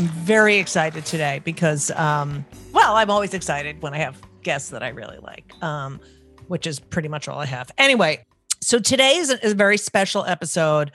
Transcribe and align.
am 0.00 0.08
very 0.08 0.56
excited 0.56 1.04
today 1.04 1.40
because, 1.44 1.90
um, 1.92 2.44
well, 2.72 2.96
I'm 2.96 3.10
always 3.10 3.34
excited 3.34 3.82
when 3.82 3.94
I 3.94 3.98
have 3.98 4.20
guests 4.42 4.70
that 4.70 4.82
I 4.82 4.88
really 4.88 5.18
like, 5.18 5.52
um, 5.62 6.00
which 6.48 6.66
is 6.66 6.80
pretty 6.80 7.08
much 7.08 7.28
all 7.28 7.38
I 7.38 7.46
have. 7.46 7.70
Anyway, 7.78 8.24
so 8.62 8.78
today 8.78 9.16
is 9.16 9.30
a, 9.30 9.44
is 9.44 9.52
a 9.52 9.56
very 9.56 9.76
special 9.76 10.24
episode 10.24 10.92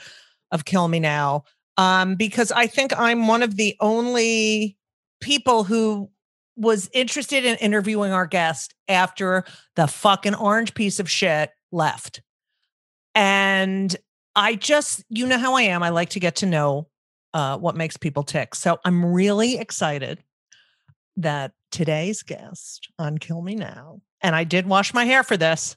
of 0.51 0.65
Kill 0.65 0.87
Me 0.87 0.99
Now 0.99 1.43
um, 1.77 2.15
because 2.15 2.51
I 2.51 2.67
think 2.67 2.97
I'm 2.97 3.27
one 3.27 3.43
of 3.43 3.55
the 3.55 3.75
only 3.79 4.77
people 5.21 5.63
who 5.63 6.09
was 6.57 6.89
interested 6.93 7.45
in 7.45 7.57
interviewing 7.57 8.11
our 8.11 8.25
guest 8.25 8.73
after 8.87 9.43
the 9.75 9.87
fucking 9.87 10.35
orange 10.35 10.73
piece 10.73 10.99
of 10.99 11.09
shit 11.09 11.51
left. 11.71 12.21
And 13.13 13.95
I 14.35 14.55
just, 14.55 15.03
you 15.09 15.27
know 15.27 15.37
how 15.37 15.55
I 15.55 15.63
am. 15.63 15.83
I 15.83 15.89
like 15.89 16.09
to 16.11 16.19
get 16.19 16.37
to 16.37 16.45
know 16.45 16.87
uh, 17.35 17.57
what 17.57 17.75
makes 17.75 17.97
people 17.97 18.23
tick. 18.23 18.55
So 18.55 18.79
I'm 18.85 19.05
really 19.05 19.57
excited 19.59 20.23
that 21.17 21.51
today's 21.71 22.23
guest 22.23 22.87
on 22.97 23.17
Kill 23.17 23.41
Me 23.41 23.55
Now, 23.55 23.99
and 24.21 24.33
I 24.35 24.45
did 24.45 24.65
wash 24.65 24.93
my 24.93 25.03
hair 25.03 25.21
for 25.21 25.35
this, 25.35 25.75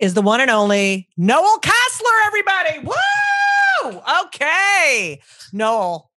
is 0.00 0.14
the 0.14 0.22
one 0.22 0.40
and 0.40 0.50
only 0.50 1.08
Noel 1.16 1.58
Casler, 1.60 2.26
everybody. 2.26 2.80
Woo! 2.80 4.00
Okay. 4.24 5.20
Noel, 5.52 6.10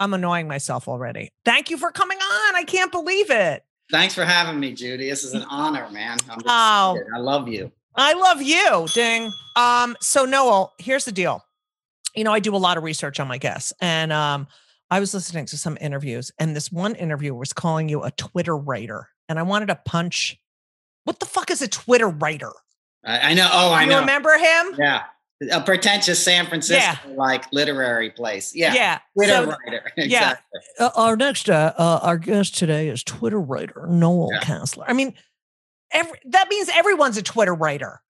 I'm 0.00 0.12
annoying 0.14 0.48
myself 0.48 0.88
already. 0.88 1.30
Thank 1.44 1.70
you 1.70 1.78
for 1.78 1.92
coming 1.92 2.18
on. 2.18 2.56
I 2.56 2.64
can't 2.64 2.90
believe 2.90 3.30
it. 3.30 3.64
Thanks 3.90 4.14
for 4.14 4.24
having 4.24 4.58
me, 4.58 4.72
Judy. 4.72 5.08
This 5.08 5.22
is 5.22 5.32
an 5.32 5.44
honor, 5.48 5.88
man. 5.90 6.18
I'm 6.28 6.40
Oh. 6.46 6.98
I 7.14 7.18
love 7.18 7.46
you. 7.48 7.70
I 7.94 8.14
love 8.14 8.42
you. 8.42 8.88
Ding. 8.92 9.30
Um, 9.54 9.96
so 10.00 10.24
Noel, 10.24 10.72
here's 10.78 11.04
the 11.04 11.12
deal. 11.12 11.44
You 12.14 12.24
know, 12.24 12.32
I 12.32 12.40
do 12.40 12.54
a 12.54 12.58
lot 12.58 12.76
of 12.76 12.84
research 12.84 13.18
on 13.20 13.28
my 13.28 13.38
guests, 13.38 13.72
and 13.80 14.12
um, 14.12 14.46
I 14.90 15.00
was 15.00 15.12
listening 15.14 15.46
to 15.46 15.58
some 15.58 15.76
interviews, 15.80 16.30
and 16.38 16.54
this 16.54 16.70
one 16.70 16.94
interviewer 16.94 17.36
was 17.38 17.52
calling 17.52 17.88
you 17.88 18.02
a 18.02 18.10
Twitter 18.12 18.56
writer, 18.56 19.08
and 19.28 19.38
I 19.38 19.42
wanted 19.42 19.66
to 19.66 19.76
punch. 19.84 20.38
What 21.04 21.20
the 21.20 21.26
fuck 21.26 21.50
is 21.50 21.60
a 21.60 21.68
Twitter 21.68 22.08
writer? 22.08 22.52
I, 23.04 23.30
I 23.30 23.34
know. 23.34 23.48
Oh, 23.52 23.72
I 23.72 23.82
you 23.82 23.90
know. 23.90 24.00
remember 24.00 24.32
him? 24.38 24.74
Yeah. 24.78 25.02
A 25.52 25.60
pretentious 25.60 26.22
San 26.22 26.46
Francisco 26.46 27.10
like 27.14 27.44
literary 27.52 28.08
place. 28.10 28.54
Yeah. 28.54 28.72
Yeah. 28.72 28.98
Twitter 29.14 29.32
So- 29.32 29.46
writer. 29.66 29.92
yeah. 29.96 30.04
exactly. 30.30 30.60
Uh, 30.80 30.90
our 30.94 31.16
next 31.16 31.50
uh, 31.50 31.72
uh, 31.76 31.98
our 32.02 32.16
guest 32.16 32.56
today 32.56 32.88
is 32.88 33.02
Twitter 33.04 33.40
writer 33.40 33.86
Noel 33.88 34.30
Yeah. 34.32 34.40
Casler. 34.40 34.84
I 34.88 34.92
mean, 34.94 35.12
every, 35.90 36.18
that 36.26 36.48
means 36.48 36.70
everyone's 36.72 37.18
a 37.18 37.22
Twitter 37.22 37.52
writer. 37.54 38.00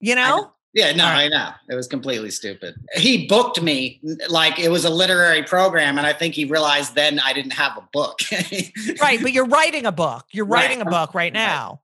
You 0.00 0.14
know? 0.14 0.52
Yeah, 0.76 0.92
no, 0.92 1.04
right. 1.04 1.24
I 1.24 1.28
know. 1.28 1.50
It 1.70 1.74
was 1.74 1.88
completely 1.88 2.30
stupid. 2.30 2.74
He 2.94 3.26
booked 3.26 3.62
me 3.62 3.98
like 4.28 4.58
it 4.58 4.68
was 4.68 4.84
a 4.84 4.90
literary 4.90 5.42
program, 5.42 5.96
and 5.96 6.06
I 6.06 6.12
think 6.12 6.34
he 6.34 6.44
realized 6.44 6.94
then 6.94 7.18
I 7.18 7.32
didn't 7.32 7.54
have 7.54 7.76
a 7.78 7.88
book. 7.94 8.20
right 9.00 9.18
but 9.22 9.32
you're 9.32 9.46
writing 9.46 9.86
a 9.86 9.92
book 9.92 10.24
you're 10.32 10.44
Right. 10.44 10.66
writing 10.66 10.82
a 10.82 10.84
book 10.84 11.14
right 11.14 11.32
now 11.32 11.80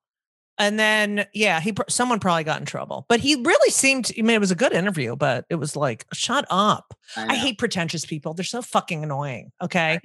and 0.59 0.79
then 0.79 1.27
yeah 1.33 1.61
he 1.61 1.73
someone 1.89 2.21
probably 2.21 2.45
got 2.45 2.61
in 2.61 2.67
trouble 2.67 3.07
but 3.09 3.21
he 3.21 3.37
really 3.37 3.71
seemed 3.71 4.11
i 4.19 4.21
mean 4.23 4.37
it 4.37 4.41
was 4.41 4.51
a 4.51 4.55
good 4.57 4.73
interview 4.73 5.17
but 5.17 5.47
it 5.49 5.55
was 5.55 5.75
like 5.77 6.05
shut 6.13 6.45
up 6.51 6.93
i, 7.17 7.27
know. 7.27 7.35
hate 7.35 7.59
pretentious 7.59 8.05
people 8.05 8.35
they're 8.35 8.45
so 8.45 8.61
fucking 8.61 9.03
annoying 9.03 9.51
okay 9.63 9.99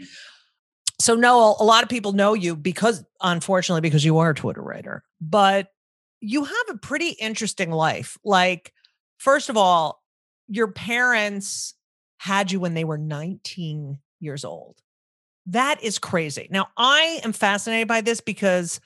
so 0.99 1.13
noel 1.15 1.57
a 1.59 1.63
lot 1.65 1.83
of 1.83 1.89
people 1.89 2.13
know 2.13 2.33
you 2.33 2.55
because 2.55 3.03
unfortunately 3.21 3.81
because 3.81 4.05
you 4.05 4.17
are 4.17 4.29
a 4.29 4.35
twitter 4.35 4.61
writer 4.61 5.03
but 5.19 5.67
you 6.21 6.43
have 6.45 6.65
a 6.69 6.77
pretty 6.77 7.09
interesting 7.09 7.71
life 7.71 8.17
like 8.23 8.73
first 9.17 9.49
of 9.49 9.57
all 9.57 10.03
your 10.47 10.67
parents 10.67 11.73
had 12.17 12.51
you 12.51 12.59
when 12.59 12.73
they 12.73 12.83
were 12.83 12.97
19 12.97 13.99
years 14.19 14.45
old 14.45 14.81
that 15.47 15.81
is 15.81 15.97
crazy. 15.97 16.47
Now, 16.51 16.67
I 16.75 17.21
am 17.23 17.31
fascinated 17.31 17.87
by 17.87 18.01
this 18.01 18.21
because 18.21 18.79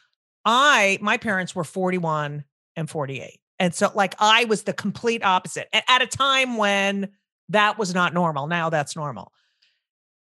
I 0.46 1.00
my 1.02 1.18
parents 1.18 1.56
were 1.56 1.64
41 1.64 2.44
and 2.76 2.90
48. 2.90 3.40
And 3.60 3.76
so 3.76 3.92
like 3.94 4.16
I 4.20 4.46
was 4.46 4.64
the 4.64 4.74
complete 4.74 5.24
opposite 5.24 5.68
at, 5.74 5.84
at 5.88 6.02
a 6.02 6.08
time 6.08 6.58
when 6.58 7.10
that 7.50 7.78
was 7.78 7.94
not 7.94 8.14
normal. 8.14 8.48
Now 8.48 8.70
that's 8.70 8.96
normal. 8.96 9.32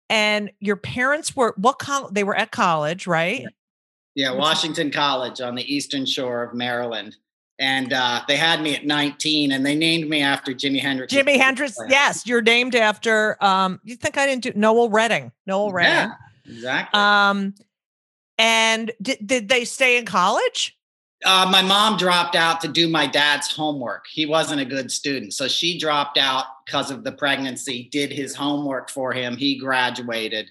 And 0.09 0.51
your 0.59 0.75
parents 0.75 1.35
were 1.35 1.53
what 1.57 1.79
college 1.79 2.13
they 2.13 2.23
were 2.23 2.35
at 2.35 2.51
college, 2.51 3.07
right? 3.07 3.45
Yeah, 4.13 4.33
Washington 4.33 4.91
College 4.91 5.39
on 5.39 5.55
the 5.55 5.73
eastern 5.73 6.05
shore 6.05 6.43
of 6.43 6.53
Maryland. 6.53 7.15
And 7.61 7.93
uh, 7.93 8.23
they 8.27 8.37
had 8.37 8.61
me 8.61 8.75
at 8.75 8.85
19 8.87 9.51
and 9.51 9.63
they 9.63 9.75
named 9.75 10.09
me 10.09 10.23
after 10.23 10.51
Jimi 10.51 10.81
Hendrix. 10.81 11.13
Jimi 11.13 11.37
Hendrix, 11.37 11.77
yes. 11.87 12.25
You're 12.25 12.41
named 12.41 12.75
after 12.75 13.41
um 13.41 13.79
you 13.83 13.95
think 13.95 14.17
I 14.17 14.25
didn't 14.25 14.43
do 14.43 14.51
Noel 14.55 14.89
Redding. 14.89 15.31
Noel 15.45 15.71
Redding. 15.71 16.11
Yeah, 16.47 16.53
exactly. 16.53 16.99
Um 16.99 17.53
and 18.39 18.91
did, 18.99 19.19
did 19.25 19.47
they 19.47 19.63
stay 19.63 19.99
in 19.99 20.05
college? 20.05 20.75
Uh, 21.23 21.47
my 21.51 21.61
mom 21.61 21.97
dropped 21.97 22.35
out 22.35 22.61
to 22.61 22.67
do 22.67 22.87
my 22.87 23.05
dad's 23.05 23.55
homework. 23.55 24.05
He 24.11 24.25
wasn't 24.25 24.59
a 24.59 24.65
good 24.65 24.91
student. 24.91 25.35
So 25.35 25.47
she 25.47 25.77
dropped 25.77 26.17
out 26.17 26.45
because 26.65 26.89
of 26.89 27.03
the 27.03 27.11
pregnancy, 27.11 27.89
did 27.91 28.11
his 28.11 28.33
homework 28.33 28.89
for 28.89 29.13
him. 29.13 29.37
He 29.37 29.59
graduated. 29.59 30.49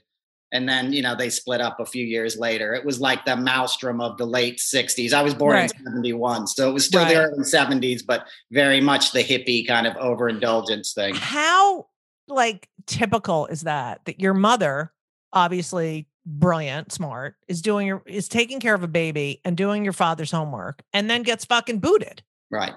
And 0.52 0.68
then, 0.68 0.92
you 0.92 1.00
know, 1.02 1.14
they 1.14 1.30
split 1.30 1.60
up 1.60 1.78
a 1.80 1.86
few 1.86 2.04
years 2.04 2.36
later. 2.36 2.74
It 2.74 2.84
was 2.84 3.00
like 3.00 3.24
the 3.24 3.36
maelstrom 3.36 4.00
of 4.00 4.18
the 4.18 4.26
late 4.26 4.58
60s. 4.58 5.12
I 5.12 5.22
was 5.22 5.32
born 5.34 5.54
Right. 5.54 5.72
in 5.78 5.84
71. 5.84 6.46
So 6.48 6.68
it 6.68 6.72
was 6.72 6.84
still 6.86 7.02
Right. 7.02 7.14
the 7.14 7.20
early 7.22 7.44
70s, 7.44 8.02
but 8.02 8.26
very 8.50 8.80
much 8.80 9.12
the 9.12 9.22
hippie 9.22 9.66
kind 9.66 9.86
of 9.86 9.96
overindulgence 9.96 10.92
thing. 10.92 11.14
How 11.14 11.86
like 12.28 12.68
typical 12.86 13.46
is 13.46 13.62
that 13.62 14.00
that 14.06 14.20
your 14.20 14.34
mother, 14.34 14.92
obviously 15.32 16.06
brilliant, 16.26 16.92
smart, 16.92 17.36
is 17.48 17.62
doing 17.62 17.86
your 17.86 18.02
is 18.06 18.28
taking 18.28 18.60
care 18.60 18.74
of 18.74 18.82
a 18.82 18.88
baby 18.88 19.40
and 19.44 19.56
doing 19.56 19.84
your 19.84 19.92
father's 19.92 20.30
homework 20.30 20.82
and 20.92 21.08
then 21.08 21.22
gets 21.22 21.44
fucking 21.44 21.78
booted. 21.78 22.22
Right. 22.50 22.74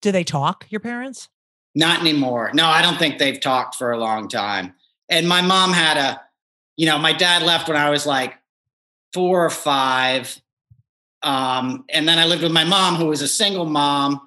Do 0.00 0.10
they 0.12 0.24
talk, 0.24 0.66
your 0.68 0.80
parents? 0.80 1.28
Not 1.76 2.00
anymore. 2.00 2.50
No, 2.54 2.66
I 2.66 2.82
don't 2.82 2.98
think 2.98 3.18
they've 3.18 3.40
talked 3.40 3.76
for 3.76 3.92
a 3.92 3.98
long 3.98 4.28
time. 4.28 4.74
And 5.08 5.28
my 5.28 5.40
mom 5.42 5.72
had 5.72 5.96
a, 5.96 6.20
you 6.82 6.86
know, 6.86 6.98
my 6.98 7.12
dad 7.12 7.44
left 7.44 7.68
when 7.68 7.76
I 7.76 7.90
was 7.90 8.06
like 8.06 8.34
four 9.12 9.44
or 9.46 9.50
five. 9.50 10.36
Um, 11.22 11.84
and 11.88 12.08
then 12.08 12.18
I 12.18 12.24
lived 12.24 12.42
with 12.42 12.50
my 12.50 12.64
mom, 12.64 12.96
who 12.96 13.06
was 13.06 13.22
a 13.22 13.28
single 13.28 13.66
mom, 13.66 14.20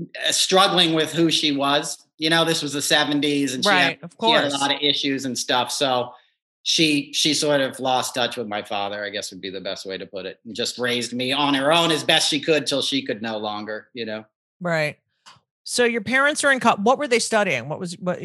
uh, 0.00 0.32
struggling 0.32 0.94
with 0.94 1.12
who 1.12 1.30
she 1.30 1.52
was. 1.52 2.04
You 2.18 2.28
know, 2.28 2.44
this 2.44 2.60
was 2.60 2.72
the 2.72 2.80
70s 2.80 3.54
and 3.54 3.62
she, 3.62 3.70
Right, 3.70 4.00
had, 4.00 4.12
she 4.20 4.30
had 4.32 4.44
a 4.46 4.56
lot 4.58 4.74
of 4.74 4.80
issues 4.82 5.26
and 5.26 5.38
stuff. 5.38 5.70
So 5.70 6.12
she 6.64 7.12
she 7.12 7.34
sort 7.34 7.60
of 7.60 7.78
lost 7.78 8.16
touch 8.16 8.36
with 8.36 8.48
my 8.48 8.62
father, 8.62 9.04
I 9.04 9.10
guess 9.10 9.30
would 9.30 9.40
be 9.40 9.50
the 9.50 9.60
best 9.60 9.86
way 9.86 9.96
to 9.96 10.04
put 10.04 10.26
it. 10.26 10.40
And 10.44 10.56
just 10.56 10.78
raised 10.78 11.12
me 11.12 11.30
on 11.30 11.54
her 11.54 11.72
own 11.72 11.92
as 11.92 12.02
best 12.02 12.28
she 12.28 12.40
could 12.40 12.66
till 12.66 12.82
she 12.82 13.06
could 13.06 13.22
no 13.22 13.38
longer, 13.38 13.90
you 13.94 14.06
know. 14.06 14.24
Right. 14.60 14.98
So 15.62 15.84
your 15.84 16.00
parents 16.00 16.42
are 16.42 16.50
in 16.50 16.58
co- 16.58 16.76
what 16.76 16.98
were 16.98 17.06
they 17.06 17.20
studying? 17.20 17.68
What 17.68 17.78
was 17.78 17.94
what 17.94 18.18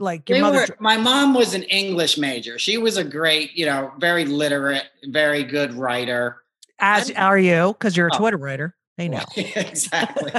like 0.00 0.28
your 0.28 0.38
They 0.38 0.42
mother 0.42 0.58
were- 0.68 0.76
my 0.80 0.96
mom 0.96 1.34
was 1.34 1.54
an 1.54 1.62
English 1.64 2.18
major. 2.18 2.58
She 2.58 2.78
was 2.78 2.96
a 2.96 3.04
great, 3.04 3.52
you 3.56 3.66
know, 3.66 3.92
very 3.98 4.24
literate, 4.24 4.84
very 5.04 5.44
good 5.44 5.74
writer. 5.74 6.36
as 6.78 7.10
are 7.12 7.38
you 7.38 7.74
because 7.78 7.96
you're 7.96 8.08
a 8.08 8.14
Oh. 8.14 8.18
Twitter 8.18 8.36
writer. 8.38 8.74
They 8.96 9.08
know. 9.08 9.24
exactly. 9.36 10.32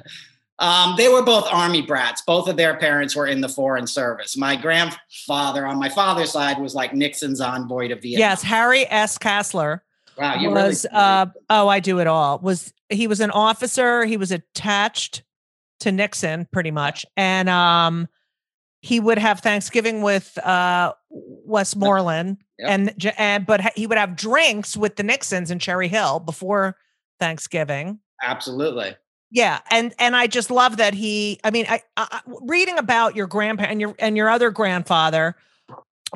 um, 0.58 0.94
they 0.96 1.08
were 1.08 1.22
both 1.22 1.46
army 1.52 1.82
brats. 1.82 2.22
Both 2.26 2.48
of 2.48 2.56
their 2.56 2.76
parents 2.76 3.14
were 3.14 3.26
in 3.26 3.40
the 3.40 3.48
foreign 3.48 3.86
service. 3.86 4.36
My 4.36 4.56
grandfather 4.56 5.66
on 5.66 5.78
my 5.78 5.88
father's 5.88 6.32
side 6.32 6.58
was 6.58 6.74
like 6.74 6.92
Nixon's 6.94 7.40
envoy 7.40 7.88
to 7.88 7.94
Vietnam. 7.94 8.18
Yes, 8.20 8.42
Harry 8.42 8.86
S. 8.90 9.18
Casler 9.18 9.80
Wow, 10.16 10.34
you 10.34 10.52
really 10.52 10.74
uh 10.92 11.26
oh 11.48 11.68
I 11.68 11.78
do 11.80 12.00
it 12.00 12.08
all. 12.08 12.38
Was 12.40 12.72
he 12.88 13.06
was 13.06 13.20
an 13.20 13.30
officer, 13.30 14.04
he 14.04 14.16
was 14.16 14.32
attached 14.32 15.22
to 15.80 15.92
Nixon 15.92 16.48
pretty 16.52 16.72
much. 16.72 17.06
And 17.16 17.48
um 17.48 18.08
he 18.80 19.00
would 19.00 19.18
have 19.18 19.40
Thanksgiving 19.40 20.02
with 20.02 20.36
uh 20.38 20.92
Westmoreland 21.10 22.38
Yep. 22.58 22.70
and 22.70 23.14
and 23.18 23.46
but 23.46 23.60
he 23.76 23.86
would 23.86 23.98
have 23.98 24.16
drinks 24.16 24.76
with 24.76 24.96
the 24.96 25.02
Nixons 25.04 25.50
in 25.50 25.58
Cherry 25.60 25.86
Hill 25.88 26.18
before 26.20 26.76
Thanksgiving. 27.20 28.00
absolutely. 28.22 28.96
Yeah, 29.30 29.60
and 29.70 29.94
and 29.98 30.16
I 30.16 30.26
just 30.26 30.50
love 30.50 30.78
that 30.78 30.94
he. 30.94 31.38
I 31.44 31.50
mean, 31.50 31.66
I, 31.68 31.82
I 31.98 32.20
reading 32.42 32.78
about 32.78 33.14
your 33.14 33.26
grandpa 33.26 33.64
and 33.64 33.78
your 33.78 33.94
and 33.98 34.16
your 34.16 34.30
other 34.30 34.50
grandfather 34.50 35.36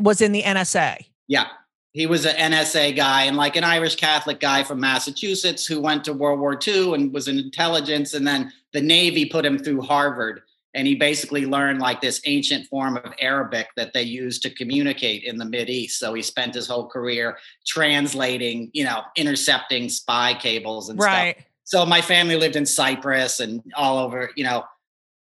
was 0.01 0.23
in 0.23 0.33
the 0.33 0.43
NSA. 0.43 1.05
Yeah. 1.29 1.49
He 1.93 2.07
was 2.07 2.25
an 2.25 2.35
NSA 2.53 2.97
guy 2.97 3.25
and 3.25 3.37
like 3.37 3.55
an 3.55 3.65
Irish 3.65 3.97
Catholic 3.97 4.41
guy 4.41 4.63
from 4.65 4.81
Massachusetts 4.81 5.67
who 5.67 5.79
went 5.79 6.05
to 6.05 6.15
World 6.15 6.41
War 6.41 6.59
II 6.67 6.95
and 6.95 7.13
was 7.13 7.29
in 7.29 7.39
intelligence. 7.39 8.15
And 8.15 8.27
then 8.27 8.51
the 8.73 8.81
Navy 8.81 9.27
put 9.27 9.45
him 9.45 9.59
through 9.59 9.83
Harvard. 9.83 10.41
And 10.75 10.87
he 10.87 10.95
basically 10.95 11.45
learned 11.45 11.81
like 11.81 12.01
this 12.01 12.21
ancient 12.25 12.67
form 12.67 12.97
of 12.97 13.13
Arabic 13.21 13.69
that 13.77 13.93
they 13.93 14.03
used 14.03 14.43
to 14.43 14.51
communicate 14.51 15.23
in 15.25 15.37
the 15.37 15.45
Mid 15.45 15.69
East. 15.69 15.99
So 15.99 16.15
he 16.15 16.23
spent 16.23 16.55
his 16.55 16.67
whole 16.67 16.87
career 16.87 17.37
translating, 17.67 18.71
you 18.73 18.85
know, 18.85 19.03
intercepting 19.17 19.89
spy 19.89 20.35
cables 20.35 20.89
and 20.89 21.01
stuff. 21.01 21.13
Right. 21.13 21.37
So 21.65 21.85
my 21.85 22.01
family 22.01 22.37
lived 22.37 22.57
in 22.57 22.67
Cyprus 22.67 23.41
and 23.41 23.63
all 23.77 23.99
over, 23.99 24.31
you 24.37 24.45
know, 24.45 24.65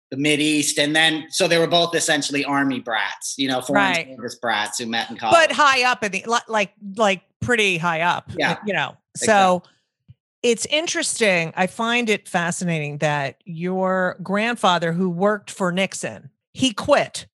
the 0.09 0.17
Mid 0.17 0.39
East. 0.39 0.77
And 0.79 0.95
then, 0.95 1.25
so 1.29 1.47
they 1.47 1.57
were 1.57 1.67
both 1.67 1.95
essentially 1.95 2.43
army 2.45 2.79
brats, 2.79 3.35
you 3.37 3.47
know, 3.47 3.61
foreign 3.61 3.91
Right. 3.91 4.15
service 4.15 4.35
brats 4.35 4.79
who 4.79 4.85
met 4.85 5.09
in 5.09 5.17
college. 5.17 5.35
But 5.35 5.51
high 5.55 5.83
up 5.83 6.03
in 6.03 6.11
the 6.11 6.25
like 6.47 6.73
like 6.95 7.21
pretty 7.41 7.77
high 7.77 8.01
up. 8.01 8.31
Yeah, 8.37 8.57
You 8.65 8.73
know. 8.73 8.95
So 9.15 9.63
it's 10.43 10.65
interesting. 10.67 11.53
I 11.55 11.67
find 11.67 12.09
it 12.09 12.27
fascinating 12.27 12.97
that 12.99 13.41
your 13.45 14.17
grandfather 14.23 14.91
who 14.91 15.09
worked 15.09 15.51
for 15.51 15.71
Nixon, 15.71 16.31
he 16.53 16.73
quit 16.73 17.27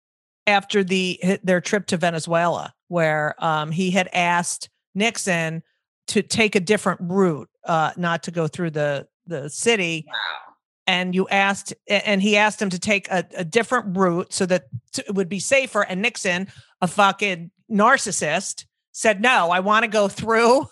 after 0.46 0.84
the 0.84 1.38
their 1.42 1.60
trip 1.60 1.86
to 1.86 1.96
Venezuela 1.96 2.74
where 2.88 3.34
um 3.38 3.70
he 3.70 3.90
had 3.90 4.08
asked 4.12 4.68
Nixon 4.94 5.62
to 6.08 6.22
take 6.22 6.54
a 6.54 6.60
different 6.60 7.00
route, 7.02 7.48
uh 7.64 7.92
not 7.96 8.22
to 8.24 8.30
go 8.30 8.46
through 8.46 8.70
the 8.70 9.06
the 9.26 9.48
city 9.48 10.04
wow. 10.06 10.52
and 10.86 11.14
you 11.14 11.28
asked 11.28 11.74
and 11.88 12.22
he 12.22 12.36
asked 12.36 12.60
him 12.60 12.70
to 12.70 12.78
take 12.78 13.08
a, 13.10 13.24
a 13.36 13.44
different 13.44 13.96
route 13.96 14.32
so 14.32 14.46
that 14.46 14.64
it 14.98 15.14
would 15.14 15.28
be 15.28 15.38
safer 15.38 15.82
and 15.82 16.02
nixon 16.02 16.46
a 16.80 16.86
fucking 16.86 17.50
narcissist 17.70 18.66
said 18.92 19.20
no 19.20 19.50
i 19.50 19.60
want 19.60 19.82
to 19.82 19.88
go 19.88 20.08
through 20.08 20.66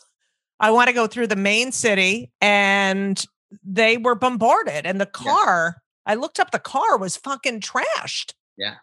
i 0.62 0.70
want 0.70 0.87
to 0.88 0.94
go 0.94 1.06
through 1.06 1.26
the 1.26 1.37
main 1.37 1.70
city 1.73 2.31
and 2.41 3.26
they 3.62 3.99
were 3.99 4.14
bombarded 4.14 4.87
and 4.87 4.99
the 4.99 5.07
car 5.07 5.76
i 6.07 6.14
looked 6.14 6.40
up 6.40 6.50
the 6.52 6.59
car 6.59 6.97
was 6.97 7.16
fucking 7.19 7.61
trashed 7.61 8.33
Yeah, 8.57 8.76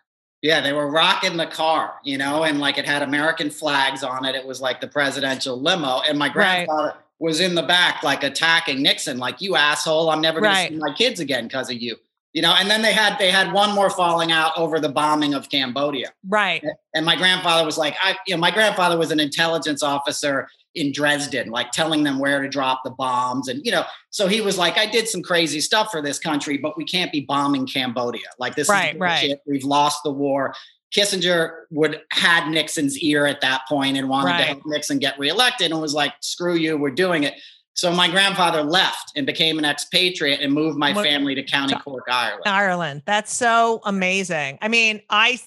Yeah, 0.44 0.62
they 0.62 0.74
were 0.74 0.90
rocking 0.90 1.36
the 1.38 1.48
car, 1.48 1.96
you 2.04 2.18
know, 2.18 2.44
and 2.44 2.60
like 2.60 2.78
it 2.78 2.86
had 2.86 3.02
American 3.02 3.50
flags 3.50 4.04
on 4.04 4.24
it. 4.26 4.36
It 4.36 4.46
was 4.46 4.62
like 4.62 4.80
the 4.80 4.88
presidential 4.88 5.60
limo. 5.60 6.00
And 6.08 6.18
my 6.18 6.28
Right. 6.28 6.66
grandfather 6.66 6.94
was 7.20 7.40
in 7.42 7.56
the 7.56 7.64
back, 7.64 8.04
like 8.04 8.24
attacking 8.24 8.82
Nixon, 8.82 9.18
like, 9.18 9.42
you 9.42 9.56
asshole, 9.58 10.10
I'm 10.10 10.22
never 10.22 10.40
gonna 10.40 10.56
see 10.70 10.78
my 10.78 10.94
kids 10.94 11.20
again 11.20 11.48
because 11.48 11.70
of 11.70 11.76
you. 11.82 11.98
You 12.34 12.44
know, 12.44 12.54
and 12.58 12.70
then 12.70 12.84
they 12.84 12.94
had 12.94 13.18
they 13.18 13.32
had 13.32 13.52
one 13.54 13.74
more 13.74 13.90
falling 13.90 14.32
out 14.32 14.52
over 14.56 14.80
the 14.80 14.90
bombing 14.90 15.34
of 15.34 15.50
Cambodia. 15.50 16.10
right 16.28 16.64
And 16.94 17.04
my 17.06 17.16
grandfather 17.16 17.66
was 17.66 17.78
like, 17.78 17.96
I, 18.04 18.16
you 18.28 18.36
know, 18.36 18.40
my 18.40 18.52
grandfather 18.52 18.98
was 18.98 19.10
an 19.12 19.20
intelligence 19.20 19.82
officer 19.82 20.48
in 20.76 20.92
Dresden, 20.92 21.50
like 21.50 21.72
telling 21.72 22.04
them 22.04 22.20
where 22.20 22.40
to 22.44 22.48
drop 22.48 22.82
the 22.84 22.92
bombs. 22.92 23.48
And, 23.48 23.66
you 23.66 23.72
know, 23.72 23.84
so 24.12 24.28
he 24.28 24.42
was 24.42 24.60
like, 24.60 24.78
I 24.78 24.86
did 24.86 25.08
some 25.08 25.24
crazy 25.24 25.60
stuff 25.60 25.90
for 25.90 26.04
this 26.04 26.20
country, 26.20 26.58
but 26.60 26.78
we 26.78 26.86
can't 26.86 27.12
be 27.12 27.22
bombing 27.22 27.66
Cambodia. 27.66 28.28
Like 28.38 28.56
this 28.56 28.70
Right, 28.70 28.94
is 28.94 29.00
right. 29.00 29.20
bullshit. 29.22 29.42
We've 29.48 29.64
lost 29.64 30.04
the 30.04 30.12
war. 30.12 30.54
Kissinger 30.96 31.52
would 31.72 32.02
had 32.12 32.50
Nixon's 32.50 32.98
ear 33.00 33.26
at 33.26 33.42
that 33.42 33.62
point 33.68 33.98
and 33.98 34.08
wanted 34.10 34.34
to 34.34 34.38
Right. 34.38 34.48
help 34.48 34.62
Nixon 34.66 35.00
get 35.00 35.18
reelected 35.18 35.72
and 35.72 35.82
was 35.82 35.94
like, 35.96 36.14
screw 36.22 36.56
you, 36.56 36.78
we're 36.78 36.90
doing 36.92 37.24
it. 37.24 37.34
So 37.80 37.94
my 37.94 38.10
grandfather 38.10 38.62
left 38.62 39.14
and 39.16 39.26
became 39.26 39.58
an 39.58 39.64
expatriate 39.64 40.42
and 40.42 40.52
moved 40.52 40.78
my 40.78 40.94
family 40.94 41.34
to 41.36 41.44
County 41.44 41.76
Cork, 41.76 42.04
Ireland. 42.10 42.44
ireland. 42.46 43.02
That's 43.06 43.34
so 43.34 43.80
amazing. 43.86 44.58
I 44.62 44.68
mean 44.68 45.02
i 45.10 45.40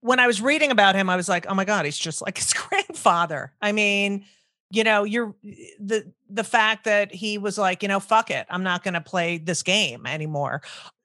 when 0.00 0.20
i 0.20 0.26
was 0.26 0.42
reading 0.42 0.70
about 0.70 0.94
him 0.94 1.08
i 1.08 1.16
was 1.16 1.28
like 1.28 1.46
oh 1.48 1.54
my 1.54 1.64
god 1.64 1.84
he's 1.86 1.96
just 1.96 2.20
like 2.20 2.36
his 2.36 2.52
grandfather. 2.68 3.54
I 3.62 3.72
mean 3.72 4.26
you 4.70 4.84
know 4.84 5.04
you're 5.04 5.34
the 5.80 6.12
the 6.28 6.44
fact 6.44 6.84
that 6.84 7.14
he 7.14 7.38
was 7.38 7.56
like 7.56 7.82
you 7.82 7.88
know 7.88 8.00
fuck 8.00 8.30
it 8.30 8.46
i'm 8.50 8.62
not 8.62 8.84
going 8.84 8.94
to 8.94 9.00
play 9.00 9.38
this 9.38 9.62
game 9.62 10.04
anymore. 10.04 10.60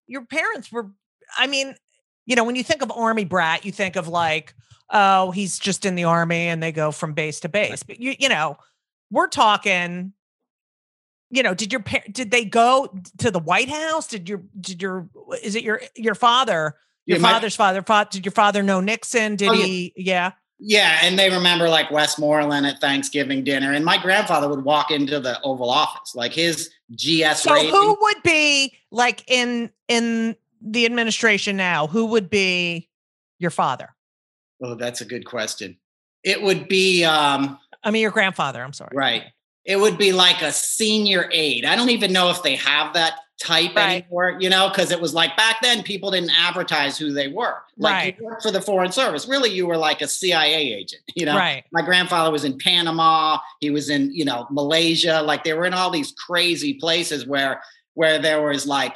Your 0.05 0.25
parents 0.25 0.69
were 0.69 0.91
i 1.38 1.47
mean 1.47 1.75
you 2.25 2.36
know 2.36 2.43
when 2.43 2.57
you 2.57 2.63
think 2.63 2.81
of 2.81 2.91
army 2.91 3.24
brat 3.24 3.63
you 3.63 3.71
think 3.71 3.95
of 3.95 4.09
like 4.09 4.53
oh 4.89 5.31
he's 5.31 5.59
just 5.59 5.86
in 5.86 5.95
the 5.95 6.03
army 6.03 6.47
and 6.47 6.62
they 6.62 6.74
go 6.74 6.91
from 6.91 7.13
base 7.13 7.39
to 7.39 7.47
base. 7.47 7.83
But 7.83 8.01
you 8.01 8.15
you 8.19 8.27
know 8.27 8.57
we're 9.09 9.29
talking 9.29 10.12
you 11.29 11.43
know 11.43 11.53
did 11.53 11.72
your 11.74 11.81
par- 11.81 12.03
did 12.12 12.31
they 12.31 12.46
go 12.46 12.93
to 13.17 13.29
the 13.31 13.39
white 13.39 13.69
house 13.69 14.07
did 14.07 14.27
your 14.29 14.41
did 14.60 14.81
your 14.81 15.07
is 15.43 15.55
it 15.55 15.63
your 15.63 15.81
your 15.96 16.15
father 16.15 16.75
your 17.05 17.17
Yeah, 17.17 17.22
my- 17.22 17.31
father's 17.34 17.55
father 17.55 17.81
fa- 17.81 18.07
did 18.10 18.25
your 18.25 18.31
father 18.31 18.63
know 18.63 18.79
nixon 18.81 19.36
did 19.36 19.50
Oh, 19.50 19.53
he 19.53 19.93
yeah 19.96 20.31
Yeah, 20.60 21.00
and 21.03 21.19
they 21.19 21.29
remember 21.29 21.69
like 21.69 21.91
Westmoreland 21.91 22.65
at 22.65 22.81
Thanksgiving 22.81 23.43
dinner, 23.43 23.74
and 23.74 23.86
my 23.86 23.98
grandfather 24.01 24.48
would 24.50 24.63
walk 24.63 24.89
into 24.89 25.19
the 25.19 25.39
Oval 25.43 25.69
Office, 25.69 26.15
like 26.15 26.34
his 26.34 26.72
GS. 26.96 27.43
So 27.43 27.53
rating. 27.53 27.69
who 27.69 27.96
would 28.01 28.24
be 28.24 28.74
like 28.89 29.24
in 29.29 29.69
in 29.88 30.36
the 30.60 30.86
administration 30.88 31.57
now? 31.57 31.86
Who 31.86 32.07
would 32.07 32.29
be 32.31 32.89
your 33.38 33.51
father? 33.51 33.93
Oh, 34.63 34.74
that's 34.74 35.01
a 35.01 35.05
good 35.05 35.25
question. 35.25 35.77
It 36.24 36.41
would 36.41 36.67
be 36.67 37.03
um 37.03 37.60
I 37.84 37.91
mean, 37.91 38.01
your 38.01 38.10
grandfather. 38.12 38.63
I'm 38.63 38.74
sorry. 38.74 38.96
right. 38.96 39.24
It 39.67 39.75
would 39.79 39.97
be 40.00 40.13
like 40.13 40.41
a 40.41 40.51
senior 40.51 41.29
aide. 41.31 41.65
I 41.65 41.75
don't 41.75 41.89
even 41.91 42.12
know 42.13 42.29
if 42.31 42.41
they 42.41 42.55
have 42.55 42.93
that 42.93 43.19
type 43.39 43.75
Right. 43.75 44.01
anymore, 44.03 44.38
you 44.39 44.50
know, 44.50 44.69
because 44.69 44.89
it 44.89 45.00
was 45.00 45.13
like 45.13 45.38
back 45.38 45.57
then 45.62 45.83
people 45.83 46.09
didn't 46.09 46.31
advertise 46.36 46.97
who 46.97 47.12
they 47.13 47.27
were. 47.27 47.57
Like 47.77 47.93
Right. 47.93 48.15
you 48.17 48.25
worked 48.25 48.41
for 48.41 48.50
the 48.50 48.62
Foreign 48.62 48.91
Service. 48.91 49.27
Really, 49.27 49.51
you 49.51 49.67
were 49.67 49.77
like 49.77 50.01
a 50.01 50.07
CIA 50.07 50.74
agent, 50.74 51.03
you 51.15 51.25
know. 51.27 51.36
Right. 51.38 51.63
My 51.71 51.83
grandfather 51.83 52.31
was 52.31 52.45
in 52.45 52.57
Panama. 52.57 53.38
He 53.59 53.69
was 53.69 53.89
in, 53.91 54.12
you 54.12 54.25
know, 54.25 54.47
Malaysia. 54.50 55.21
Like 55.21 55.43
they 55.43 55.53
were 55.53 55.65
in 55.65 55.74
all 55.75 55.91
these 55.91 56.13
crazy 56.13 56.74
places 56.75 57.27
where 57.27 57.62
where 57.93 58.17
there 58.19 58.41
was 58.41 58.65
like 58.65 58.95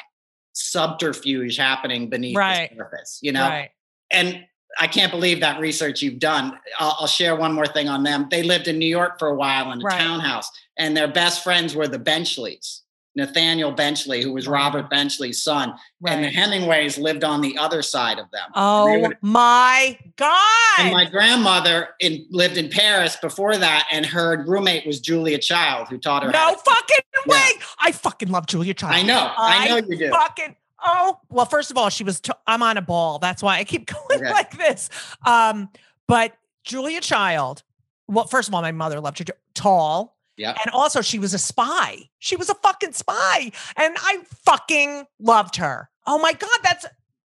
subterfuge 0.53 1.57
happening 1.57 2.09
beneath 2.09 2.35
Right. 2.37 2.69
the 2.71 2.77
surface, 2.77 3.19
you 3.21 3.31
know. 3.31 3.47
Right. 3.47 3.69
And 4.11 4.45
I 4.79 4.87
can't 4.87 5.11
believe 5.11 5.39
that 5.41 5.59
research 5.59 6.01
you've 6.01 6.19
done. 6.19 6.57
I'll, 6.79 6.95
I'll 7.01 7.07
share 7.07 7.35
one 7.35 7.53
more 7.53 7.67
thing 7.67 7.89
on 7.89 8.03
them. 8.03 8.27
They 8.31 8.41
lived 8.43 8.67
in 8.67 8.79
New 8.79 8.85
York 8.87 9.19
for 9.19 9.27
a 9.27 9.35
while 9.35 9.71
in 9.71 9.81
a 9.81 9.83
Right. 9.83 9.99
townhouse, 9.99 10.49
and 10.77 10.95
their 10.95 11.07
best 11.07 11.43
friends 11.43 11.75
were 11.75 11.87
the 11.87 11.99
Benchleys. 11.99 12.79
Nathaniel 13.13 13.73
Benchley, 13.73 14.21
who 14.21 14.31
was. 14.31 14.47
Robert 14.47 14.89
Benchley's 14.89 15.43
son, 15.43 15.73
and 16.07 16.23
the 16.23 16.29
Hemingways 16.29 16.97
lived 16.97 17.25
on 17.25 17.41
the 17.41 17.57
other 17.57 17.81
side 17.81 18.17
of 18.19 18.31
them. 18.31 18.49
Oh 18.55 18.99
would- 18.99 19.17
my 19.21 19.97
God. 20.15 20.39
and 20.79 20.93
my 20.93 21.03
grandmother 21.03 21.89
in, 21.99 22.25
lived 22.29 22.55
in 22.55 22.69
Paris 22.69 23.17
before 23.17 23.57
that, 23.57 23.85
and 23.91 24.05
her 24.05 24.41
roommate 24.47 24.87
was 24.87 25.01
Julia 25.01 25.39
Child, 25.39 25.89
who 25.89 25.97
taught 25.97 26.23
her. 26.23 26.31
no 26.31 26.53
to- 26.53 26.59
fucking 26.59 26.97
Yeah. 27.27 27.33
way. 27.33 27.49
I 27.79 27.91
fucking 27.91 28.29
love 28.29 28.47
Julia 28.47 28.73
Child. 28.73 28.95
I 28.95 29.01
know, 29.03 29.31
I 29.37 29.67
know 29.67 29.75
you 29.85 29.97
do. 29.97 30.09
Fucking 30.09 30.55
oh 30.83 31.19
well. 31.29 31.45
First 31.45 31.71
of 31.71 31.77
all, 31.77 31.89
she 31.89 32.03
was. 32.03 32.19
T- 32.19 32.31
I'm 32.47 32.63
on 32.63 32.77
a 32.77 32.81
ball. 32.81 33.19
That's 33.19 33.41
why 33.43 33.57
I 33.57 33.63
keep 33.63 33.85
going 34.09 34.21
Okay. 34.21 34.31
like 34.31 34.57
this. 34.57 34.89
Um, 35.25 35.69
but 36.07 36.33
Julia 36.63 37.01
Child. 37.01 37.63
Well, 38.07 38.27
first 38.27 38.47
of 38.49 38.53
all, 38.53 38.61
my 38.61 38.71
mother 38.71 38.99
loved 38.99 39.19
her. 39.19 39.25
Tall. 39.53 40.17
Yeah. 40.37 40.55
And 40.65 40.73
also, 40.73 41.01
she 41.01 41.19
was 41.19 41.33
a 41.33 41.37
spy. 41.37 42.09
She 42.19 42.35
was 42.35 42.49
a 42.49 42.55
fucking 42.55 42.93
spy, 42.93 43.51
and 43.77 43.95
I 43.99 44.19
fucking 44.45 45.05
loved 45.19 45.57
her. 45.57 45.89
Oh 46.07 46.17
my 46.19 46.33
god, 46.33 46.49
that's 46.63 46.85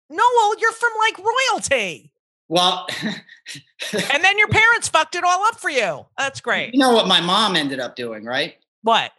Noel. 0.09 0.59
You're 0.59 0.71
from 0.73 0.91
like 0.99 1.17
royalty, 1.17 2.11
Well, 2.49 2.85
and 3.03 4.23
then 4.23 4.37
your 4.37 4.49
parents 4.49 4.89
fucked 4.89 5.15
it 5.15 5.23
all 5.23 5.43
up 5.45 5.59
for 5.59 5.69
you. 5.69 6.05
That's 6.17 6.41
great. 6.41 6.73
you 6.73 6.79
know 6.79 6.91
what 6.93 7.07
my 7.07 7.21
mom 7.21 7.55
ended 7.55 7.79
up 7.79 7.95
doing, 7.95 8.25
right? 8.25 8.55
What? 8.81 9.11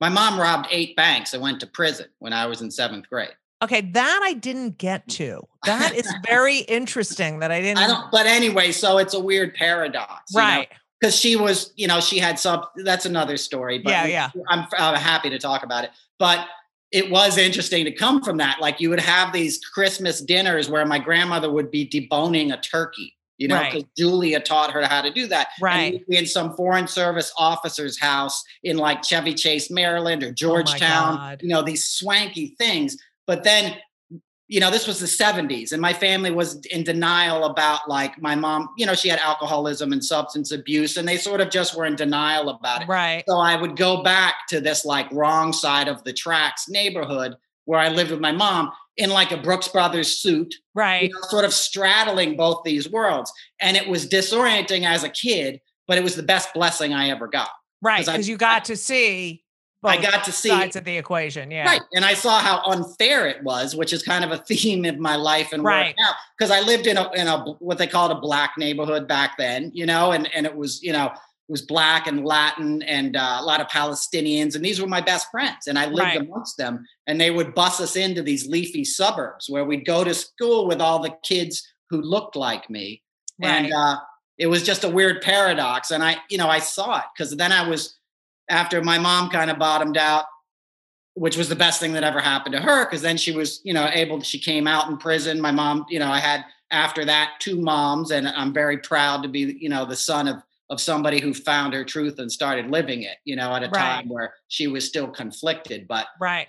My 0.00 0.08
mom 0.08 0.38
robbed 0.38 0.68
eight 0.70 0.96
banks 0.96 1.32
and 1.34 1.42
went 1.42 1.60
to 1.60 1.66
prison 1.66 2.06
when 2.18 2.32
I 2.32 2.46
was 2.46 2.60
in 2.62 2.70
seventh 2.70 3.08
grade. 3.08 3.30
Okay, 3.62 3.80
that 3.82 4.20
I 4.22 4.32
didn't 4.34 4.78
get 4.78 5.06
to. 5.08 5.46
That 5.66 5.94
is 5.94 6.10
very 6.26 6.58
interesting 6.58 7.40
that 7.40 7.50
I 7.50 7.60
didn't. 7.62 7.78
I 7.78 7.86
don't, 7.86 8.10
but 8.10 8.26
anyway, 8.26 8.72
so 8.72 8.98
it's 8.98 9.14
a 9.14 9.20
weird 9.20 9.54
paradox, 9.54 10.34
right. 10.34 10.68
Because 11.00 11.16
she 11.16 11.34
was, 11.34 11.72
you 11.76 11.86
know, 11.86 12.00
she 12.00 12.18
had 12.18 12.38
some. 12.38 12.62
That's 12.84 13.06
another 13.06 13.38
story. 13.38 13.78
But 13.78 13.90
Yeah, 13.90 14.06
yeah. 14.06 14.30
I'm, 14.48 14.66
I'm 14.76 14.94
happy 14.96 15.30
to 15.30 15.38
talk 15.38 15.62
about 15.62 15.84
it. 15.84 15.90
But 16.18 16.46
it 16.92 17.10
was 17.10 17.38
interesting 17.38 17.84
to 17.84 17.92
come 17.92 18.22
from 18.22 18.38
that. 18.38 18.60
Like 18.60 18.80
you 18.80 18.90
would 18.90 19.00
have 19.00 19.32
these 19.32 19.58
Christmas 19.58 20.20
dinners 20.20 20.68
where 20.68 20.84
my 20.84 20.98
grandmother 20.98 21.50
would 21.50 21.70
be 21.70 21.88
deboning 21.88 22.52
a 22.52 22.60
turkey. 22.60 23.16
You 23.38 23.48
know, 23.48 23.54
Right. 23.54 23.72
because 23.72 23.88
Julia 23.96 24.38
taught 24.38 24.70
her 24.72 24.82
how 24.84 25.00
to 25.00 25.10
do 25.10 25.26
that. 25.28 25.48
Right. 25.62 25.94
we'd 25.94 26.06
be 26.06 26.16
in 26.18 26.26
some 26.26 26.54
foreign 26.54 26.86
service 26.86 27.32
officer's 27.38 27.98
house 27.98 28.44
in 28.62 28.76
like 28.76 29.02
Chevy 29.02 29.32
Chase, 29.32 29.70
Maryland, 29.70 30.22
or 30.22 30.28
oh 30.28 30.32
Georgetown. 30.32 31.18
Oh 31.18 31.36
you 31.40 31.48
know, 31.48 31.62
these 31.62 31.86
swanky 31.86 32.54
things. 32.58 32.98
But 33.30 33.44
then, 33.44 33.76
you 34.48 34.58
know, 34.58 34.72
this 34.72 34.88
was 34.88 34.98
the 34.98 35.06
70s, 35.06 35.70
and 35.70 35.80
my 35.80 35.92
family 35.92 36.32
was 36.32 36.56
in 36.66 36.82
denial 36.82 37.44
about 37.44 37.88
like 37.88 38.20
my 38.20 38.34
mom, 38.34 38.70
you 38.76 38.84
know, 38.84 38.94
she 38.94 39.08
had 39.08 39.20
alcoholism 39.20 39.92
and 39.92 40.04
substance 40.04 40.50
abuse, 40.50 40.96
and 40.96 41.06
they 41.06 41.16
sort 41.16 41.40
of 41.40 41.48
just 41.48 41.76
were 41.76 41.84
in 41.84 41.94
denial 41.94 42.48
about 42.48 42.82
it. 42.82 42.88
Right. 42.88 43.22
So 43.28 43.38
I 43.38 43.54
would 43.54 43.76
go 43.76 44.02
back 44.02 44.34
to 44.48 44.60
this 44.60 44.84
like 44.84 45.08
wrong 45.12 45.52
side 45.52 45.86
of 45.86 46.02
the 46.02 46.12
tracks 46.12 46.68
neighborhood 46.68 47.36
where 47.66 47.78
I 47.78 47.88
lived 47.88 48.10
with 48.10 48.18
my 48.18 48.32
mom 48.32 48.72
in 48.96 49.10
like 49.10 49.30
a 49.30 49.36
Brooks 49.36 49.68
Brothers 49.68 50.18
suit, 50.18 50.52
you 50.54 50.60
Right. 50.74 51.08
know, 51.12 51.20
sort 51.28 51.44
of 51.44 51.54
straddling 51.54 52.36
both 52.36 52.62
these 52.64 52.90
worlds. 52.90 53.32
And 53.60 53.76
it 53.76 53.86
was 53.88 54.08
disorienting 54.08 54.84
as 54.84 55.04
a 55.04 55.08
kid, 55.08 55.60
but 55.86 55.98
it 55.98 56.02
was 56.02 56.16
the 56.16 56.24
best 56.24 56.52
blessing 56.52 56.92
I 56.92 57.10
ever 57.10 57.28
got. 57.28 57.50
Right. 57.80 57.98
'cause 58.04 58.06
Because 58.12 58.28
you 58.28 58.36
got 58.36 58.64
to 58.64 58.76
see 58.76 59.44
I 59.82 59.96
got 60.00 60.24
to 60.24 60.32
see 60.32 60.48
sides 60.50 60.76
of 60.76 60.84
the 60.84 60.96
equation. 60.98 61.50
Yeah. 61.50 61.64
Right. 61.64 61.80
And 61.94 62.04
I 62.04 62.14
saw 62.14 62.38
how 62.40 62.60
unfair 62.66 63.26
it 63.26 63.42
was, 63.42 63.74
which 63.74 63.92
is 63.92 64.02
kind 64.02 64.24
of 64.24 64.30
a 64.30 64.38
theme 64.48 64.84
of 64.84 64.98
my 64.98 65.16
life 65.16 65.52
and 65.52 65.64
Right. 65.64 65.88
work 65.88 65.96
now. 65.98 66.10
Because 66.38 66.50
I 66.50 66.60
lived 66.60 66.86
in 66.86 66.96
a 66.96 67.10
in 67.12 67.26
a 67.28 67.38
what 67.60 67.78
they 67.78 67.86
called 67.86 68.10
a 68.12 68.20
black 68.20 68.52
neighborhood 68.58 69.08
back 69.08 69.38
then, 69.38 69.70
you 69.74 69.86
know, 69.86 70.12
and 70.12 70.28
and 70.34 70.44
it 70.46 70.54
was, 70.54 70.82
you 70.82 70.92
know, 70.92 71.06
it 71.06 71.52
was 71.52 71.62
black 71.62 72.06
and 72.06 72.24
Latin 72.24 72.82
and 72.82 73.16
uh, 73.16 73.38
a 73.40 73.44
lot 73.44 73.60
of 73.60 73.68
Palestinians, 73.68 74.54
and 74.54 74.64
these 74.64 74.80
were 74.80 74.86
my 74.86 75.00
best 75.00 75.28
friends, 75.30 75.66
and 75.66 75.78
I 75.78 75.86
lived 75.86 75.98
Right. 76.00 76.20
amongst 76.20 76.56
them. 76.58 76.84
And 77.06 77.20
they 77.20 77.30
would 77.30 77.54
bus 77.54 77.80
us 77.80 77.96
into 77.96 78.22
these 78.22 78.46
leafy 78.46 78.84
suburbs 78.84 79.48
where 79.50 79.64
we'd 79.64 79.84
go 79.86 80.04
to 80.04 80.14
school 80.14 80.66
with 80.68 80.80
all 80.80 81.00
the 81.00 81.16
kids 81.24 81.66
who 81.88 82.00
looked 82.02 82.36
like 82.36 82.68
me, 82.70 83.02
Right. 83.42 83.50
and 83.64 83.72
uh, 83.72 83.96
it 84.38 84.46
was 84.46 84.62
just 84.62 84.84
a 84.84 84.88
weird 84.88 85.22
paradox. 85.22 85.90
And 85.90 86.04
I, 86.04 86.18
you 86.30 86.38
know, 86.38 86.48
I 86.48 86.60
saw 86.60 86.98
it 86.98 87.04
because 87.16 87.36
then 87.36 87.50
I 87.52 87.68
was 87.68 87.96
after 88.50 88.82
my 88.82 88.98
mom 88.98 89.30
kind 89.30 89.50
of 89.50 89.58
bottomed 89.58 89.96
out 89.96 90.24
which 91.14 91.36
was 91.36 91.48
the 91.48 91.56
best 91.56 91.80
thing 91.80 91.92
that 91.92 92.04
ever 92.04 92.20
happened 92.20 92.54
to 92.54 92.60
her 92.60 92.84
because 92.84 93.02
then 93.02 93.16
she 93.16 93.32
was 93.32 93.60
you 93.64 93.72
know 93.72 93.88
able 93.92 94.20
she 94.20 94.38
came 94.38 94.66
out 94.66 94.88
in 94.88 94.96
prison 94.96 95.40
my 95.40 95.50
mom 95.50 95.84
you 95.88 95.98
know 95.98 96.10
i 96.10 96.18
had 96.18 96.44
after 96.70 97.04
that 97.04 97.32
two 97.40 97.60
moms 97.60 98.10
and 98.10 98.28
i'm 98.28 98.52
very 98.52 98.78
proud 98.78 99.22
to 99.22 99.28
be 99.28 99.56
you 99.60 99.68
know 99.68 99.84
the 99.84 99.96
son 99.96 100.28
of 100.28 100.36
of 100.68 100.80
somebody 100.80 101.20
who 101.20 101.34
found 101.34 101.74
her 101.74 101.84
truth 101.84 102.18
and 102.20 102.30
started 102.30 102.70
living 102.70 103.02
it 103.02 103.16
you 103.24 103.34
know 103.34 103.54
at 103.54 103.62
a 103.62 103.68
Right. 103.68 103.76
time 103.76 104.08
where 104.08 104.34
she 104.48 104.66
was 104.66 104.86
still 104.86 105.08
conflicted 105.08 105.88
but 105.88 106.06
Right. 106.20 106.48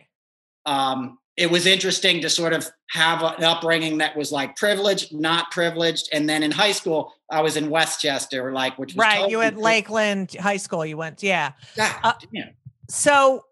um 0.66 1.18
it 1.42 1.52
was 1.52 1.66
interesting 1.66 2.22
to 2.22 2.30
sort 2.30 2.54
of 2.54 2.70
have 2.92 3.22
an 3.22 3.44
upbringing 3.44 3.98
that 3.98 4.16
was 4.16 4.32
like 4.32 4.56
privileged 4.56 5.14
not 5.14 5.52
privileged 5.52 6.08
and 6.14 6.30
then 6.30 6.44
in 6.44 6.52
high 6.52 6.72
school 6.72 7.14
i 7.30 7.42
was 7.42 7.58
in 7.58 7.70
westchester 7.70 8.52
like 8.52 8.78
which 8.78 8.94
was 8.94 9.02
Right. 9.02 9.30
You 9.30 9.38
totally 9.38 9.46
at 9.46 9.54
pri- 9.54 9.64
Lakeland 9.64 10.36
High 10.40 10.58
School. 10.58 10.86
You 10.86 10.98
went. 10.98 11.24
Yeah. 11.24 11.54
God 11.76 11.96
uh, 12.04 12.14
damn. 12.34 12.50
So, 12.90 13.46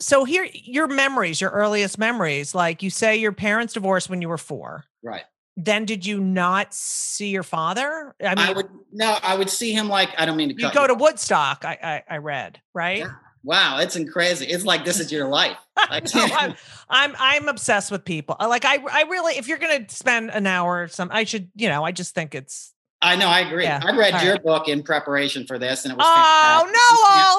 so 0.00 0.24
here, 0.24 0.46
your 0.52 0.86
memories, 0.86 1.40
your 1.40 1.50
earliest 1.50 1.98
memories, 1.98 2.54
like 2.54 2.82
you 2.82 2.90
say 2.90 3.16
your 3.16 3.32
parents 3.32 3.74
divorced 3.74 4.08
when 4.08 4.22
you 4.22 4.28
were 4.28 4.38
four. 4.38 4.84
right 5.02 5.24
Then 5.56 5.84
did 5.84 6.06
you 6.06 6.20
not 6.20 6.72
see 6.72 7.28
your 7.28 7.42
father? 7.42 8.14
I 8.24 8.34
mean, 8.34 8.38
I 8.38 8.52
would 8.52 8.68
no, 8.92 9.18
I 9.22 9.36
would 9.36 9.50
see 9.50 9.72
him 9.72 9.88
like 9.88 10.10
I 10.18 10.26
don't 10.26 10.36
mean 10.36 10.48
to 10.50 10.54
you 10.54 10.72
go 10.72 10.82
you 10.82 10.88
to 10.88 10.94
Woodstock, 10.94 11.64
I, 11.64 11.78
I, 11.82 12.14
I 12.14 12.18
read, 12.18 12.60
right? 12.74 12.98
Yeah. 12.98 13.12
Wow, 13.44 13.78
it's 13.80 13.98
crazy. 14.10 14.46
It's 14.46 14.64
like 14.64 14.84
this 14.84 15.00
is 15.00 15.10
your 15.10 15.28
life. 15.28 15.56
no, 15.78 15.88
I'm, 16.14 16.54
I'm 16.88 17.14
I'm 17.18 17.48
obsessed 17.48 17.90
with 17.90 18.04
people. 18.04 18.36
Like 18.38 18.64
I 18.64 18.78
I 18.90 19.02
really 19.04 19.34
if 19.34 19.48
you're 19.48 19.58
gonna 19.58 19.88
spend 19.88 20.30
an 20.30 20.46
hour 20.46 20.82
or 20.82 20.88
some 20.88 21.08
I 21.12 21.24
should 21.24 21.50
you 21.56 21.68
know 21.68 21.84
I 21.84 21.92
just 21.92 22.14
think 22.14 22.34
it's 22.34 22.72
I 23.04 23.16
know, 23.16 23.26
I 23.26 23.40
agree. 23.40 23.64
Yeah, 23.64 23.80
I 23.82 23.96
read 23.96 24.14
all 24.14 24.22
your 24.22 24.34
right. 24.34 24.44
book 24.44 24.68
in 24.68 24.84
preparation 24.84 25.44
for 25.44 25.58
this, 25.58 25.84
and 25.84 25.92
it 25.92 25.98
was 25.98 26.06
oh 26.08 26.68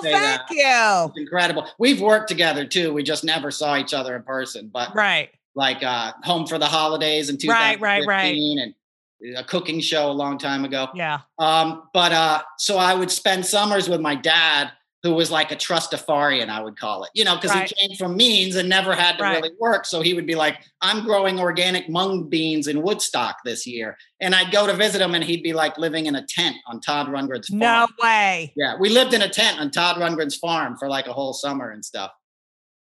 fantastic. 0.04 0.12
No 0.12 0.12
can't 0.12 0.42
thank 0.50 0.60
that. 0.62 1.12
you 1.16 1.22
incredible. 1.22 1.68
We've 1.80 2.02
worked 2.02 2.28
together 2.28 2.66
too. 2.66 2.94
We 2.94 3.02
just 3.04 3.24
never 3.24 3.50
saw 3.50 3.78
each 3.78 3.94
other 3.94 4.14
in 4.16 4.24
person, 4.24 4.70
but 4.74 4.94
right 4.94 5.30
like 5.56 5.84
uh, 5.84 6.14
Home 6.24 6.46
for 6.46 6.58
the 6.58 6.66
Holidays 6.66 7.30
in 7.30 7.36
Right, 7.48 7.76
2015 7.76 7.80
right, 7.80 8.08
right. 8.08 8.36
and 8.36 9.38
a 9.38 9.44
cooking 9.44 9.80
show 9.80 10.10
a 10.10 10.12
long 10.12 10.38
time 10.38 10.66
ago. 10.66 10.90
yeah 10.94 11.20
Um, 11.40 11.84
but 11.94 12.12
uh, 12.12 12.42
so 12.58 12.78
I 12.78 12.94
would 12.94 13.12
spend 13.12 13.46
summers 13.46 13.88
with 13.88 14.02
my 14.02 14.16
dad, 14.16 14.72
who 15.04 15.14
was 15.14 15.30
like 15.30 15.52
a 15.52 15.56
trustafarian, 15.56 16.48
I 16.50 16.62
would 16.62 16.78
call 16.80 17.04
it, 17.04 17.12
you 17.14 17.26
know, 17.26 17.36
because 17.36 17.52
Right. 17.52 17.70
he 17.78 17.88
came 17.88 17.98
from 17.98 18.16
means 18.16 18.56
and 18.56 18.70
never 18.70 18.96
had 18.96 19.18
to 19.18 19.24
Right. 19.24 19.36
really 19.44 19.52
work. 19.60 19.86
So 19.86 20.02
he 20.02 20.14
would 20.14 20.26
be 20.26 20.36
like, 20.36 20.60
I'm 20.82 21.04
growing 21.04 21.40
organic 21.42 21.90
mung 21.90 22.30
beans 22.30 22.68
in 22.68 22.82
Woodstock 22.82 23.36
this 23.44 23.68
year. 23.68 23.98
And 24.22 24.34
I'd 24.34 24.52
go 24.54 24.66
to 24.66 24.74
visit 24.74 25.02
him 25.02 25.14
and 25.14 25.22
he'd 25.24 25.44
be 25.44 25.52
like 25.52 25.78
living 25.78 26.06
in 26.06 26.16
a 26.16 26.26
tent 26.26 26.56
on 26.68 26.80
Todd 26.80 27.08
Rundgren's 27.08 27.50
farm. 27.50 27.60
no 27.60 27.88
way 28.02 28.54
Yeah, 28.56 28.76
we 28.80 28.88
lived 28.90 29.14
in 29.14 29.22
a 29.22 29.30
tent 29.30 29.60
on 29.60 29.72
Todd 29.72 29.98
Rundgren's 29.98 30.38
farm 30.38 30.78
for 30.78 30.88
like 30.88 31.06
a 31.08 31.14
whole 31.14 31.34
summer 31.34 31.70
and 31.70 31.84
stuff. 31.84 32.12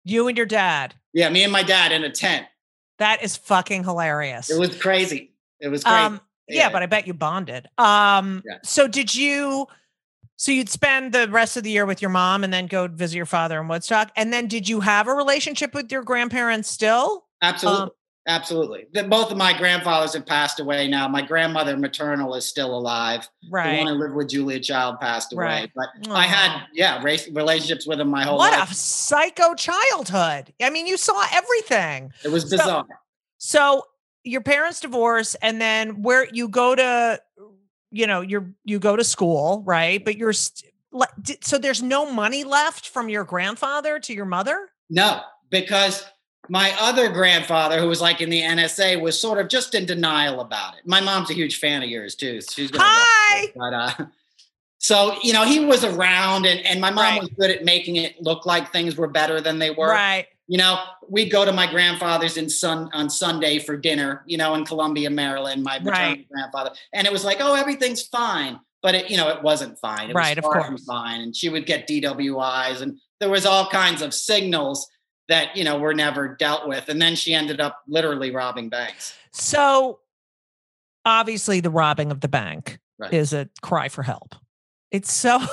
you 0.04 0.26
and 0.26 0.36
your 0.36 0.46
dad 0.46 0.94
Yeah, 1.12 1.28
me 1.28 1.44
and 1.44 1.52
my 1.52 1.62
dad 1.62 1.92
in 1.92 2.02
a 2.02 2.10
tent. 2.10 2.46
that 2.98 3.22
is 3.22 3.36
fucking 3.36 3.84
hilarious 3.84 4.50
It 4.50 4.58
was 4.58 4.74
crazy. 4.80 5.32
It 5.60 5.68
was 5.68 5.84
crazy. 5.84 5.96
um 6.06 6.20
yeah, 6.48 6.62
Yeah. 6.66 6.70
but 6.72 6.82
I 6.82 6.86
bet 6.86 7.06
you 7.06 7.14
bonded 7.14 7.68
um 7.78 8.42
Yeah. 8.44 8.58
so 8.64 8.88
did 8.88 9.14
you 9.14 9.68
so 10.40 10.52
you'd 10.52 10.70
spend 10.70 11.12
the 11.12 11.28
rest 11.28 11.58
of 11.58 11.64
the 11.64 11.70
year 11.70 11.84
with 11.84 12.00
your 12.00 12.10
mom 12.10 12.42
and 12.44 12.50
then 12.50 12.66
go 12.66 12.88
visit 12.88 13.14
your 13.14 13.26
father 13.26 13.60
in 13.60 13.68
Woodstock 13.68 14.10
and 14.16 14.32
then 14.32 14.46
did 14.46 14.68
you 14.68 14.80
have 14.80 15.06
a 15.06 15.12
relationship 15.12 15.74
with 15.74 15.92
your 15.92 16.02
grandparents 16.02 16.68
still 16.70 17.26
Absolutely. 17.42 17.82
Um, 17.82 17.90
absolutely. 18.26 18.86
The, 18.92 19.04
both 19.04 19.30
of 19.30 19.36
my 19.38 19.56
grandfathers 19.56 20.12
have 20.12 20.26
passed 20.26 20.60
away 20.60 20.88
now. 20.88 21.08
My 21.08 21.22
grandmother 21.22 21.74
maternal 21.76 22.34
is 22.34 22.44
still 22.44 22.76
alive. 22.76 23.26
Right. 23.50 23.78
The 23.78 23.84
one 23.84 23.86
who 23.94 24.00
lived 24.00 24.14
with 24.14 24.28
Julia 24.28 24.60
Child 24.60 25.00
passed 25.00 25.32
away. 25.32 25.44
Right. 25.44 25.70
But 25.74 25.88
I 26.10 26.24
had, 26.24 26.66
yeah, 26.74 27.02
race, 27.02 27.28
relationships 27.32 27.86
with 27.86 27.98
him 27.98 28.08
my 28.08 28.24
whole 28.24 28.36
What 28.36 28.52
life. 28.52 28.60
What 28.60 28.70
a 28.70 28.74
psycho 28.74 29.54
childhood. 29.54 30.52
I 30.60 30.68
mean, 30.70 30.86
you 30.86 30.98
saw 30.98 31.24
everything. 31.32 32.12
it 32.24 32.28
was 32.28 32.42
So- 32.48 32.56
bizarre. 32.58 32.86
So 33.38 33.84
your 34.22 34.42
parents 34.42 34.80
divorce, 34.80 35.34
and 35.40 35.58
then 35.58 36.02
where 36.02 36.28
you 36.30 36.46
go 36.48 36.74
to, 36.74 37.20
you 37.90 38.06
know, 38.06 38.20
you're 38.20 38.50
you 38.64 38.78
go 38.78 38.96
to 38.96 39.04
school, 39.04 39.62
right? 39.66 40.04
But 40.04 40.16
you're 40.16 40.32
st- 40.32 40.72
like, 40.92 41.10
so 41.42 41.58
there's 41.58 41.82
no 41.82 42.10
money 42.12 42.44
left 42.44 42.88
from 42.88 43.08
your 43.08 43.24
grandfather 43.24 43.98
to 44.00 44.12
your 44.14 44.24
mother. 44.26 44.70
No, 44.88 45.20
because 45.50 46.04
my 46.48 46.74
other 46.80 47.10
grandfather, 47.12 47.78
who 47.80 47.86
was 47.86 48.00
like 48.00 48.20
in 48.20 48.28
the 48.30 48.42
NSA, 48.42 49.00
was 49.00 49.20
sort 49.20 49.38
of 49.38 49.48
just 49.48 49.74
in 49.74 49.86
denial 49.86 50.40
about 50.40 50.74
it. 50.76 50.80
My 50.86 51.00
mom's 51.00 51.30
a 51.30 51.34
huge 51.34 51.58
fan 51.58 51.82
of 51.82 51.88
yours 51.88 52.14
too. 52.16 52.40
so 52.40 52.50
She's 52.52 52.70
gonna 52.70 52.84
Hi. 52.86 53.52
but 53.54 53.72
uh, 53.74 54.06
so 54.78 55.16
you 55.22 55.32
know 55.32 55.44
he 55.44 55.60
was 55.64 55.84
around, 55.84 56.46
and 56.46 56.60
and 56.66 56.80
my 56.80 56.90
mom 56.90 57.04
Right. 57.04 57.20
was 57.20 57.30
good 57.38 57.50
at 57.50 57.64
making 57.64 57.96
it 57.96 58.20
look 58.20 58.46
like 58.46 58.72
things 58.72 58.96
were 58.96 59.08
better 59.08 59.40
than 59.40 59.58
they 59.58 59.70
were. 59.70 59.88
Right. 59.90 60.26
You 60.50 60.58
know, 60.58 60.80
we'd 61.08 61.30
go 61.30 61.44
to 61.44 61.52
my 61.52 61.70
grandfather's 61.70 62.36
in 62.36 62.50
sun 62.50 62.90
on 62.92 63.08
Sunday 63.08 63.60
for 63.60 63.76
dinner. 63.76 64.24
You 64.26 64.36
know, 64.36 64.56
in 64.56 64.64
Columbia, 64.64 65.08
Maryland, 65.08 65.62
my 65.62 65.78
Right. 65.80 66.26
grandfather, 66.28 66.72
and 66.92 67.06
it 67.06 67.12
was 67.12 67.24
like, 67.24 67.36
oh, 67.40 67.54
everything's 67.54 68.02
fine. 68.02 68.58
But 68.82 68.96
it, 68.96 69.10
you 69.12 69.16
know, 69.16 69.28
it 69.28 69.44
wasn't 69.44 69.78
fine. 69.78 70.10
It 70.10 70.14
Right, 70.16 70.36
was 70.36 70.44
of 70.44 70.50
course. 70.50 70.84
fine, 70.84 71.20
and 71.20 71.36
she 71.36 71.48
would 71.50 71.66
get 71.66 71.86
DWIs, 71.86 72.80
and 72.82 72.98
there 73.20 73.28
was 73.30 73.46
all 73.46 73.68
kinds 73.70 74.02
of 74.02 74.12
signals 74.12 74.88
that 75.28 75.56
you 75.56 75.62
know 75.62 75.78
were 75.78 75.94
never 75.94 76.34
dealt 76.34 76.66
with. 76.66 76.88
And 76.88 77.00
then 77.00 77.14
she 77.14 77.32
ended 77.32 77.60
up 77.60 77.82
literally 77.86 78.32
robbing 78.32 78.70
banks. 78.70 79.14
So 79.30 80.00
obviously, 81.04 81.60
the 81.60 81.70
robbing 81.70 82.10
of 82.10 82.22
the 82.22 82.28
bank 82.28 82.80
Right. 82.98 83.14
is 83.14 83.32
a 83.32 83.48
cry 83.62 83.88
for 83.88 84.02
help. 84.02 84.34
It's 84.90 85.12
so. 85.12 85.38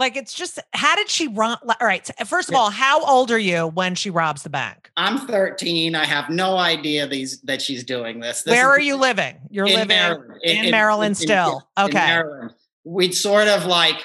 Like 0.00 0.16
it's 0.16 0.32
just 0.32 0.58
how 0.72 0.96
did 0.96 1.10
she 1.10 1.28
rob? 1.28 1.58
All 1.62 1.86
right. 1.86 2.04
so 2.06 2.14
First 2.24 2.48
of 2.48 2.54
all, 2.54 2.70
how 2.70 3.04
old 3.04 3.30
are 3.30 3.38
you 3.38 3.66
when 3.66 3.94
she 3.94 4.08
robs 4.08 4.42
the 4.42 4.48
bank? 4.48 4.90
I'm 4.96 5.18
13. 5.26 5.94
I 5.94 6.06
have 6.06 6.30
no 6.30 6.56
idea 6.56 7.06
these 7.06 7.40
that 7.42 7.60
she's 7.60 7.84
doing 7.84 8.18
this. 8.18 8.42
This 8.42 8.52
Where 8.52 8.70
is- 8.70 8.78
are 8.78 8.80
you 8.80 8.96
living? 8.96 9.36
You're 9.50 9.66
in 9.66 9.74
living 9.74 9.88
Maryland. 9.88 10.40
in 10.42 10.70
Maryland 10.70 11.16
still. 11.18 11.68
in 11.76 11.84
Okay. 11.84 11.98
Maryland. 11.98 12.50
We'd 12.84 13.14
sort 13.14 13.46
of 13.46 13.66
like 13.66 13.96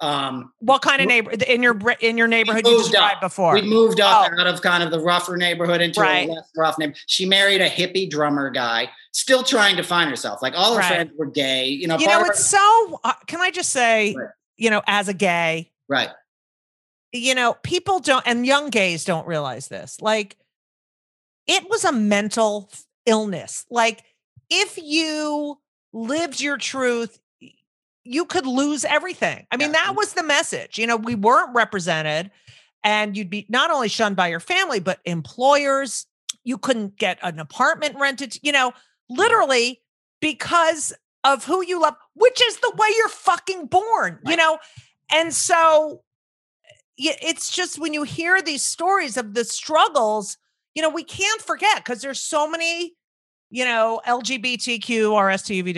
um 0.00 0.52
What 0.60 0.80
kind 0.82 1.02
of 1.02 1.06
neighbor 1.08 1.30
in 1.32 1.62
your 1.62 1.78
in 2.00 2.16
your 2.16 2.28
neighborhood 2.28 2.66
you 2.66 2.78
described 2.78 3.16
up. 3.16 3.20
before? 3.20 3.52
we 3.54 3.62
moved 3.62 4.00
up 4.00 4.30
Oh. 4.32 4.40
out 4.40 4.46
of 4.46 4.62
kind 4.62 4.82
of 4.82 4.90
the 4.90 5.00
rougher 5.00 5.36
neighborhood 5.36 5.82
into 5.82 6.00
Right. 6.00 6.28
a 6.28 6.32
less 6.32 6.48
rough 6.56 6.78
neighborhood. 6.78 7.00
She 7.06 7.26
married 7.26 7.60
a 7.60 7.68
hippie 7.68 8.08
drummer 8.08 8.48
guy, 8.50 8.90
still 9.12 9.42
trying 9.42 9.76
to 9.76 9.82
find 9.82 10.08
herself. 10.08 10.40
Like 10.40 10.54
all 10.56 10.72
her 10.74 10.80
Right. 10.80 10.88
friends 10.88 11.10
were 11.18 11.26
gay. 11.26 11.66
You 11.66 11.88
know, 11.88 11.98
you 11.98 12.06
know, 12.06 12.24
it's 12.24 12.44
so. 12.44 13.00
Uh, 13.04 13.12
can 13.26 13.40
I 13.42 13.50
just 13.50 13.68
say, 13.70 14.14
Right. 14.18 14.28
You 14.56 14.70
know, 14.70 14.82
as 14.86 15.08
a 15.08 15.14
gay, 15.14 15.70
right. 15.88 16.10
you 17.12 17.34
know, 17.34 17.54
people 17.62 17.98
don't, 18.00 18.26
and 18.26 18.46
young 18.46 18.70
gays 18.70 19.04
don't 19.04 19.26
realize 19.26 19.68
this. 19.68 20.00
Like, 20.00 20.36
it 21.46 21.68
was 21.70 21.84
a 21.84 21.92
mental 21.92 22.70
illness. 23.06 23.64
Like, 23.70 24.02
if 24.50 24.78
you 24.78 25.58
lived 25.92 26.40
your 26.40 26.56
truth, 26.56 27.18
you 28.04 28.24
could 28.24 28.46
lose 28.46 28.84
everything. 28.84 29.46
I 29.50 29.56
mean, 29.56 29.72
Yeah. 29.72 29.84
that 29.84 29.96
was 29.96 30.12
the 30.12 30.22
message. 30.22 30.78
You 30.78 30.86
know, 30.86 30.96
we 30.96 31.14
weren't 31.14 31.54
represented, 31.54 32.30
and 32.84 33.16
you'd 33.16 33.30
be 33.30 33.46
not 33.48 33.70
only 33.70 33.88
shunned 33.88 34.16
by 34.16 34.28
your 34.28 34.40
family, 34.40 34.80
but 34.80 35.00
employers. 35.04 36.06
You 36.44 36.58
couldn't 36.58 36.96
get 36.96 37.18
an 37.22 37.40
apartment 37.40 37.96
rented, 37.98 38.38
you 38.42 38.52
know, 38.52 38.72
literally 39.08 39.82
because 40.20 40.92
of 41.26 41.44
who 41.44 41.64
you 41.64 41.80
love, 41.80 41.96
which 42.14 42.40
is 42.46 42.58
the 42.58 42.72
way 42.76 42.86
you're 42.96 43.08
fucking 43.08 43.66
born, 43.66 44.20
you 44.24 44.36
know? 44.36 44.58
And 45.12 45.34
so 45.34 46.02
it's 46.96 47.50
just 47.50 47.78
when 47.78 47.92
you 47.92 48.04
hear 48.04 48.40
these 48.40 48.62
stories 48.62 49.16
of 49.16 49.34
the 49.34 49.44
struggles, 49.44 50.38
you 50.74 50.82
know, 50.82 50.88
we 50.88 51.04
can't 51.04 51.42
forget 51.42 51.76
because 51.78 52.00
there's 52.00 52.20
so 52.20 52.48
many, 52.48 52.94
you 53.50 53.64
know, 53.64 54.00
LGBTQ, 54.06 55.10
RSTV, 55.10 55.74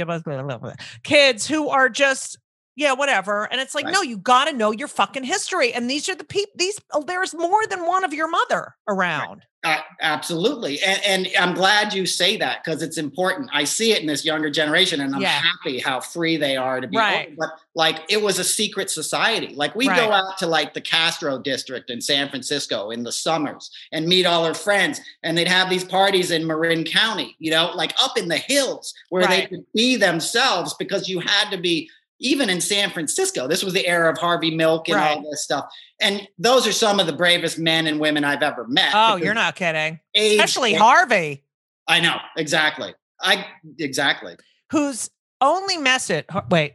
kids 1.02 1.46
who 1.46 1.68
are 1.68 1.88
just, 1.88 2.38
yeah, 2.78 2.92
whatever. 2.92 3.50
And 3.50 3.60
it's 3.60 3.74
like, 3.74 3.86
Right. 3.86 3.92
no, 3.94 4.02
you 4.02 4.16
got 4.18 4.44
to 4.46 4.52
know 4.52 4.70
your 4.70 4.86
fucking 4.88 5.24
history. 5.24 5.72
And 5.74 5.90
these 5.90 6.08
are 6.08 6.14
the 6.14 6.22
people, 6.24 6.52
these, 6.56 6.80
oh, 6.92 7.02
there's 7.02 7.34
more 7.34 7.66
than 7.66 7.84
one 7.86 8.04
of 8.04 8.14
your 8.14 8.28
mother 8.28 8.76
around. 8.86 9.44
Uh, 9.64 9.78
absolutely. 10.00 10.80
And, 10.82 11.00
and 11.04 11.28
I'm 11.36 11.52
glad 11.52 11.92
you 11.92 12.06
say 12.06 12.36
that 12.36 12.62
because 12.62 12.80
it's 12.80 12.96
important. 12.96 13.50
I 13.52 13.64
see 13.64 13.90
it 13.90 14.00
in 14.00 14.06
this 14.06 14.24
younger 14.24 14.50
generation 14.50 15.00
and 15.00 15.12
I'm 15.12 15.20
Yeah. 15.20 15.30
happy 15.30 15.80
how 15.80 15.98
free 15.98 16.36
they 16.36 16.56
are 16.56 16.80
to 16.80 16.86
be. 16.86 16.96
Right. 16.96 17.22
open. 17.26 17.36
But 17.40 17.50
like 17.74 17.98
it 18.08 18.22
was 18.22 18.38
a 18.38 18.44
secret 18.44 18.88
society. 18.88 19.56
Like 19.56 19.74
we 19.74 19.88
Right. 19.88 19.96
go 19.98 20.12
out 20.12 20.38
to 20.38 20.46
like 20.46 20.74
the 20.74 20.80
Castro 20.80 21.38
district 21.40 21.90
in 21.90 22.00
San 22.00 22.28
Francisco 22.28 22.90
in 22.90 23.02
the 23.02 23.10
summers 23.10 23.72
and 23.90 24.06
meet 24.06 24.26
all 24.26 24.44
our 24.44 24.54
friends. 24.54 25.00
And 25.24 25.36
they'd 25.36 25.48
have 25.48 25.68
these 25.68 25.84
parties 25.84 26.30
in 26.30 26.46
Marin 26.46 26.84
County, 26.84 27.34
you 27.40 27.50
know, 27.50 27.72
like 27.74 27.92
up 28.00 28.16
in 28.16 28.28
the 28.28 28.36
hills 28.38 28.94
where 29.08 29.26
they 29.26 29.46
could 29.46 29.64
be 29.74 29.96
themselves 29.96 30.72
because 30.78 31.08
you 31.08 31.18
had 31.18 31.50
to 31.50 31.58
be 31.58 31.90
even 32.20 32.50
in 32.50 32.60
San 32.60 32.90
Francisco, 32.90 33.46
this 33.46 33.62
was 33.62 33.74
the 33.74 33.86
era 33.86 34.10
of 34.10 34.18
Harvey 34.18 34.54
Milk 34.54 34.88
and 34.88 34.98
all 34.98 35.30
this 35.30 35.44
stuff. 35.44 35.66
And 36.00 36.26
those 36.38 36.66
are 36.66 36.72
some 36.72 37.00
of 37.00 37.06
the 37.06 37.12
bravest 37.12 37.58
men 37.58 37.86
and 37.86 38.00
women 38.00 38.24
I've 38.24 38.42
ever 38.42 38.66
met. 38.66 38.90
Oh, 38.94 39.16
you're 39.16 39.34
not 39.34 39.54
kidding. 39.56 40.00
Especially 40.16 40.74
Harvey, 40.74 41.44
I 41.86 42.00
know 42.00 42.16
exactly. 42.36 42.94
I 43.20 43.46
exactly. 43.78 44.36
whose 44.70 45.10
only 45.40 45.76
message, 45.76 46.24
wait, 46.50 46.74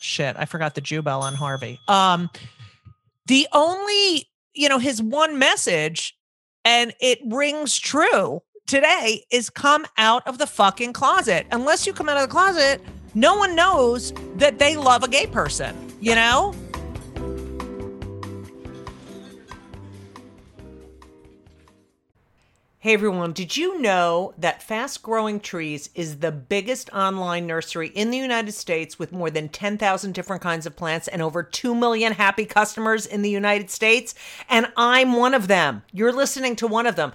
shit, 0.00 0.36
I 0.38 0.44
forgot 0.44 0.74
the 0.74 0.80
Jew 0.80 1.02
bell 1.02 1.22
on 1.22 1.34
Harvey. 1.34 1.78
Um, 1.88 2.30
the 3.26 3.46
only, 3.52 4.28
you 4.54 4.68
know, 4.68 4.78
his 4.78 5.02
one 5.02 5.38
message, 5.38 6.16
and 6.64 6.94
it 7.00 7.18
rings 7.26 7.78
true 7.78 8.42
today, 8.66 9.24
is 9.30 9.50
come 9.50 9.86
out 9.98 10.26
of 10.26 10.38
the 10.38 10.46
fucking 10.46 10.92
closet. 10.92 11.46
Unless 11.50 11.86
you 11.86 11.92
come 11.92 12.08
out 12.08 12.16
of 12.16 12.22
the 12.22 12.32
closet, 12.32 12.80
no 13.14 13.36
one 13.36 13.54
knows 13.54 14.12
that 14.36 14.58
they 14.58 14.76
love 14.76 15.02
a 15.02 15.08
gay 15.08 15.26
person, 15.26 15.76
you 16.00 16.14
know? 16.14 16.54
Hey 22.84 22.92
everyone, 22.92 23.32
did 23.32 23.56
you 23.56 23.80
know 23.80 24.34
that 24.36 24.62
Fast 24.62 25.02
Growing 25.02 25.40
Trees 25.40 25.88
is 25.94 26.18
the 26.18 26.30
biggest 26.30 26.90
online 26.92 27.46
nursery 27.46 27.88
in 27.88 28.10
the 28.10 28.18
United 28.18 28.52
States 28.52 28.98
with 28.98 29.10
more 29.10 29.30
than 29.30 29.48
10,000 29.48 30.12
different 30.12 30.42
kinds 30.42 30.66
of 30.66 30.76
plants 30.76 31.08
and 31.08 31.22
over 31.22 31.42
2 31.42 31.74
million 31.74 32.12
happy 32.12 32.44
customers 32.44 33.06
in 33.06 33.22
the 33.22 33.30
United 33.30 33.70
States? 33.70 34.14
And 34.50 34.70
I'm 34.76 35.14
one 35.14 35.32
of 35.32 35.48
them. 35.48 35.82
You're 35.92 36.12
listening 36.12 36.56
to 36.56 36.66
one 36.66 36.86
of 36.86 36.94
them. 36.94 37.14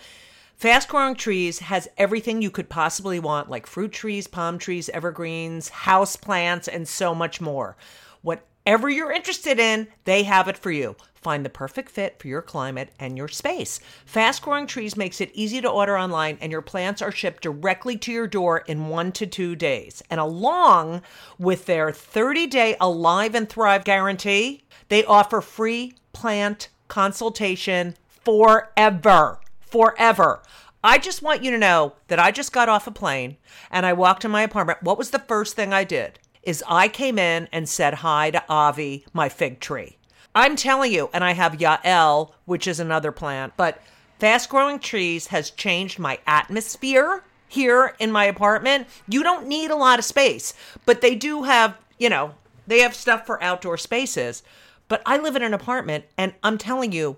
Fast 0.59 0.89
Growing 0.89 1.15
Trees 1.15 1.59
has 1.59 1.87
everything 1.97 2.41
you 2.41 2.51
could 2.51 2.67
possibly 2.67 3.17
want, 3.17 3.49
like 3.49 3.65
fruit 3.65 3.93
trees, 3.93 4.27
palm 4.27 4.57
trees, 4.57 4.89
evergreens, 4.89 5.69
house 5.69 6.17
plants, 6.17 6.67
and 6.67 6.85
so 6.85 7.15
much 7.15 7.39
more. 7.39 7.77
Whatever 8.23 8.89
you're 8.89 9.13
interested 9.13 9.57
in, 9.57 9.87
they 10.03 10.23
have 10.23 10.49
it 10.49 10.57
for 10.57 10.69
you. 10.69 10.97
Find 11.15 11.45
the 11.45 11.49
perfect 11.49 11.89
fit 11.89 12.19
for 12.19 12.27
your 12.27 12.41
climate 12.41 12.89
and 12.99 13.15
your 13.15 13.29
space. 13.29 13.79
Fast 14.05 14.41
Growing 14.41 14.67
Trees 14.67 14.97
makes 14.97 15.21
it 15.21 15.31
easy 15.33 15.61
to 15.61 15.69
order 15.69 15.97
online, 15.97 16.37
and 16.41 16.51
your 16.51 16.61
plants 16.61 17.01
are 17.01 17.09
shipped 17.09 17.41
directly 17.41 17.95
to 17.95 18.11
your 18.11 18.27
door 18.27 18.57
in 18.57 18.89
one 18.89 19.13
to 19.13 19.25
two 19.25 19.55
days. 19.55 20.03
And 20.09 20.19
along 20.19 21.03
with 21.37 21.67
their 21.67 21.93
30 21.93 22.47
day 22.47 22.75
Alive 22.81 23.33
and 23.33 23.47
Thrive 23.47 23.85
guarantee, 23.85 24.65
they 24.89 25.05
offer 25.05 25.39
free 25.39 25.93
plant 26.11 26.67
consultation 26.89 27.95
forever. 28.09 29.39
Forever. 29.69 30.41
I 30.83 30.97
just 30.97 31.21
want 31.21 31.43
you 31.43 31.51
to 31.51 31.57
know 31.57 31.93
that 32.07 32.19
I 32.19 32.31
just 32.31 32.53
got 32.53 32.69
off 32.69 32.87
a 32.87 32.91
plane 32.91 33.37
and 33.69 33.85
I 33.85 33.93
walked 33.93 34.23
in 34.23 34.31
my 34.31 34.41
apartment. 34.41 34.81
What 34.81 34.97
was 34.97 35.11
the 35.11 35.19
first 35.19 35.55
thing 35.55 35.73
I 35.73 35.83
did? 35.83 36.19
Is 36.41 36.63
I 36.67 36.87
came 36.87 37.19
in 37.19 37.49
and 37.51 37.67
said 37.67 37.95
hi 37.95 38.31
to 38.31 38.43
Avi, 38.47 39.05
my 39.13 39.27
fig 39.29 39.59
tree. 39.59 39.97
I'm 40.33 40.55
telling 40.55 40.93
you, 40.93 41.09
and 41.13 41.23
I 41.23 41.33
have 41.33 41.57
Yael, 41.57 42.31
which 42.45 42.65
is 42.65 42.79
another 42.79 43.11
plant, 43.11 43.53
but 43.57 43.81
fast 44.19 44.49
growing 44.49 44.79
trees 44.79 45.27
has 45.27 45.51
changed 45.51 45.99
my 45.99 46.19
atmosphere 46.25 47.23
here 47.47 47.95
in 47.99 48.11
my 48.11 48.25
apartment. 48.25 48.87
You 49.07 49.21
don't 49.21 49.47
need 49.47 49.71
a 49.71 49.75
lot 49.75 49.99
of 49.99 50.05
space, 50.05 50.53
but 50.85 51.01
they 51.01 51.15
do 51.15 51.43
have, 51.43 51.77
you 51.97 52.09
know, 52.09 52.35
they 52.67 52.79
have 52.79 52.95
stuff 52.95 53.25
for 53.25 53.43
outdoor 53.43 53.77
spaces. 53.77 54.43
But 54.87 55.01
I 55.05 55.17
live 55.17 55.35
in 55.35 55.43
an 55.43 55.53
apartment, 55.53 56.05
and 56.17 56.33
I'm 56.41 56.57
telling 56.57 56.91
you, 56.91 57.17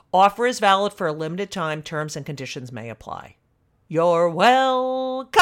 Offer 0.13 0.45
is 0.45 0.59
valid 0.59 0.93
for 0.93 1.07
a 1.07 1.13
limited 1.13 1.51
time. 1.51 1.81
Terms 1.81 2.15
and 2.15 2.25
conditions 2.25 2.71
may 2.71 2.89
apply. 2.89 3.37
You're 3.87 4.29
welcome. 4.29 5.33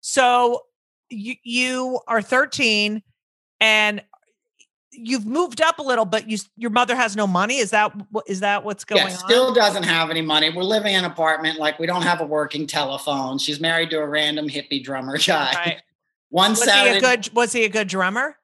So 0.00 0.66
you 1.08 1.34
you 1.42 2.00
are 2.06 2.22
13 2.22 3.02
and 3.60 4.02
you've 4.92 5.26
moved 5.26 5.60
up 5.60 5.78
a 5.78 5.82
little, 5.82 6.04
but 6.04 6.28
you 6.28 6.38
your 6.56 6.70
mother 6.70 6.96
has 6.96 7.16
no 7.16 7.26
money. 7.26 7.58
Is 7.58 7.70
that 7.70 7.92
is 8.26 8.40
that 8.40 8.64
what's 8.64 8.84
going 8.84 9.02
yeah, 9.02 9.08
still 9.08 9.52
doesn't 9.54 9.84
have 9.84 10.10
any 10.10 10.22
money. 10.22 10.50
We're 10.50 10.62
living 10.62 10.94
in 10.94 11.04
an 11.04 11.10
apartment, 11.10 11.58
like 11.58 11.78
we 11.78 11.86
don't 11.86 12.02
have 12.02 12.20
a 12.20 12.26
working 12.26 12.66
telephone. 12.66 13.38
She's 13.38 13.60
married 13.60 13.90
to 13.90 13.98
a 13.98 14.06
random 14.06 14.48
hippie 14.48 14.82
drummer 14.82 15.18
guy. 15.18 15.52
Right. 15.54 15.82
One 16.30 16.50
Was 16.50 16.64
Saturday, 16.64 16.92
he 16.92 16.96
a 16.98 17.00
good 17.00 17.34
was 17.34 17.52
he 17.52 17.64
a 17.64 17.68
good 17.68 17.88
drummer? 17.88 18.36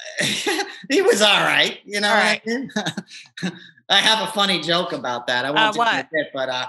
he 0.90 1.02
was 1.02 1.22
all 1.22 1.40
right. 1.44 1.78
You 1.84 2.00
know, 2.00 2.12
right. 2.12 2.40
I 3.88 3.96
have 3.96 4.28
a 4.28 4.32
funny 4.32 4.60
joke 4.60 4.92
about 4.92 5.26
that. 5.26 5.44
I 5.44 5.48
Uh, 5.48 5.72
won't 5.74 6.10
do 6.10 6.18
it, 6.18 6.30
but 6.32 6.48
uh, 6.48 6.66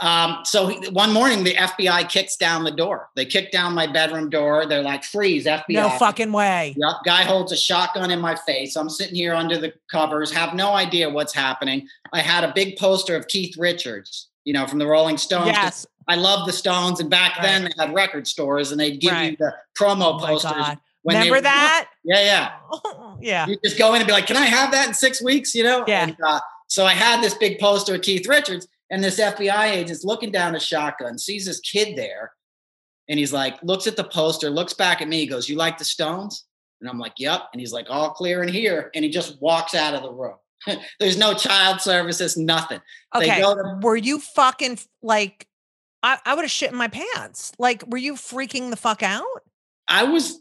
um, 0.00 0.40
so 0.44 0.68
he- 0.68 0.88
one 0.90 1.12
morning 1.12 1.42
the 1.44 1.54
FBI 1.54 2.08
kicks 2.08 2.36
down 2.36 2.62
the 2.64 2.70
door. 2.70 3.08
They 3.16 3.24
kick 3.24 3.50
down 3.50 3.74
my 3.74 3.86
bedroom 3.86 4.30
door. 4.30 4.66
They're 4.66 4.82
like, 4.82 5.02
"Freeze, 5.02 5.46
FBI!" 5.46 5.64
No 5.70 5.88
fucking 5.90 6.30
way. 6.32 6.74
Yep. 6.76 6.96
Guy 7.04 7.22
holds 7.22 7.52
a 7.52 7.56
shotgun 7.56 8.10
in 8.10 8.20
my 8.20 8.36
face. 8.36 8.76
I'm 8.76 8.90
sitting 8.90 9.14
here 9.16 9.34
under 9.34 9.58
the 9.58 9.72
covers, 9.90 10.30
have 10.32 10.54
no 10.54 10.72
idea 10.74 11.08
what's 11.10 11.34
happening. 11.34 11.88
I 12.12 12.20
had 12.20 12.44
a 12.44 12.52
big 12.54 12.76
poster 12.76 13.16
of 13.16 13.26
Keith 13.28 13.56
Richards, 13.56 14.28
you 14.44 14.52
know, 14.52 14.66
from 14.66 14.78
the 14.78 14.86
Rolling 14.86 15.18
Stones. 15.18 15.48
Yes. 15.48 15.86
I 16.06 16.14
love 16.14 16.46
the 16.46 16.52
Stones, 16.52 17.00
and 17.00 17.10
back 17.10 17.40
then 17.42 17.64
they 17.64 17.70
had 17.78 17.92
record 17.94 18.26
stores, 18.26 18.70
and 18.70 18.80
they'd 18.80 18.98
give 19.00 19.12
you 19.14 19.36
the 19.36 19.52
promo 19.78 20.14
Oh 20.14 20.18
posters. 20.26 20.76
Remember 21.04 21.40
that? 21.40 21.88
Yeah, 22.08 22.20
yeah. 22.20 23.14
yeah. 23.20 23.46
You 23.46 23.58
just 23.62 23.78
go 23.78 23.92
in 23.94 24.00
and 24.00 24.06
be 24.06 24.12
like, 24.12 24.26
"Can 24.26 24.36
I 24.36 24.46
have 24.46 24.70
that 24.72 24.88
in 24.88 24.94
six 24.94 25.22
weeks?" 25.22 25.54
You 25.54 25.62
know. 25.62 25.84
Yeah. 25.86 26.04
And, 26.04 26.16
uh, 26.26 26.40
so 26.66 26.84
I 26.86 26.92
had 26.94 27.22
this 27.22 27.34
big 27.34 27.58
poster 27.58 27.94
of 27.94 28.02
Keith 28.02 28.26
Richards, 28.26 28.66
and 28.90 29.04
this 29.04 29.20
FBI 29.20 29.70
agent's 29.70 30.04
looking 30.04 30.30
down 30.32 30.54
a 30.56 30.60
shotgun, 30.60 31.18
sees 31.18 31.44
this 31.46 31.60
kid 31.60 31.96
there, 31.96 32.32
and 33.08 33.18
he's 33.18 33.32
like, 33.32 33.62
looks 33.62 33.86
at 33.86 33.96
the 33.96 34.04
poster, 34.04 34.50
looks 34.50 34.72
back 34.72 35.00
at 35.02 35.08
me, 35.08 35.26
goes, 35.26 35.48
"You 35.48 35.56
like 35.56 35.76
the 35.78 35.84
Stones?" 35.84 36.46
And 36.80 36.88
I'm 36.88 36.98
like, 36.98 37.14
"Yep." 37.18 37.42
And 37.52 37.60
he's 37.60 37.72
like, 37.72 37.86
"All 37.90 38.10
clear 38.10 38.42
in 38.42 38.48
here," 38.48 38.90
and 38.94 39.04
he 39.04 39.10
just 39.10 39.40
walks 39.42 39.74
out 39.74 39.94
of 39.94 40.02
the 40.02 40.12
room. 40.12 40.36
There's 41.00 41.18
no 41.18 41.34
child 41.34 41.80
services, 41.82 42.36
nothing. 42.36 42.80
They 43.14 43.30
Okay. 43.30 43.40
go 43.40 43.54
to- 43.54 43.78
Were 43.82 43.96
you 43.96 44.18
fucking 44.18 44.78
like 45.02 45.46
I, 46.02 46.18
I 46.24 46.34
would 46.34 46.42
have 46.42 46.50
shit 46.50 46.70
in 46.70 46.76
my 46.76 46.88
pants. 46.88 47.52
Like, 47.58 47.82
were 47.86 47.98
you 47.98 48.14
freaking 48.14 48.70
the 48.70 48.76
fuck 48.76 49.02
out? 49.02 49.24
I 49.88 50.04
was 50.04 50.40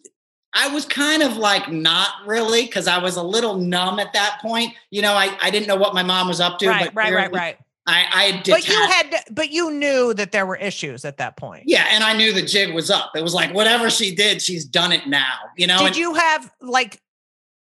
I 0.57 0.69
was 0.69 0.85
kind 0.85 1.21
of 1.21 1.37
like 1.37 1.71
not 1.71 2.09
really 2.25 2.65
because 2.65 2.87
I 2.87 2.97
was 2.97 3.15
a 3.15 3.23
little 3.23 3.57
numb 3.57 3.99
at 3.99 4.13
that 4.13 4.39
point. 4.41 4.73
You 4.89 5.03
know, 5.03 5.13
I, 5.13 5.37
I 5.39 5.51
didn't 5.51 5.67
know 5.67 5.75
what 5.75 5.93
my 5.93 6.03
mom 6.03 6.27
was 6.27 6.39
up 6.39 6.57
to. 6.59 6.67
right, 6.67 6.85
but 6.85 6.95
right, 6.95 7.13
right, 7.13 7.31
right. 7.31 7.57
I, 7.85 8.05
I 8.13 8.23
had 8.23 8.43
But 8.43 8.67
you 8.67 8.75
had, 8.75 9.23
but 9.31 9.49
you 9.49 9.71
knew 9.71 10.13
that 10.15 10.31
there 10.31 10.45
were 10.45 10.57
issues 10.57 11.05
at 11.05 11.17
that 11.17 11.37
point. 11.37 11.63
Yeah, 11.67 11.85
and 11.91 12.03
I 12.03 12.17
knew 12.17 12.33
the 12.33 12.41
jig 12.41 12.73
was 12.73 12.89
up. 12.89 13.11
It 13.15 13.23
was 13.23 13.33
like 13.33 13.53
whatever 13.53 13.89
she 13.89 14.13
did, 14.13 14.41
she's 14.41 14.65
done 14.65 14.91
it 14.91 15.07
now. 15.07 15.35
You 15.55 15.67
know. 15.67 15.77
Did 15.77 15.87
and 15.87 15.97
you 15.97 16.13
have 16.15 16.51
like? 16.61 17.01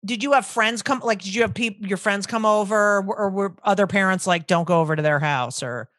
Did 0.05 0.23
you 0.23 0.33
have 0.33 0.45
friends 0.45 0.81
come? 0.81 1.01
Like, 1.03 1.21
did 1.21 1.35
you 1.35 1.41
have 1.41 1.53
people, 1.53 1.85
your 1.85 1.97
friends 1.97 2.25
come 2.25 2.45
over, 2.45 3.03
or 3.05 3.29
were 3.29 3.55
other 3.63 3.85
parents 3.85 4.25
like, 4.25 4.47
"Don't 4.47 4.65
go 4.65 4.79
over 4.79 4.95
to 4.95 5.01
their 5.01 5.19
house," 5.19 5.61
or 5.61 5.89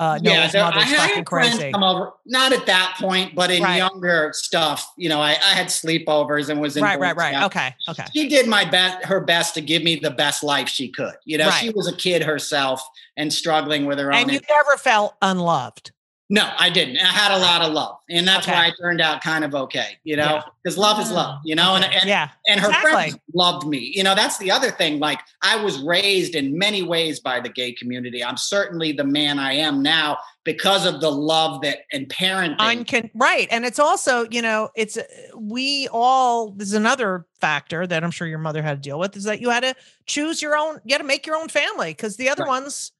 uh, 0.00 0.18
no, 0.22 0.32
his 0.32 0.52
there- 0.52 0.64
mother's 0.64 0.82
I 0.82 0.86
had 0.86 1.28
friends 1.28 1.28
crazy. 1.56 1.70
come 1.72 1.82
over. 1.84 2.12
Not 2.26 2.52
at 2.52 2.64
that 2.66 2.96
point, 2.98 3.34
but 3.34 3.50
in 3.50 3.62
Right. 3.62 3.76
younger 3.76 4.30
stuff. 4.34 4.90
You 4.96 5.10
know, 5.10 5.20
I, 5.20 5.30
I 5.32 5.54
had 5.54 5.66
sleepovers 5.66 6.48
and 6.48 6.60
was 6.60 6.76
in 6.76 6.82
Right, 6.82 6.98
right, 6.98 7.14
right. 7.14 7.44
Okay, 7.44 7.74
okay. 7.88 8.04
She 8.14 8.28
did 8.28 8.48
my 8.48 8.64
best, 8.64 9.04
her 9.04 9.20
best 9.20 9.54
to 9.54 9.60
give 9.60 9.82
me 9.84 9.96
the 9.96 10.10
best 10.10 10.42
life 10.42 10.68
she 10.68 10.88
could. 10.88 11.14
You 11.26 11.36
know, 11.38 11.50
she 11.50 11.70
was 11.70 11.86
a 11.86 11.94
kid 11.94 12.22
herself 12.22 12.82
and 13.16 13.30
struggling 13.32 13.84
with 13.86 13.98
her 13.98 14.10
own. 14.12 14.22
And 14.22 14.32
you 14.32 14.40
never 14.48 14.76
felt 14.78 15.14
unloved. 15.22 15.92
No, 16.32 16.48
I 16.60 16.70
didn't. 16.70 16.96
I 16.98 17.06
had 17.08 17.32
a 17.36 17.38
lot 17.38 17.60
of 17.62 17.72
love, 17.72 17.96
and 18.08 18.26
that's 18.26 18.46
Okay. 18.46 18.56
why 18.56 18.66
I 18.66 18.72
turned 18.80 19.00
out 19.00 19.20
kind 19.20 19.44
of 19.44 19.52
okay. 19.52 19.98
You 20.04 20.14
know, 20.16 20.22
Yeah. 20.36 20.42
because 20.62 20.78
love 20.78 21.00
is 21.00 21.10
love. 21.10 21.40
You 21.44 21.56
know, 21.56 21.74
and 21.74 21.84
and, 21.84 22.04
yeah, 22.04 22.28
and 22.46 22.60
her 22.60 22.68
exactly. 22.68 22.92
friends 22.92 23.16
loved 23.34 23.66
me. 23.66 23.92
You 23.96 24.04
know, 24.04 24.14
that's 24.14 24.38
the 24.38 24.48
other 24.52 24.70
thing. 24.70 25.00
Like 25.00 25.18
I 25.42 25.56
was 25.56 25.80
raised 25.80 26.36
in 26.36 26.56
many 26.56 26.82
ways 26.84 27.18
by 27.18 27.40
the 27.40 27.48
gay 27.48 27.72
community. 27.72 28.22
I'm 28.24 28.36
certainly 28.36 28.92
the 28.92 29.02
man 29.02 29.40
I 29.40 29.54
am 29.54 29.82
now 29.82 30.18
because 30.44 30.86
of 30.86 31.00
the 31.00 31.10
love 31.10 31.62
that 31.62 31.78
and 31.92 32.08
parenting. 32.08 32.58
Uncon- 32.58 33.10
right 33.14 33.48
and 33.50 33.64
it's 33.66 33.78
also 33.80 34.26
you 34.30 34.40
know 34.40 34.70
it's 34.76 34.96
uh, 34.96 35.02
we 35.36 35.88
all 35.92 36.52
this 36.52 36.68
is 36.68 36.74
another 36.74 37.26
factor 37.42 37.86
that 37.86 38.02
i'm 38.02 38.10
sure 38.10 38.26
your 38.26 38.38
mother 38.38 38.62
had 38.62 38.82
to 38.82 38.88
deal 38.88 38.98
with 38.98 39.14
is 39.16 39.24
that 39.24 39.40
you 39.42 39.50
had 39.50 39.62
to 39.62 39.74
choose 40.06 40.40
your 40.40 40.56
own 40.56 40.80
you 40.86 40.94
had 40.94 40.98
to 41.02 41.06
make 41.06 41.26
your 41.26 41.36
own 41.36 41.48
family 41.50 41.90
because 41.92 42.16
the 42.16 42.28
other 42.30 42.44
Right. 42.44 42.48
ones 42.62 42.92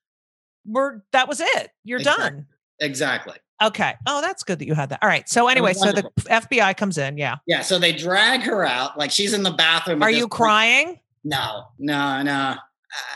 were 0.67 1.03
that 1.13 1.29
was 1.29 1.41
it 1.41 1.71
you're 1.83 1.99
Exactly. 2.01 2.25
done 2.25 2.47
exactly. 2.81 3.37
okay 3.63 3.95
oh 4.07 4.21
that's 4.21 4.43
good 4.43 4.59
that 4.59 4.67
you 4.67 4.75
had 4.75 4.89
that 4.89 4.99
all 5.03 5.09
right 5.09 5.29
so 5.29 5.49
anyway 5.49 5.73
so 5.73 5.93
the 5.93 6.03
fbi 6.27 6.77
comes 6.77 6.99
in 6.99 7.19
yeah 7.19 7.37
Yeah. 7.47 7.63
So 7.63 7.79
they 7.79 7.93
drag 7.93 8.43
her 8.43 8.65
out. 8.65 8.99
Like 8.99 9.11
she's 9.11 9.35
in 9.35 9.43
the 9.43 9.51
bathroom. 9.51 10.03
are 10.03 10.11
you 10.11 10.23
point. 10.23 10.31
crying 10.31 11.01
No, 11.25 11.69
no, 11.79 12.23
no. 12.23 12.55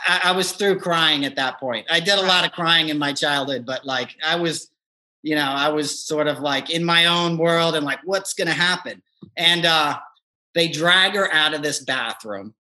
I, 0.07 0.20
I 0.24 0.33
was 0.33 0.53
through 0.53 0.79
crying 0.81 1.24
at 1.24 1.37
that 1.37 1.59
point. 1.59 1.87
I 1.90 2.00
did 2.00 2.18
a 2.18 2.22
lot 2.22 2.44
of 2.44 2.53
crying 2.53 2.90
in 2.90 2.98
my 2.98 3.12
childhood, 3.12 3.64
but 3.66 3.85
like 3.85 4.14
I 4.24 4.37
was, 4.37 4.70
you 5.22 5.35
know, 5.35 5.42
I 5.42 5.68
was 5.68 5.98
sort 5.98 6.29
of 6.29 6.40
like 6.40 6.70
in 6.70 6.85
my 6.85 7.07
own 7.07 7.38
world 7.38 7.74
and 7.74 7.85
like, 7.85 8.00
what's 8.05 8.35
going 8.35 8.48
to 8.48 8.55
happen? 8.55 9.03
And 9.37 9.64
uh, 9.64 9.98
they 10.55 10.68
drag 10.68 11.14
her 11.14 11.33
out 11.33 11.55
of 11.55 11.62
this 11.62 11.83
bathroom. 11.83 12.55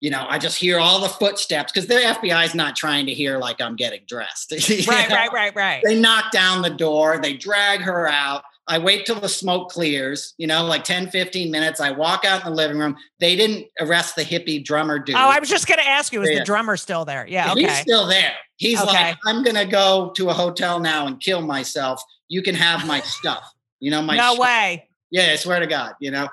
You 0.00 0.10
know, 0.10 0.26
I 0.28 0.38
just 0.38 0.58
hear 0.58 0.78
all 0.78 1.00
the 1.00 1.08
footsteps 1.08 1.72
because 1.72 1.86
the 1.88 1.94
FBI 1.94 2.44
is 2.44 2.54
not 2.54 2.76
trying 2.76 3.06
to 3.06 3.14
hear 3.14 3.38
like 3.38 3.60
I'm 3.62 3.76
getting 3.76 4.02
dressed. 4.06 4.52
right 4.88 5.08
know? 5.08 5.14
right 5.16 5.32
right 5.32 5.54
right 5.56 5.82
They 5.84 5.98
knock 5.98 6.32
down 6.32 6.62
the 6.62 6.70
door, 6.70 7.18
they 7.18 7.34
drag 7.34 7.80
her 7.80 8.06
out. 8.06 8.42
I 8.68 8.78
wait 8.78 9.06
till 9.06 9.20
the 9.20 9.28
smoke 9.28 9.70
clears, 9.70 10.34
you 10.38 10.48
know, 10.48 10.64
like 10.64 10.82
10, 10.82 11.10
15 11.10 11.52
minutes. 11.52 11.80
I 11.80 11.92
walk 11.92 12.24
out 12.24 12.44
in 12.44 12.50
the 12.50 12.54
living 12.56 12.78
room. 12.78 12.96
They 13.20 13.36
didn't 13.36 13.68
arrest 13.80 14.16
the 14.16 14.22
hippie 14.22 14.62
drummer 14.64 14.98
dude. 14.98 15.14
oh 15.14 15.18
i 15.20 15.38
was 15.38 15.48
just 15.48 15.66
going 15.68 15.78
to 15.78 15.86
ask 15.86 16.12
you 16.12 16.20
is 16.22 16.30
Yeah. 16.30 16.40
the 16.40 16.44
drummer 16.44 16.76
still 16.76 17.04
there 17.04 17.24
yeah 17.28 17.54
He's 17.54 17.64
okay 17.64 17.74
still 17.82 18.06
there. 18.06 18.32
He's 18.58 18.80
Okay. 18.82 18.90
like, 18.92 19.16
I'm 19.24 19.42
going 19.44 19.56
to 19.56 19.66
go 19.66 20.10
to 20.16 20.30
a 20.30 20.32
hotel 20.34 20.80
now 20.80 21.06
and 21.06 21.20
kill 21.20 21.42
myself. 21.42 22.02
You 22.28 22.42
can 22.42 22.54
have 22.54 22.86
my 22.86 23.00
stuff. 23.04 23.50
You 23.80 23.90
know, 23.92 24.02
my 24.02 24.16
no 24.16 24.34
stuff. 24.34 24.38
way 24.40 24.88
Yeah, 25.10 25.28
I 25.32 25.36
swear 25.36 25.60
to 25.60 25.66
God, 25.66 25.94
you 26.00 26.10
know. 26.10 26.28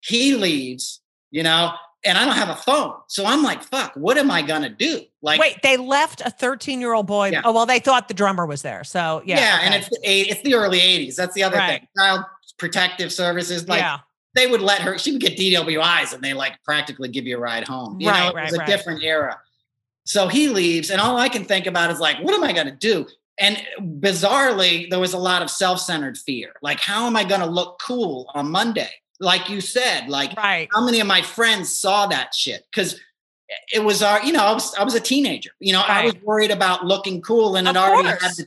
He 0.00 0.34
leaves, 0.34 1.00
you 1.30 1.42
know, 1.42 1.72
and 2.04 2.18
I 2.18 2.24
don't 2.24 2.34
have 2.36 2.48
a 2.50 2.56
phone. 2.56 2.94
So 3.08 3.24
I'm 3.26 3.42
like, 3.42 3.62
fuck, 3.62 3.92
what 3.94 4.18
am 4.18 4.30
I 4.30 4.42
to 4.62 4.68
do? 4.68 5.00
Like, 5.22 5.40
wait 5.40 5.56
they 5.62 5.76
left 5.76 6.20
a 6.20 6.30
13 6.30 6.80
year 6.80 6.92
old 6.94 7.06
boy 7.06 7.30
Yeah. 7.30 7.42
oh 7.44 7.52
well 7.52 7.66
they 7.66 7.78
thought 7.78 8.08
the 8.08 8.14
drummer 8.14 8.44
was 8.46 8.62
there 8.62 8.84
so 8.84 9.22
yeah 9.24 9.38
yeah, 9.38 9.58
and 9.62 9.74
it's 9.74 9.88
the, 9.88 9.98
eight- 10.04 10.28
it's 10.28 10.42
the 10.42 10.54
early 10.54 10.78
80s. 10.80 11.14
That's 11.16 11.34
the 11.34 11.42
other 11.42 11.56
Right. 11.56 11.80
thing. 11.80 11.88
Child 11.98 12.24
protective 12.58 13.12
services, 13.12 13.66
like, 13.68 13.80
yeah 13.80 13.98
they 14.34 14.48
would 14.48 14.60
let 14.60 14.80
her, 14.82 14.98
she 14.98 15.12
would 15.12 15.20
get 15.20 15.38
DWIs 15.38 16.12
and 16.12 16.20
they 16.20 16.32
like 16.34 16.54
practically 16.64 17.08
give 17.08 17.24
you 17.24 17.36
a 17.36 17.40
ride 17.40 17.66
home. 17.68 18.00
You 18.00 18.08
Right, 18.10 18.20
know, 18.24 18.28
it 18.30 18.34
right, 18.34 18.44
was 18.46 18.54
a 18.54 18.58
right. 18.58 18.66
different 18.66 19.04
era. 19.04 19.38
So 20.06 20.26
he 20.26 20.48
leaves, 20.48 20.90
and 20.90 21.00
all 21.00 21.16
I 21.16 21.28
can 21.28 21.44
think 21.44 21.66
about 21.66 21.92
is 21.92 22.00
like, 22.00 22.18
what 22.20 22.34
am 22.34 22.42
I 22.42 22.52
to 22.66 22.72
do? 22.74 23.06
And 23.38 23.56
bizarrely, 23.80 24.90
there 24.90 24.98
was 25.00 25.12
a 25.14 25.18
lot 25.18 25.42
of 25.42 25.50
self 25.50 25.80
centered 25.80 26.18
fear. 26.18 26.52
Like, 26.62 26.80
how 26.80 27.06
am 27.06 27.16
I 27.16 27.24
to 27.40 27.46
look 27.46 27.80
cool 27.80 28.30
on 28.34 28.50
Monday? 28.50 28.90
Like 29.20 29.48
you 29.48 29.60
said, 29.60 30.08
like, 30.08 30.36
right 30.36 30.68
how 30.72 30.84
many 30.84 31.00
of 31.00 31.06
my 31.06 31.22
friends 31.22 31.72
saw 31.76 32.06
that 32.08 32.34
shit? 32.34 32.64
Because 32.70 33.00
it 33.72 33.84
was 33.84 34.02
our, 34.02 34.22
you 34.24 34.32
know, 34.32 34.44
I 34.44 34.52
was, 34.52 34.74
I 34.74 34.84
was 34.84 34.94
a 34.94 35.00
teenager. 35.00 35.50
You 35.60 35.72
know, 35.74 35.82
I 35.86 36.06
was 36.06 36.14
worried 36.22 36.50
about 36.50 36.84
looking 36.84 37.20
cool 37.20 37.56
and 37.56 37.68
Of 37.68 37.76
had 37.76 37.82
already 37.90 38.08
had 38.08 38.32
the, 38.36 38.46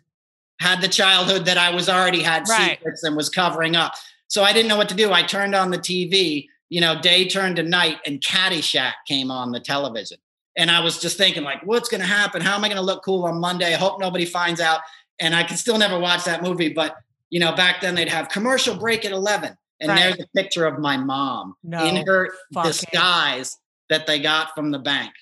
had 0.60 0.82
the 0.82 0.88
childhood 0.88 1.46
that 1.46 1.58
I 1.58 1.74
was 1.74 1.88
already 1.88 2.22
had 2.22 2.48
Right. 2.50 2.78
secrets 2.78 3.04
and 3.04 3.16
was 3.16 3.30
covering 3.30 3.76
up. 3.76 3.94
So 4.28 4.44
I 4.44 4.52
didn't 4.52 4.68
know 4.68 4.76
what 4.78 4.90
to 4.90 4.96
do. 4.96 5.14
I 5.14 5.22
turned 5.24 5.56
on 5.56 5.72
the 5.72 5.78
TV, 5.78 6.48
you 6.70 6.82
know, 6.82 7.00
day 7.00 7.28
turned 7.30 7.56
to 7.58 7.64
night, 7.64 7.98
and 8.06 8.20
Caddyshack 8.20 8.94
came 9.08 9.32
on 9.32 9.52
the 9.52 9.60
television. 9.62 10.18
And 10.58 10.70
I 10.70 10.82
was 10.82 11.00
just 11.00 11.18
thinking, 11.18 11.44
like, 11.44 11.62
what's 11.66 11.88
going 11.88 12.02
to 12.02 12.08
happen? 12.08 12.42
How 12.42 12.56
am 12.56 12.64
I 12.66 12.68
going 12.68 12.78
to 12.78 12.84
look 12.84 13.06
cool 13.06 13.24
on 13.26 13.40
Monday? 13.40 13.74
I 13.74 13.78
hope 13.78 14.00
nobody 14.02 14.26
finds 14.26 14.60
out. 14.60 14.82
and 15.20 15.34
I 15.36 15.44
can 15.44 15.58
still 15.58 15.78
never 15.78 15.98
watch 15.98 16.26
that 16.26 16.44
movie. 16.44 16.74
But 16.74 16.98
you 17.30 17.40
know, 17.40 17.54
back 17.56 17.82
then 17.82 17.96
they'd 17.96 18.10
have 18.10 18.30
commercial 18.30 18.76
break 18.76 19.06
at 19.06 19.12
eleven, 19.12 19.58
and 19.80 19.90
Right. 19.90 20.00
there's 20.00 20.20
a 20.20 20.28
picture 20.36 20.66
of 20.66 20.80
my 20.80 20.98
mom 20.98 21.56
No 21.64 21.86
in 21.86 22.06
her 22.08 22.30
disguise 22.64 23.58
that 23.90 24.08
they 24.08 24.20
got 24.20 24.54
from 24.56 24.72
the 24.72 24.80
bank. 24.80 25.14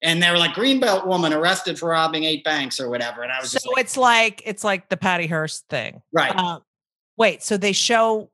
And 0.00 0.22
they 0.22 0.30
were 0.30 0.38
like, 0.38 0.52
Greenbelt 0.52 1.06
woman 1.06 1.32
arrested 1.32 1.76
for 1.78 1.88
robbing 1.88 2.22
eight 2.24 2.44
banks 2.44 2.78
or 2.78 2.88
whatever. 2.88 3.22
And 3.22 3.32
I 3.32 3.40
was 3.40 3.50
So 3.50 3.56
just 3.56 3.66
like, 3.66 3.78
it's 3.84 3.96
like 3.96 4.42
it's 4.46 4.62
like 4.64 4.88
the 4.88 4.96
Patty 4.96 5.26
Hearst 5.26 5.66
thing. 5.68 6.02
right. 6.12 6.32
Uh, 6.36 6.60
wait, 7.16 7.42
so 7.42 7.56
they 7.56 7.72
show 7.72 8.30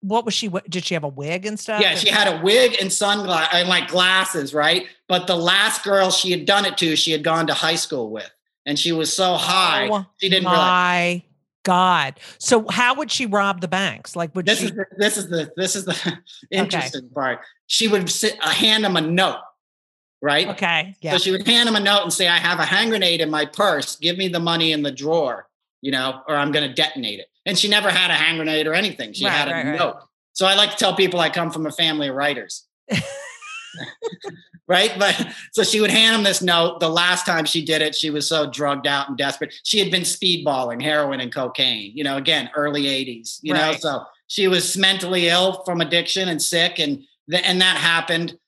what 0.00 0.24
was 0.26 0.34
she? 0.34 0.48
What, 0.48 0.68
did 0.68 0.84
she 0.84 0.92
have 0.94 1.04
a 1.04 1.08
wig 1.08 1.46
and 1.46 1.58
stuff? 1.58 1.80
Yeah, 1.80 1.94
she 1.94 2.10
had 2.10 2.28
a 2.28 2.42
wig 2.42 2.76
and 2.80 2.92
sunglasses 2.92 3.48
and 3.54 3.68
like 3.70 3.88
glasses, 3.88 4.52
right? 4.52 4.86
But 5.08 5.26
the 5.26 5.36
last 5.36 5.82
girl 5.84 6.10
she 6.10 6.30
had 6.30 6.44
done 6.44 6.66
it 6.66 6.76
to, 6.78 6.94
she 6.96 7.12
had 7.12 7.22
gone 7.24 7.46
to 7.46 7.54
high 7.54 7.76
school 7.76 8.10
with. 8.10 8.30
And 8.66 8.78
she 8.78 8.92
was 8.92 9.14
so 9.14 9.34
high, 9.34 9.88
Oh, 9.90 10.04
she 10.20 10.28
didn't 10.28 10.48
realize. 10.48 11.22
God. 11.64 12.20
So 12.38 12.66
how 12.70 12.94
would 12.94 13.10
she 13.10 13.26
rob 13.26 13.60
the 13.60 13.68
banks? 13.68 14.14
Like 14.14 14.34
would 14.36 14.46
This 14.46 14.60
she? 14.60 14.66
is 14.66 14.72
the, 14.72 14.86
this 14.96 15.16
is 15.16 15.28
the 15.28 15.50
this 15.56 15.74
is 15.76 15.84
the 15.84 16.18
interesting 16.50 17.08
part. 17.10 17.40
She 17.66 17.88
would 17.88 18.08
sit, 18.08 18.38
uh, 18.40 18.50
hand 18.50 18.84
him 18.86 18.96
a 18.96 19.00
note, 19.00 19.40
right? 20.22 20.48
okay. 20.50 20.94
Yeah. 21.00 21.12
So 21.12 21.18
she 21.18 21.30
would 21.32 21.46
hand 21.46 21.68
him 21.68 21.74
a 21.76 21.80
note 21.80 22.02
and 22.02 22.12
say, 22.12 22.28
"I 22.28 22.38
have 22.38 22.60
a 22.60 22.64
hand 22.64 22.90
grenade 22.90 23.20
in 23.20 23.30
my 23.30 23.44
purse. 23.46 23.96
Give 23.96 24.16
me 24.16 24.28
the 24.28 24.40
money 24.40 24.70
in 24.72 24.82
the 24.82 24.92
drawer, 24.92 25.48
you 25.80 25.90
know, 25.90 26.20
or 26.28 26.36
I'm 26.36 26.52
going 26.52 26.68
to 26.68 26.74
detonate 26.74 27.18
it." 27.20 27.26
And 27.46 27.58
she 27.58 27.68
never 27.68 27.90
had 27.90 28.10
a 28.10 28.14
hand 28.14 28.38
grenade 28.38 28.66
or 28.66 28.74
anything. 28.74 29.12
She 29.12 29.24
Right, 29.24 29.32
had 29.32 29.48
a 29.48 29.52
right, 29.52 29.66
right. 29.66 29.78
note. 29.78 29.96
So 30.32 30.46
I 30.46 30.54
like 30.54 30.70
to 30.70 30.76
tell 30.76 30.94
people 30.94 31.20
I 31.20 31.30
come 31.30 31.50
from 31.50 31.66
a 31.66 31.72
family 31.72 32.08
of 32.08 32.14
writers. 32.14 32.66
right? 34.66 34.92
But 34.98 35.26
so 35.52 35.62
she 35.62 35.80
would 35.80 35.90
hand 35.90 36.16
him 36.16 36.24
this 36.24 36.42
note. 36.42 36.80
The 36.80 36.88
last 36.88 37.26
time 37.26 37.44
she 37.44 37.64
did 37.64 37.82
it, 37.82 37.94
she 37.94 38.10
was 38.10 38.28
so 38.28 38.50
drugged 38.50 38.86
out 38.86 39.08
and 39.08 39.18
desperate. 39.18 39.54
She 39.62 39.78
had 39.78 39.90
been 39.90 40.02
speedballing 40.02 40.82
heroin 40.82 41.20
and 41.20 41.32
cocaine, 41.32 41.92
you 41.94 42.04
know, 42.04 42.16
again, 42.16 42.50
early 42.54 42.84
80s, 42.84 43.38
you 43.42 43.52
know, 43.52 43.72
so 43.72 44.04
she 44.28 44.48
was 44.48 44.76
mentally 44.76 45.28
ill 45.28 45.62
from 45.64 45.80
addiction 45.80 46.28
and 46.28 46.40
sick. 46.40 46.78
And, 46.78 47.04
th- 47.30 47.42
and 47.44 47.60
that 47.60 47.76
happened. 47.76 48.38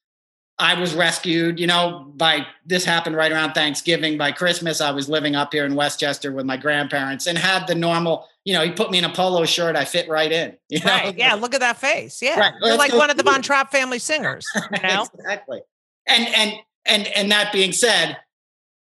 I 0.59 0.81
was 0.81 0.95
rescued, 0.95 1.61
you 1.61 1.67
know, 1.67 2.11
by 2.17 2.47
this 2.65 2.83
happened 2.85 3.15
right 3.15 3.31
around 3.31 3.53
Thanksgiving. 3.53 4.17
By 4.17 4.33
Christmas, 4.33 4.81
I 4.81 4.91
was 4.91 5.07
living 5.07 5.37
up 5.37 5.53
here 5.53 5.67
in 5.67 5.75
Westchester 5.75 6.33
with 6.33 6.47
my 6.47 6.57
grandparents 6.57 7.27
and 7.27 7.37
had 7.37 7.67
the 7.67 7.75
normal, 7.75 8.27
you 8.45 8.55
know, 8.55 8.65
he 8.65 8.73
put 8.73 8.91
me 8.91 8.97
in 8.97 9.05
a 9.05 9.13
polo 9.13 9.45
shirt, 9.45 9.77
I 9.77 9.85
fit 9.85 10.09
right 10.09 10.33
in. 10.33 10.57
You 10.71 10.81
know? 10.81 10.87
right. 10.87 11.19
Yeah. 11.19 11.35
Look 11.35 11.53
at 11.53 11.61
that 11.61 11.77
face. 11.77 12.23
Yeah. 12.23 12.41
Right. 12.41 12.55
You're 12.63 12.79
like 12.79 12.95
one 12.95 13.11
of 13.11 13.19
the 13.19 13.23
Von. 13.23 13.43
Trapp 13.43 13.71
family 13.71 13.99
singers. 13.99 14.47
You 14.55 14.83
know? 14.83 15.07
exactly. 15.15 15.61
And 16.07 16.29
and 16.35 16.55
and 16.85 17.07
and 17.09 17.31
that 17.31 17.53
being 17.53 17.73
said, 17.73 18.17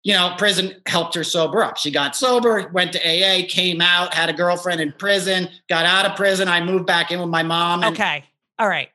you 0.03 0.13
know, 0.13 0.35
prison 0.37 0.75
helped 0.85 1.15
her 1.15 1.23
sober 1.23 1.63
up. 1.63 1.77
She 1.77 1.91
got 1.91 2.15
sober, 2.15 2.69
went 2.69 2.93
to 2.93 2.99
AA, 2.99 3.45
came 3.47 3.81
out, 3.81 4.13
had 4.13 4.29
a 4.29 4.33
girlfriend 4.33 4.79
in 4.79 4.93
prison, 4.93 5.49
got 5.67 5.85
out 5.85 6.05
of 6.05 6.15
prison. 6.15 6.47
I 6.47 6.61
moved 6.63 6.85
back 6.85 7.11
in 7.11 7.19
with 7.19 7.29
my 7.29 7.43
mom. 7.43 7.83
And 7.83 7.93
okay. 7.93 8.23
All 8.59 8.67
right. 8.67 8.89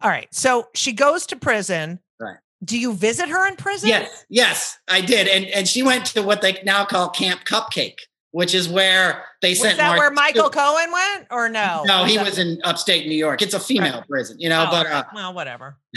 All 0.00 0.10
right. 0.10 0.32
So 0.32 0.68
she 0.74 0.92
goes 0.92 1.26
to 1.26 1.36
prison. 1.36 1.98
Right. 2.20 2.36
Do 2.64 2.78
you 2.78 2.94
visit 2.94 3.28
her 3.28 3.46
in 3.48 3.56
prison? 3.56 3.88
Yes, 3.88 4.24
yes, 4.28 4.78
I 4.88 5.00
did. 5.00 5.26
And 5.26 5.46
and 5.46 5.66
she 5.66 5.82
went 5.82 6.06
to 6.06 6.22
what 6.22 6.42
they 6.42 6.62
now 6.64 6.84
call 6.84 7.10
Camp 7.10 7.44
Cupcake, 7.44 7.98
which 8.32 8.54
is 8.54 8.68
where 8.68 9.24
they 9.40 9.50
Was 9.50 9.60
sent 9.60 9.76
that 9.78 9.86
Martha 9.88 10.00
where 10.00 10.10
Michael 10.10 10.50
Stewart. 10.50 10.52
Cohen 10.54 10.92
went 10.92 11.26
or 11.30 11.48
no? 11.48 11.84
No, 11.86 12.04
he 12.04 12.18
was 12.18 12.38
in 12.38 12.58
upstate 12.64 13.06
New 13.06 13.14
York. 13.14 13.40
It's 13.42 13.54
a 13.54 13.60
female 13.60 14.02
prison, 14.08 14.38
you 14.40 14.48
know, 14.48 14.64
Oh, 14.66 14.70
but 14.70 14.86
uh, 14.86 15.04
well, 15.14 15.32
whatever. 15.34 15.76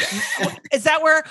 Is 0.71 0.83
that 0.83 1.01
where 1.01 1.23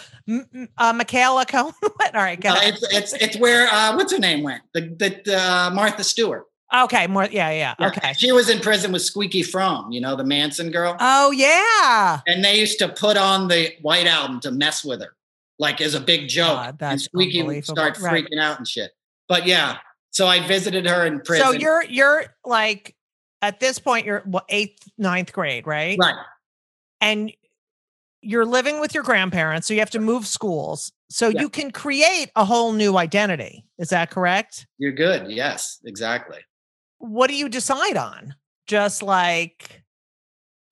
uh, 0.79 0.93
Michaela 0.93 1.45
Cohen 1.47 1.75
went? 2.01 2.15
All 2.15 2.23
right, 2.23 2.41
go 2.41 2.51
uh, 2.51 2.57
it's 2.63 2.83
it's 2.93 3.13
it's 3.15 3.37
where 3.39 3.69
uh, 3.73 3.95
what's 3.97 4.13
her 4.13 4.19
name 4.19 4.43
went? 4.43 4.63
The 4.73 4.81
the 5.25 5.37
uh, 5.39 5.71
Martha 5.73 6.03
Stewart. 6.05 6.45
Okay, 6.75 7.07
more. 7.07 7.25
Yeah, 7.27 7.51
yeah. 7.51 7.75
Yeah. 7.79 7.87
Okay. 7.89 8.15
She 8.15 8.33
was 8.33 8.49
in 8.49 8.59
prison 8.59 8.91
with 8.91 9.03
Squeaky 9.03 9.43
Fromme, 9.43 9.93
you 9.93 10.01
know, 10.01 10.17
the 10.17 10.25
Manson 10.25 10.71
girl. 10.73 10.97
Oh 10.99 11.31
yeah. 11.31 12.21
and 12.27 12.45
they 12.45 12.59
used 12.59 12.79
to 12.81 12.89
put 12.89 13.17
on 13.17 13.47
the 13.49 13.73
White 13.83 14.07
Album 14.09 14.41
to 14.41 14.51
mess 14.51 14.85
with 14.85 15.01
her, 15.01 15.15
like 15.59 15.81
as 15.81 15.95
a 15.95 16.01
big 16.01 16.27
joke. 16.29 16.57
God, 16.57 16.77
and 16.81 17.01
Squeaky 17.01 17.43
would 17.43 17.65
start 17.65 18.01
Right. 18.01 18.25
freaking 18.25 18.41
out 18.41 18.59
and 18.59 18.67
shit. 18.67 18.91
But 19.29 19.47
yeah, 19.47 19.77
so 20.15 20.29
I 20.29 20.47
visited 20.47 20.87
her 20.87 21.05
in 21.05 21.21
prison. 21.21 21.45
So 21.45 21.53
you're 21.53 21.83
you're 21.85 22.25
like 22.45 22.95
at 23.43 23.59
this 23.59 23.79
point 23.81 24.07
you're 24.07 24.21
what 24.21 24.45
eighth 24.49 24.89
ninth 24.97 25.33
grade, 25.33 25.67
right? 25.67 25.99
right. 25.99 26.15
And 27.01 27.33
you're 28.23 28.47
living 28.47 28.81
with 28.81 28.95
your 28.95 29.03
grandparents, 29.03 29.67
so 29.67 29.75
you 29.75 29.81
have 29.81 29.91
to 29.91 29.99
move 29.99 30.27
schools. 30.27 30.93
So 31.11 31.29
Yeah. 31.29 31.43
you 31.43 31.49
can 31.51 31.71
create 31.73 32.31
a 32.37 32.45
whole 32.45 32.73
new 32.73 32.97
identity. 32.97 33.67
Is 33.77 33.91
that 33.91 34.11
correct? 34.11 34.67
You're 34.79 34.93
good. 34.93 35.31
Yes, 35.31 35.81
exactly. 35.85 36.39
What 36.99 37.27
do 37.27 37.35
you 37.35 37.49
decide 37.49 37.97
on? 37.97 38.35
Just 38.67 39.03
like 39.03 39.83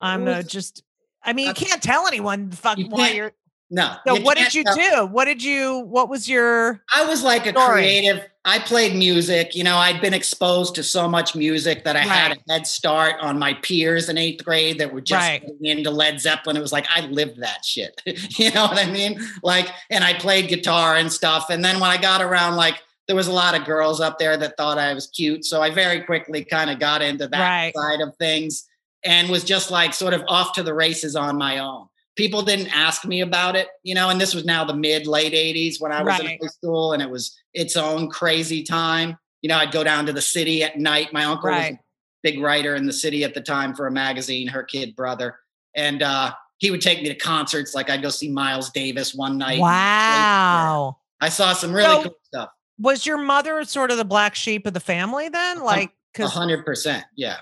I'm 0.01 0.25
Well, 0.25 0.39
uh, 0.39 0.43
just. 0.43 0.83
I 1.21 1.33
mean, 1.33 1.47
you 1.47 1.53
can't 1.53 1.81
tell 1.81 2.07
anyone 2.07 2.51
fuck 2.51 2.77
you 2.77 2.87
why 2.87 3.11
you're. 3.11 3.33
No. 3.73 3.95
So 4.05 4.21
what 4.21 4.37
did 4.37 4.53
you 4.53 4.63
do? 4.63 5.07
What 5.07 5.25
did 5.25 5.41
you? 5.41 5.79
What 5.79 6.07
was 6.07 6.29
your? 6.29 6.83
I 6.95 7.05
was 7.05 7.23
like 7.23 7.47
a 7.47 7.53
creative. 7.53 8.21
I 8.45 8.59
played 8.59 8.95
music. 8.95 9.55
You 9.55 9.63
know, 9.63 9.77
I'd 9.77 9.99
been 9.99 10.13
exposed 10.13 10.75
to 10.75 10.83
so 10.83 11.07
much 11.07 11.35
music 11.35 11.83
that 11.85 11.95
I 11.95 12.01
had 12.01 12.37
a 12.37 12.51
head 12.53 12.67
start 12.67 13.15
on 13.19 13.39
my 13.39 13.55
peers 13.55 14.09
in 14.09 14.17
eighth 14.19 14.45
grade 14.45 14.77
that 14.77 14.93
were 14.93 15.01
just 15.01 15.19
Right. 15.27 15.41
getting 15.41 15.65
into 15.79 15.89
Led 15.89 16.21
Zeppelin. 16.21 16.55
It 16.55 16.59
was 16.61 16.71
like 16.71 16.85
I 16.95 17.01
lived 17.07 17.39
that 17.41 17.65
shit. 17.65 17.99
you 18.05 18.51
know 18.51 18.65
what 18.67 18.77
I 18.77 18.85
mean? 18.91 19.19
Like, 19.41 19.69
and 19.89 20.03
I 20.03 20.13
played 20.13 20.49
guitar 20.49 20.95
and 20.97 21.11
stuff. 21.11 21.49
And 21.49 21.65
then 21.65 21.79
when 21.79 21.89
I 21.89 21.97
got 21.97 22.21
around, 22.21 22.55
like, 22.57 22.79
there 23.07 23.15
was 23.15 23.27
a 23.27 23.33
lot 23.33 23.55
of 23.59 23.65
girls 23.65 23.99
up 23.99 24.19
there 24.19 24.37
that 24.37 24.55
thought 24.55 24.77
I 24.77 24.93
was 24.93 25.07
cute. 25.07 25.45
So 25.45 25.63
I 25.63 25.71
very 25.71 26.01
quickly 26.01 26.45
kind 26.45 26.69
of 26.69 26.77
got 26.77 27.01
into 27.01 27.27
that 27.27 27.39
Right. 27.39 27.73
side 27.75 28.01
of 28.01 28.15
things 28.17 28.65
and 29.03 29.29
was 29.29 29.43
just 29.43 29.71
like 29.71 29.95
sort 29.95 30.13
of 30.13 30.23
off 30.27 30.53
to 30.53 30.63
the 30.63 30.75
races 30.75 31.15
on 31.15 31.37
my 31.39 31.57
own. 31.57 31.87
People 32.15 32.41
didn't 32.43 32.67
ask 32.75 33.05
me 33.05 33.21
about 33.21 33.55
it, 33.55 33.67
you 33.81 33.95
know, 33.95 34.09
and 34.09 34.21
this 34.21 34.35
was 34.35 34.45
now 34.45 34.63
the 34.63 34.75
mid 34.75 35.07
late 35.07 35.33
80s 35.33 35.81
when 35.81 35.91
I 35.91 36.03
was 36.03 36.07
Right. 36.19 36.21
in 36.21 36.37
high 36.41 36.47
school 36.47 36.93
and 36.93 37.01
it 37.01 37.09
was 37.09 37.35
its 37.53 37.75
own 37.75 38.09
crazy 38.09 38.61
time. 38.63 39.17
You 39.41 39.49
know, 39.49 39.57
I'd 39.57 39.71
go 39.71 39.83
down 39.83 40.05
to 40.05 40.13
the 40.13 40.21
city 40.21 40.63
at 40.63 40.77
night. 40.77 41.11
My 41.11 41.23
uncle 41.25 41.49
was 41.49 41.59
a 41.71 41.79
big 42.21 42.39
writer 42.39 42.75
in 42.75 42.85
the 42.85 42.93
city 42.93 43.23
at 43.23 43.33
the 43.33 43.41
time 43.41 43.73
for 43.73 43.87
a 43.87 43.91
magazine, 43.91 44.47
her 44.47 44.63
kid 44.63 44.95
brother. 44.95 45.39
And 45.75 46.03
uh, 46.03 46.33
he 46.59 46.69
would 46.71 46.81
take 46.81 47.01
me 47.01 47.09
to 47.09 47.15
concerts. 47.15 47.73
Like 47.73 47.89
I'd 47.89 48.01
go 48.03 48.09
see 48.09 48.29
Miles 48.29 48.69
Davis 48.69 49.13
one 49.15 49.37
night. 49.39 49.59
Wow. 49.59 50.97
I 51.19 51.29
saw 51.29 51.53
some 51.53 51.73
really 51.73 51.85
So- 51.89 52.03
cool 52.03 52.17
stuff. 52.23 52.49
Was 52.79 53.05
your 53.05 53.17
mother 53.17 53.63
sort 53.65 53.91
of 53.91 53.97
the 53.97 54.05
black 54.05 54.33
sheep 54.35 54.65
of 54.65 54.73
the 54.73 54.79
family 54.79 55.29
then? 55.29 55.61
Like, 55.63 55.91
hundred 56.19 56.65
percent. 56.65 57.05
Yeah. 57.15 57.37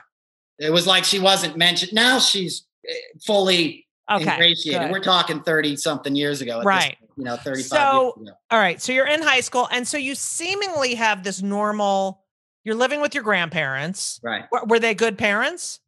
It 0.59 0.71
was 0.71 0.85
like 0.85 1.03
she 1.05 1.19
wasn't 1.19 1.55
mentioned. 1.57 1.93
Now 1.93 2.19
she's 2.19 2.67
eh, 2.87 2.93
fully 3.25 3.87
okay, 4.09 4.23
ingratiated. 4.33 4.81
good. 4.81 4.91
We're 4.91 4.99
talking 4.99 5.41
30 5.41 5.75
something 5.75 6.15
years 6.15 6.41
ago. 6.41 6.53
at 6.53 6.57
this 6.59 6.65
Right. 6.65 6.97
point, 6.99 7.11
you 7.17 7.23
know, 7.25 7.35
35 7.37 7.63
So- 7.69 8.13
years 8.17 8.29
ago. 8.29 8.37
all 8.51 8.59
right. 8.59 8.81
So 8.81 8.91
you're 8.91 9.07
in 9.07 9.21
high 9.21 9.41
school, 9.41 9.67
and 9.71 9.87
so 9.87 9.97
you 9.97 10.15
seemingly 10.15 10.95
have 10.95 11.23
this 11.23 11.41
normal. 11.41 12.23
You're 12.63 12.75
living 12.75 13.01
with 13.01 13.13
your 13.15 13.23
grandparents. 13.23 14.19
Right. 14.23 14.45
Were, 14.51 14.63
were 14.65 14.79
they 14.79 14.93
good 14.93 15.17
parents? 15.17 15.79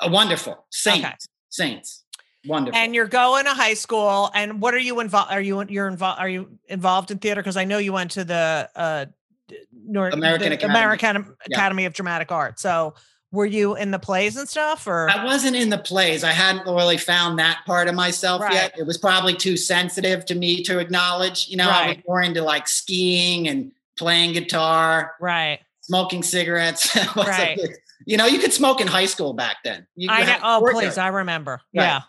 A 0.00 0.08
wonderful. 0.10 0.64
Saints. 0.70 1.04
Okay. 1.06 1.14
Saints. 1.50 2.04
Wonderful. 2.46 2.78
And 2.78 2.94
you're 2.94 3.06
going 3.08 3.44
to 3.46 3.54
high 3.54 3.74
school, 3.74 4.30
and 4.34 4.60
what 4.60 4.74
are 4.74 4.78
you 4.78 5.00
involved? 5.00 5.32
Are 5.32 5.40
you 5.40 5.64
you're 5.68 5.88
involved? 5.88 6.20
Are 6.20 6.28
you 6.28 6.58
involved 6.68 7.10
in 7.10 7.18
theater? 7.18 7.40
Because 7.40 7.56
I 7.56 7.64
know 7.64 7.78
you 7.78 7.92
went 7.92 8.10
to 8.12 8.24
the 8.24 8.68
uh, 8.76 9.06
d- 9.48 9.58
Nor- 9.72 10.08
American 10.10 10.52
Academy. 10.52 10.70
American 10.78 11.16
Yeah. 11.48 11.56
Academy 11.56 11.84
of 11.86 11.94
Dramatic 11.94 12.30
Art. 12.30 12.60
So 12.60 12.94
were 13.34 13.46
you 13.46 13.76
in 13.76 13.90
the 13.90 13.98
plays 13.98 14.36
and 14.36 14.48
stuff, 14.48 14.86
or 14.86 15.10
I 15.10 15.24
wasn't 15.24 15.56
in 15.56 15.68
the 15.70 15.78
plays. 15.78 16.24
I 16.24 16.30
hadn't 16.30 16.66
really 16.66 16.96
found 16.96 17.38
that 17.38 17.60
part 17.66 17.88
of 17.88 17.94
myself 17.94 18.40
Right. 18.42 18.54
yet. 18.54 18.78
It 18.78 18.86
was 18.86 18.96
probably 18.96 19.34
too 19.34 19.56
sensitive 19.56 20.24
to 20.26 20.34
me 20.34 20.62
to 20.62 20.78
acknowledge. 20.78 21.48
You 21.48 21.56
know, 21.56 21.68
I 21.68 21.88
was 21.88 21.96
more 22.06 22.22
into 22.22 22.42
like 22.42 22.68
skiing 22.68 23.48
and 23.48 23.72
playing 23.98 24.32
guitar, 24.32 25.14
right? 25.20 25.60
smoking 25.82 26.22
cigarettes. 26.22 26.96
Right. 27.16 27.58
You 28.06 28.16
know, 28.18 28.26
you 28.26 28.38
could 28.38 28.52
smoke 28.52 28.80
in 28.80 28.86
high 28.86 29.06
school 29.06 29.32
back 29.32 29.58
then. 29.64 29.86
You 29.96 30.10
I 30.10 30.24
know. 30.24 30.38
Oh, 30.42 30.68
please, 30.72 30.96
there. 30.96 31.04
I 31.04 31.08
remember. 31.08 31.60
Right. 31.74 31.84
Yeah. 31.84 32.00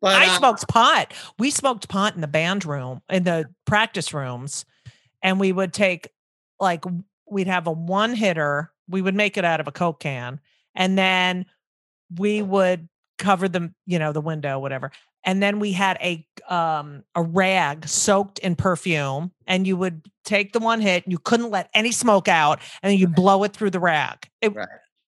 But, 0.00 0.16
I 0.16 0.26
uh, 0.26 0.38
smoked 0.38 0.66
pot. 0.66 1.14
We 1.38 1.50
smoked 1.50 1.88
pot 1.88 2.14
in 2.14 2.20
the 2.22 2.26
band 2.26 2.64
room, 2.64 3.02
in 3.08 3.22
the 3.24 3.50
practice 3.66 4.12
rooms, 4.12 4.64
and 5.22 5.38
we 5.38 5.52
would 5.52 5.72
take 5.72 6.08
like 6.58 6.84
we'd 7.30 7.46
have 7.46 7.66
a 7.66 7.72
one 7.72 8.14
hitter. 8.14 8.72
We 8.88 9.00
would 9.00 9.14
make 9.14 9.36
it 9.36 9.44
out 9.44 9.60
of 9.60 9.68
a 9.68 9.72
coke 9.72 10.00
can, 10.00 10.40
and 10.74 10.96
then 10.98 11.46
we 12.18 12.42
would 12.42 12.88
cover 13.18 13.48
the 13.48 13.72
you 13.86 13.98
know 13.98 14.12
the 14.12 14.20
window, 14.20 14.58
whatever. 14.58 14.90
And 15.24 15.40
then 15.42 15.60
we 15.60 15.72
had 15.72 15.98
a 16.02 16.26
um 16.52 17.04
a 17.14 17.22
rag 17.22 17.86
soaked 17.86 18.38
in 18.40 18.56
perfume, 18.56 19.30
and 19.46 19.66
you 19.66 19.76
would 19.76 20.02
take 20.24 20.52
the 20.52 20.58
one 20.58 20.80
hit. 20.80 21.04
You 21.06 21.18
couldn't 21.18 21.50
let 21.50 21.70
any 21.74 21.92
smoke 21.92 22.26
out, 22.28 22.60
and 22.82 22.98
you 22.98 23.06
blow 23.08 23.44
it 23.44 23.52
through 23.52 23.70
the 23.70 23.80
rag. 23.80 24.28
It, 24.40 24.54
Right. 24.54 24.68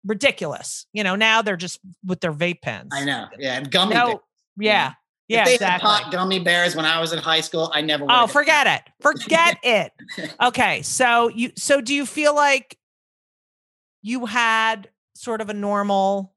Ridiculous. 0.05 0.85
You 0.93 1.03
know 1.03 1.15
now 1.17 1.41
they're 1.41 1.57
just 1.57 1.79
with 2.05 2.21
their 2.21 2.31
vape 2.31 2.61
pens. 2.61 2.89
I 2.93 3.03
know. 3.03 3.27
Yeah. 3.37 3.57
And 3.57 3.69
gummy 3.69 3.95
No, 3.95 4.05
bears. 4.05 4.19
yeah, 4.57 4.93
yeah, 5.27 5.39
if 5.41 5.45
they 5.47 5.53
exactly. 5.55 5.89
had 5.89 6.01
pot 6.03 6.11
gummy 6.13 6.39
bears 6.39 6.75
when 6.77 6.85
I 6.85 7.01
was 7.01 7.11
in 7.11 7.19
high 7.19 7.41
school, 7.41 7.69
I 7.73 7.81
never 7.81 8.05
Oh, 8.07 8.27
forget 8.27 8.67
it. 8.67 8.83
Forget 9.01 9.57
it. 9.63 9.91
Okay. 10.41 10.81
So 10.83 11.27
you 11.27 11.51
so 11.57 11.81
do 11.81 11.93
you 11.93 12.05
feel 12.05 12.33
like 12.33 12.77
you 14.01 14.25
had 14.27 14.89
sort 15.17 15.41
of 15.41 15.49
a 15.49 15.53
normal 15.53 16.33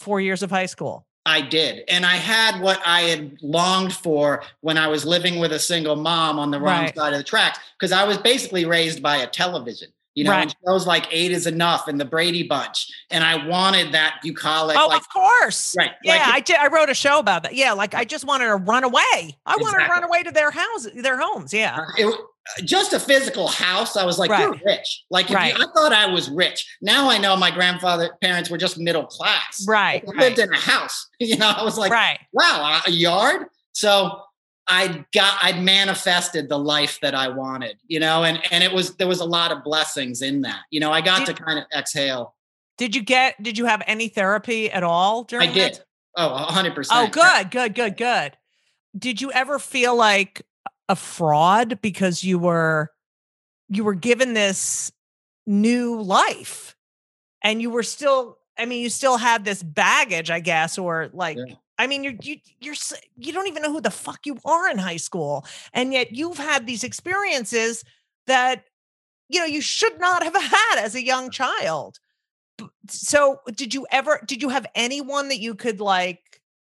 four 0.00 0.20
years 0.20 0.42
of 0.42 0.50
high 0.50 0.66
school. 0.66 1.06
I 1.26 1.40
did. 1.40 1.84
And 1.88 2.04
I 2.04 2.16
had 2.16 2.60
what 2.60 2.80
I 2.84 3.00
had 3.02 3.38
longed 3.40 3.94
for 3.94 4.42
when 4.60 4.76
I 4.76 4.88
was 4.88 5.06
living 5.06 5.38
with 5.38 5.52
a 5.52 5.58
single 5.58 5.96
mom 5.96 6.38
on 6.38 6.50
the 6.50 6.60
wrong 6.60 6.82
Right. 6.84 6.94
side 6.96 7.12
of 7.14 7.18
the 7.18 7.24
tracks. 7.24 7.58
Because 7.78 7.92
I 7.92 8.04
was 8.04 8.18
basically 8.18 8.66
raised 8.66 9.02
by 9.02 9.16
a 9.16 9.26
television, 9.26 9.88
you 10.14 10.24
know, 10.24 10.32
Right. 10.32 10.42
and 10.42 10.54
shows 10.66 10.86
like 10.86 11.06
Eight 11.10 11.32
is 11.32 11.46
Enough 11.46 11.88
and 11.88 11.98
the 11.98 12.04
Brady 12.04 12.42
Bunch. 12.42 12.90
And 13.10 13.24
I 13.24 13.46
wanted 13.46 13.92
that 13.92 14.18
bucolic, 14.22 14.76
oh, 14.78 14.88
like, 14.88 15.00
of 15.00 15.08
course. 15.08 15.74
right. 15.78 15.92
Yeah, 16.02 16.16
like, 16.18 16.26
I 16.34 16.40
did. 16.40 16.56
I 16.56 16.66
wrote 16.66 16.90
a 16.90 16.94
show 16.94 17.18
about 17.18 17.44
that. 17.44 17.54
Yeah, 17.54 17.72
like 17.72 17.94
I 17.94 18.04
just 18.04 18.26
wanted 18.26 18.44
to 18.46 18.56
run 18.56 18.84
away. 18.84 19.38
I 19.46 19.56
wanted 19.56 19.82
to 19.82 19.90
run 19.90 20.04
away 20.04 20.24
to 20.24 20.30
their 20.30 20.50
house, 20.50 20.86
their 20.94 21.18
homes. 21.18 21.54
Yeah. 21.54 21.78
Uh, 21.78 21.84
it, 21.96 22.20
just 22.64 22.92
a 22.92 23.00
physical 23.00 23.48
house. 23.48 23.96
I 23.96 24.04
was 24.04 24.18
like, 24.18 24.30
Right. 24.30 24.40
you're 24.42 24.58
rich. 24.64 25.04
Like, 25.10 25.26
if 25.26 25.30
you- 25.30 25.36
I 25.36 25.66
thought 25.74 25.92
I 25.92 26.06
was 26.06 26.28
rich. 26.28 26.66
Now 26.82 27.08
I 27.10 27.18
know 27.18 27.36
my 27.36 27.50
grandfather 27.50 28.16
parents 28.22 28.50
were 28.50 28.58
just 28.58 28.78
middle 28.78 29.06
class. 29.06 29.64
Right. 29.66 30.02
Right. 30.06 30.16
lived 30.16 30.38
in 30.38 30.52
a 30.52 30.56
house. 30.56 31.08
You 31.20 31.36
know, 31.38 31.48
I 31.48 31.62
was 31.64 31.78
like, 31.78 31.90
right. 31.90 32.18
wow, 32.32 32.80
a 32.86 32.90
yard. 32.90 33.46
So 33.72 34.20
I 34.68 35.04
got, 35.14 35.38
I'd 35.42 35.62
manifested 35.62 36.48
the 36.48 36.58
life 36.58 36.98
that 37.02 37.14
I 37.14 37.28
wanted, 37.28 37.76
you 37.86 37.98
know, 38.00 38.24
and 38.24 38.40
and 38.52 38.62
it 38.64 38.72
was 38.72 38.96
there 38.96 39.08
was 39.08 39.20
a 39.20 39.24
lot 39.24 39.52
of 39.52 39.62
blessings 39.64 40.22
in 40.22 40.42
that. 40.42 40.60
You 40.70 40.80
know, 40.80 40.90
I 40.92 41.00
got 41.00 41.26
Did- 41.26 41.36
to 41.36 41.42
kind 41.42 41.58
of 41.58 41.64
exhale. 41.76 42.34
Did 42.76 42.94
you 42.96 43.02
get? 43.02 43.40
Did 43.42 43.56
you 43.56 43.66
have 43.66 43.82
any 43.86 44.08
therapy 44.08 44.70
at 44.70 44.82
all 44.82 45.24
during? 45.24 45.48
I 45.50 45.52
did. 45.52 45.74
that? 45.74 45.84
Oh, 46.16 46.32
a 46.34 46.52
hundred 46.52 46.74
percent. 46.74 46.98
Oh, 47.00 47.10
good, 47.10 47.50
good, 47.50 47.74
good, 47.74 47.96
good. 47.96 48.36
Did 48.98 49.20
you 49.20 49.30
ever 49.32 49.58
feel 49.58 49.94
like 49.96 50.42
a 50.88 50.96
fraud 50.96 51.80
because 51.80 52.22
you 52.22 52.38
were 52.38 52.90
you 53.68 53.84
were 53.84 53.94
given 53.94 54.34
this 54.34 54.92
new 55.46 56.00
life 56.00 56.76
and 57.42 57.60
you 57.60 57.70
were 57.70 57.82
still 57.82 58.38
I 58.58 58.66
mean 58.66 58.82
you 58.82 58.90
still 58.90 59.16
had 59.16 59.44
this 59.44 59.62
baggage, 59.62 60.30
I 60.30 60.40
guess, 60.40 60.78
or 60.78 61.10
like 61.12 61.38
Yeah. 61.38 61.54
I 61.78 61.86
mean 61.86 62.04
you're 62.04 62.14
you 62.22 62.36
you're 62.60 62.74
you 63.16 63.32
don't 63.32 63.48
even 63.48 63.62
know 63.62 63.72
who 63.72 63.80
the 63.80 63.90
fuck 63.90 64.26
you 64.26 64.38
are 64.44 64.68
in 64.68 64.78
high 64.78 64.96
school 64.96 65.44
and 65.72 65.92
yet 65.92 66.12
you've 66.12 66.38
had 66.38 66.66
these 66.66 66.84
experiences 66.84 67.84
that 68.26 68.64
you 69.28 69.40
know 69.40 69.46
you 69.46 69.60
should 69.60 69.98
not 69.98 70.22
have 70.22 70.34
had 70.40 70.78
as 70.78 70.94
a 70.94 71.04
young 71.04 71.30
child. 71.30 71.98
So 72.88 73.40
did 73.54 73.74
you 73.74 73.86
ever 73.90 74.20
did 74.26 74.42
you 74.42 74.50
have 74.50 74.66
anyone 74.74 75.28
that 75.28 75.40
you 75.40 75.54
could 75.54 75.80
like 75.80 76.20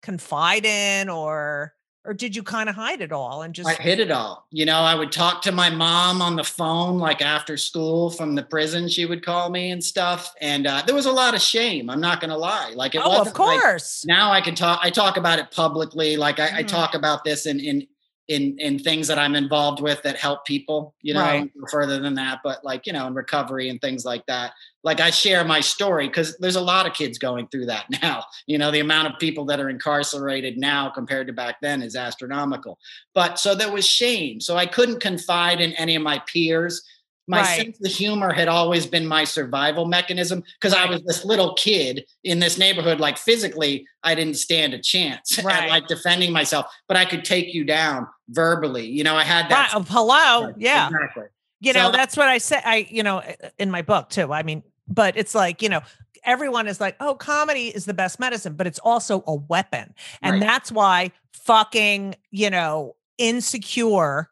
confide 0.02 0.64
in 0.64 1.08
or 1.08 1.74
or 2.04 2.12
did 2.14 2.36
you 2.36 2.42
kind 2.42 2.68
of 2.68 2.74
hide 2.74 3.00
it 3.00 3.12
all 3.12 3.42
and 3.42 3.54
just 3.54 3.68
I 3.68 3.74
hid 3.74 3.98
it 3.98 4.10
all. 4.10 4.46
You 4.50 4.66
know, 4.66 4.78
I 4.80 4.94
would 4.94 5.10
talk 5.10 5.40
to 5.42 5.52
my 5.52 5.70
mom 5.70 6.20
on 6.20 6.36
the 6.36 6.44
phone, 6.44 6.98
like 6.98 7.22
after 7.22 7.56
school 7.56 8.10
from 8.10 8.34
the 8.34 8.42
prison. 8.42 8.88
She 8.88 9.06
would 9.06 9.24
call 9.24 9.48
me 9.50 9.70
and 9.70 9.82
stuff, 9.82 10.34
and 10.40 10.66
uh, 10.66 10.82
there 10.86 10.94
was 10.94 11.06
a 11.06 11.12
lot 11.12 11.34
of 11.34 11.40
shame. 11.40 11.88
I'm 11.88 12.00
not 12.00 12.20
going 12.20 12.30
to 12.30 12.36
lie. 12.36 12.72
Like 12.74 12.94
it 12.94 12.98
oh 13.02 13.10
of 13.10 13.18
wasn't 13.18 13.38
like- 13.38 13.60
course 13.60 14.04
now 14.06 14.30
I 14.32 14.40
can 14.40 14.54
talk. 14.54 14.80
I 14.82 14.90
talk 14.90 15.16
about 15.16 15.38
it 15.38 15.50
publicly. 15.50 16.16
Like 16.16 16.38
I, 16.40 16.58
I 16.58 16.62
Mhm. 16.62 16.68
talk 16.68 16.94
about 16.94 17.24
this 17.24 17.46
in 17.46 17.58
in 17.60 17.86
in 18.28 18.58
in 18.58 18.78
things 18.78 19.06
that 19.08 19.18
I'm 19.18 19.34
involved 19.34 19.80
with 19.82 20.02
that 20.02 20.16
help 20.16 20.44
people. 20.44 20.94
You 21.02 21.14
know, 21.14 21.20
Right. 21.20 21.50
further 21.70 22.00
than 22.00 22.14
that, 22.14 22.40
but 22.42 22.64
like 22.64 22.86
you 22.86 22.92
know, 22.92 23.06
in 23.06 23.14
recovery 23.14 23.68
and 23.68 23.80
things 23.80 24.04
like 24.04 24.24
that. 24.26 24.52
Like 24.82 25.00
I 25.00 25.10
share 25.10 25.44
my 25.44 25.60
story 25.60 26.08
because 26.08 26.36
there's 26.38 26.56
a 26.56 26.60
lot 26.60 26.86
of 26.86 26.92
kids 26.92 27.18
going 27.18 27.48
through 27.48 27.66
that 27.66 27.86
now. 28.02 28.24
You 28.46 28.58
know, 28.58 28.70
the 28.70 28.80
amount 28.80 29.08
of 29.12 29.18
people 29.18 29.44
that 29.46 29.60
are 29.60 29.70
incarcerated 29.70 30.58
now 30.58 30.90
compared 30.90 31.26
to 31.28 31.32
back 31.32 31.56
then 31.62 31.82
is 31.82 31.96
astronomical. 31.96 32.78
But 33.14 33.38
so 33.38 33.54
there 33.54 33.72
was 33.72 33.86
shame. 33.86 34.40
So 34.40 34.56
I 34.56 34.66
couldn't 34.66 35.00
confide 35.00 35.60
in 35.60 35.72
any 35.74 35.96
of 35.96 36.02
my 36.02 36.20
peers. 36.26 36.82
My 37.26 37.40
Right. 37.40 37.60
sense 37.62 37.78
of 37.84 37.90
humor 37.90 38.32
had 38.32 38.48
always 38.48 38.86
been 38.86 39.06
my 39.06 39.24
survival 39.24 39.86
mechanism 39.86 40.42
because 40.60 40.74
I 40.74 40.84
was 40.86 41.02
this 41.04 41.24
little 41.24 41.54
kid 41.54 42.04
in 42.22 42.38
this 42.38 42.58
neighborhood. 42.58 43.00
Like 43.00 43.16
physically, 43.16 43.86
I 44.02 44.14
didn't 44.14 44.34
stand 44.36 44.74
a 44.74 44.78
chance 44.78 45.38
Right. 45.42 45.64
at 45.64 45.68
like 45.70 45.86
defending 45.86 46.32
myself, 46.32 46.66
but 46.86 46.96
I 46.98 47.04
could 47.06 47.24
take 47.24 47.54
you 47.54 47.64
down 47.64 48.06
verbally. 48.28 48.86
You 48.86 49.04
know, 49.04 49.16
I 49.16 49.24
had 49.24 49.48
that. 49.50 49.70
oh, 49.74 49.82
hello 49.88 50.46
Right, 50.48 50.54
yeah 50.58 50.86
exactly. 50.88 51.24
you 51.60 51.72
know 51.72 51.86
So- 51.86 51.92
that's 51.92 52.16
what 52.16 52.28
i 52.28 52.36
said 52.38 52.62
i 52.66 52.86
you 52.90 53.02
know 53.02 53.22
in 53.58 53.70
my 53.70 53.80
book 53.82 54.10
too 54.10 54.32
i 54.32 54.42
mean 54.42 54.62
but 54.88 55.16
it's 55.16 55.34
like 55.34 55.62
you 55.62 55.68
know 55.70 55.80
everyone 56.24 56.66
is 56.66 56.80
like 56.80 56.96
oh 57.00 57.14
comedy 57.14 57.68
is 57.68 57.84
the 57.86 57.94
best 57.94 58.18
medicine 58.20 58.54
but 58.54 58.66
it's 58.66 58.78
also 58.80 59.22
a 59.26 59.34
weapon 59.34 59.94
and 60.20 60.34
Right. 60.34 60.40
that's 60.42 60.70
why 60.72 61.12
fucking 61.32 62.16
you 62.30 62.50
know 62.50 62.96
insecure 63.18 64.30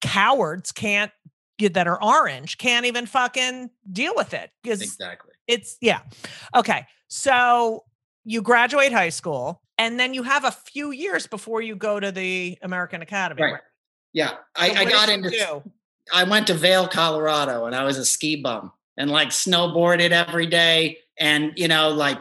cowards 0.00 0.70
can't 0.72 1.10
that 1.58 1.86
are 1.88 2.02
orange 2.02 2.56
can't 2.58 2.86
even 2.86 3.06
fucking 3.06 3.70
deal 3.90 4.12
with 4.16 4.32
it 4.34 4.50
because 4.62 4.80
Exactly. 4.80 5.32
it's 5.46 5.76
yeah 5.80 6.00
okay 6.54 6.86
so 7.08 7.84
you 8.24 8.40
graduate 8.42 8.92
high 8.92 9.08
school 9.08 9.60
and 9.76 9.98
then 9.98 10.14
you 10.14 10.22
have 10.22 10.44
a 10.44 10.50
few 10.50 10.90
years 10.92 11.26
before 11.26 11.60
you 11.60 11.74
go 11.76 11.98
to 11.98 12.12
the 12.12 12.56
american 12.62 13.02
academy 13.02 13.42
Right. 13.42 13.60
Yeah, 14.14 14.32
I, 14.56 14.68
So 14.70 14.74
I 14.80 14.84
what 14.84 14.92
got 14.92 15.08
into. 15.10 15.30
do? 15.30 15.62
I 16.14 16.24
went 16.24 16.46
to 16.46 16.54
Vail, 16.54 16.88
Colorado, 16.88 17.66
and 17.66 17.74
I 17.76 17.84
was 17.84 17.98
a 17.98 18.04
ski 18.06 18.36
bum 18.36 18.72
and 18.96 19.10
like 19.10 19.28
snowboarded 19.28 20.10
every 20.12 20.46
day, 20.46 20.98
and 21.18 21.52
you 21.56 21.68
know, 21.68 21.90
like 21.90 22.18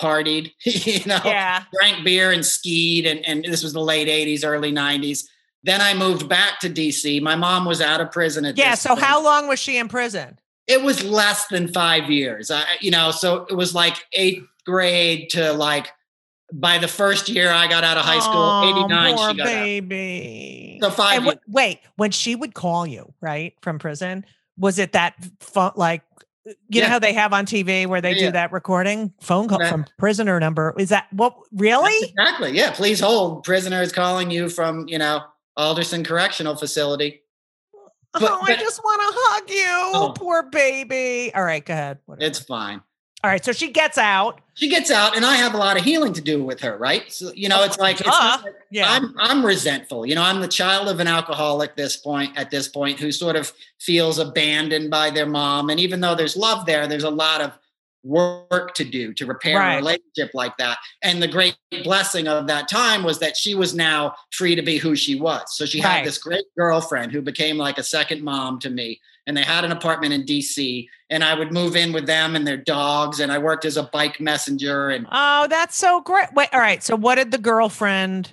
partied. 0.00 0.52
you 0.64 1.00
know, 1.06 1.20
yeah 1.24 1.64
drank 1.72 2.04
beer 2.04 2.30
and 2.30 2.44
skied 2.44 3.06
and, 3.06 3.26
and 3.26 3.44
this 3.44 3.62
was 3.62 3.72
the 3.72 3.80
late 3.80 4.08
80s 4.08 4.44
early 4.44 4.72
90s 4.72 5.24
then 5.64 5.80
i 5.80 5.94
moved 5.94 6.28
back 6.28 6.58
to 6.60 6.68
dc 6.68 7.20
my 7.22 7.34
mom 7.36 7.64
was 7.64 7.80
out 7.80 8.00
of 8.00 8.10
prison 8.10 8.44
at 8.44 8.56
Yeah. 8.58 8.72
this 8.72 8.80
So 8.80 8.90
point. 8.90 9.00
how 9.02 9.22
long 9.22 9.48
was 9.48 9.58
she 9.58 9.76
in 9.78 9.88
prison? 9.88 10.38
it 10.68 10.82
was 10.82 11.02
less 11.02 11.46
than 11.48 11.66
five 11.72 12.08
years 12.10 12.50
I, 12.50 12.64
you 12.80 12.90
know 12.90 13.10
so 13.10 13.46
it 13.50 13.54
was 13.54 13.74
like 13.74 13.96
eighth 14.12 14.46
grade 14.64 15.30
to 15.30 15.52
like 15.52 15.88
by 16.52 16.78
the 16.78 16.86
first 16.88 17.28
year 17.28 17.50
i 17.50 17.66
got 17.66 17.82
out 17.82 17.96
of 17.96 18.04
high 18.04 18.20
school 18.20 18.34
Oh, 18.36 18.84
89 18.86 19.16
poor 19.16 19.30
she 19.30 19.36
got 19.36 19.46
out 19.48 19.52
baby. 19.64 20.78
so 20.82 20.90
five 20.90 21.24
years. 21.24 21.36
wait, 21.48 21.80
when 21.96 22.10
she 22.10 22.34
would 22.36 22.54
call 22.54 22.86
you, 22.86 23.12
right, 23.20 23.54
from 23.62 23.78
prison, 23.78 24.24
was 24.58 24.78
it 24.78 24.92
that 24.92 25.14
phone 25.40 25.72
like 25.76 26.02
you 26.68 26.80
know 26.80 26.88
how 26.88 26.98
they 26.98 27.12
have 27.12 27.32
on 27.32 27.46
TV 27.46 27.86
where 27.86 28.00
they 28.00 28.10
Yeah, 28.12 28.18
do 28.18 28.24
yeah. 28.24 28.30
that 28.32 28.52
recording 28.52 29.12
phone 29.20 29.46
call 29.48 29.64
from 29.66 29.86
prisoner 29.98 30.38
number? 30.40 30.74
Is 30.78 30.88
that 30.90 31.06
what 31.12 31.36
really? 31.52 31.94
exactly 32.08 32.50
yeah 32.52 32.72
please 32.72 32.98
hold 33.00 33.44
prisoner 33.44 33.80
is 33.80 33.92
calling 33.92 34.30
you 34.30 34.48
from 34.48 34.86
you 34.88 34.98
know 34.98 35.22
alderson 35.56 36.02
correctional 36.04 36.56
facility 36.56 37.20
But- 38.12 38.22
oh, 38.24 38.40
I 38.42 38.46
but- 38.52 38.58
just 38.58 38.82
want 38.84 39.00
to 39.00 39.08
hug 39.18 39.50
you, 39.50 39.98
Oh. 39.98 40.12
poor 40.14 40.42
baby. 40.42 41.32
All 41.34 41.44
right, 41.44 41.64
go 41.64 41.72
ahead. 41.72 41.98
Whatever. 42.06 42.26
it's 42.26 42.38
fine 42.40 42.82
All 43.24 43.30
right, 43.30 43.42
so 43.44 43.52
she 43.52 43.70
gets 43.70 43.96
out. 43.98 44.40
she 44.54 44.68
gets 44.68 44.90
out 44.90 45.16
and 45.16 45.24
i 45.24 45.34
have 45.36 45.54
a 45.54 45.56
lot 45.56 45.78
of 45.78 45.82
healing 45.84 46.12
to 46.12 46.20
do 46.20 46.44
with 46.44 46.60
her 46.60 46.76
right 46.76 47.10
so 47.10 47.32
you 47.34 47.48
know 47.48 47.60
oh, 47.62 47.64
it's 47.64 47.78
like 47.78 48.00
it's 48.00 48.08
like- 48.08 48.54
Yeah. 48.70 48.90
I'm 48.90 49.14
I'm 49.18 49.44
resentful. 49.46 50.04
You 50.06 50.14
know, 50.14 50.22
I'm 50.22 50.40
the 50.40 50.48
child 50.48 50.88
of 50.88 50.98
an 51.00 51.06
alcoholic 51.06 51.74
this 51.76 51.96
point 51.96 52.36
at 52.38 52.50
this 52.50 52.68
point 52.68 52.98
who 53.00 53.10
sort 53.12 53.36
of 53.36 53.52
feels 53.78 54.18
abandoned 54.18 54.90
by 54.90 55.10
their 55.10 55.26
mom. 55.26 55.68
And 55.70 55.78
even 55.80 56.00
though 56.00 56.14
there's 56.14 56.36
love 56.36 56.64
there, 56.66 56.86
there's 56.86 57.04
a 57.04 57.10
lot 57.10 57.40
of 57.42 57.52
work 58.04 58.74
to 58.74 58.84
do 58.84 59.12
to 59.14 59.26
repair 59.26 59.58
Right. 59.58 59.74
a 59.74 59.76
relationship 59.76 60.30
like 60.34 60.56
that. 60.56 60.78
And 61.02 61.22
the 61.22 61.28
great 61.28 61.56
blessing 61.84 62.26
of 62.28 62.46
that 62.48 62.68
time 62.68 63.02
was 63.04 63.18
that 63.20 63.36
she 63.36 63.54
was 63.54 63.74
now 63.74 64.14
free 64.32 64.54
to 64.54 64.62
be 64.62 64.78
who 64.78 64.96
she 64.96 65.14
was. 65.20 65.42
So 65.56 65.64
she 65.66 65.80
Right. 65.80 65.98
had 65.98 66.06
this 66.06 66.18
great 66.18 66.44
girlfriend 66.58 67.12
who 67.12 67.20
became 67.22 67.58
like 67.58 67.78
a 67.78 67.82
second 67.82 68.22
mom 68.22 68.58
to 68.60 68.70
me. 68.70 69.00
And 69.26 69.36
they 69.36 69.42
had 69.44 69.64
an 69.64 69.70
apartment 69.70 70.12
in 70.12 70.24
DC. 70.26 70.88
And 71.08 71.22
I 71.22 71.34
would 71.34 71.52
move 71.52 71.76
in 71.76 71.92
with 71.92 72.06
them 72.06 72.34
and 72.34 72.44
their 72.44 72.56
dogs. 72.56 73.20
And 73.20 73.30
I 73.30 73.38
worked 73.38 73.64
as 73.64 73.76
a 73.76 73.84
bike 73.84 74.20
messenger 74.20 74.90
and 74.90 75.06
oh, 75.12 75.46
that's 75.48 75.76
so 75.76 76.00
great. 76.00 76.32
Wait, 76.34 76.48
all 76.52 76.58
right. 76.60 76.82
So 76.82 76.96
what 76.96 77.14
did 77.16 77.30
the 77.30 77.38
girlfriend 77.38 78.32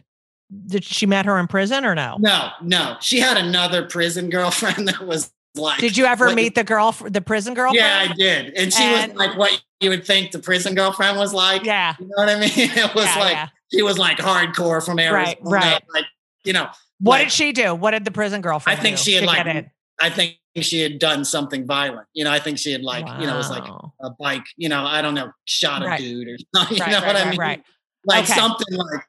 did 0.65 0.84
she 0.84 1.05
met 1.05 1.27
her 1.27 1.38
in 1.38 1.45
prison 1.45 1.86
or 1.86 1.93
no? 1.93 2.15
no, 2.19 2.49
no. 2.63 2.97
She 3.01 3.19
had 3.19 3.38
another 3.38 3.86
prison 3.86 4.29
girlfriend 4.32 4.88
that 4.88 5.01
was 5.05 5.32
like 5.55 5.79
Did 5.79 5.97
you 5.97 6.05
ever 6.05 6.33
meet 6.33 6.55
the 6.55 6.63
girl, 6.63 6.91
the 6.91 7.21
prison 7.21 7.53
girlfriend? 7.53 7.75
Yeah, 7.85 8.07
I 8.09 8.13
did. 8.13 8.53
And 8.55 8.73
she 8.73 8.83
And- 8.83 9.13
was 9.13 9.17
like 9.27 9.38
what 9.38 9.62
you 9.79 9.89
would 9.89 10.05
think 10.05 10.31
the 10.31 10.39
prison 10.39 10.75
girlfriend 10.75 11.17
was 11.17 11.33
like. 11.33 11.63
Yeah. 11.63 11.95
You 11.99 12.05
know 12.05 12.13
what 12.17 12.29
I 12.29 12.39
mean? 12.39 12.51
It 12.55 12.95
was 12.95 13.05
yeah, 13.05 13.19
like 13.19 13.33
yeah. 13.33 13.47
she 13.71 13.81
was 13.81 13.97
like 13.97 14.17
hardcore 14.17 14.83
from 14.85 14.99
Arizona. 14.99 15.35
right. 15.43 15.83
Like, 15.93 16.05
you 16.43 16.53
know, 16.53 16.69
What 16.99 17.17
like- 17.19 17.27
did 17.27 17.31
she 17.33 17.51
do? 17.51 17.73
What 17.75 17.91
did 17.91 18.05
the 18.05 18.12
prison 18.12 18.41
girlfriend 18.41 18.77
I 18.79 18.81
think 18.81 18.97
she 18.97 19.13
had 19.13 19.25
like? 19.25 19.67
I 20.01 20.09
think 20.09 20.38
she 20.61 20.80
had 20.82 20.97
done 20.99 21.26
something 21.26 21.65
violent. 21.67 22.07
You 22.13 22.24
know, 22.24 22.32
I 22.32 22.39
think 22.39 22.57
she 22.57 22.71
had 22.71 22.82
like, 22.84 23.05
you 23.19 23.28
know, 23.28 23.34
it 23.34 23.38
was 23.38 23.49
like 23.49 23.67
a 24.01 24.09
bike, 24.19 24.43
you 24.57 24.69
know, 24.69 24.84
I 24.86 25.01
don't 25.01 25.13
know, 25.13 25.32
shot 25.45 25.84
a 25.84 25.88
Right. 25.88 25.99
dude 25.99 26.28
or 26.28 26.38
something. 26.55 26.78
You 26.78 26.84
Right, 26.84 26.91
know 26.91 26.99
right, 26.99 27.07
what 27.07 27.15
I 27.15 27.30
mean? 27.30 27.39
right. 27.39 27.63
Like 28.05 28.24
Okay. 28.24 28.34
something 28.34 28.78
like 28.78 29.03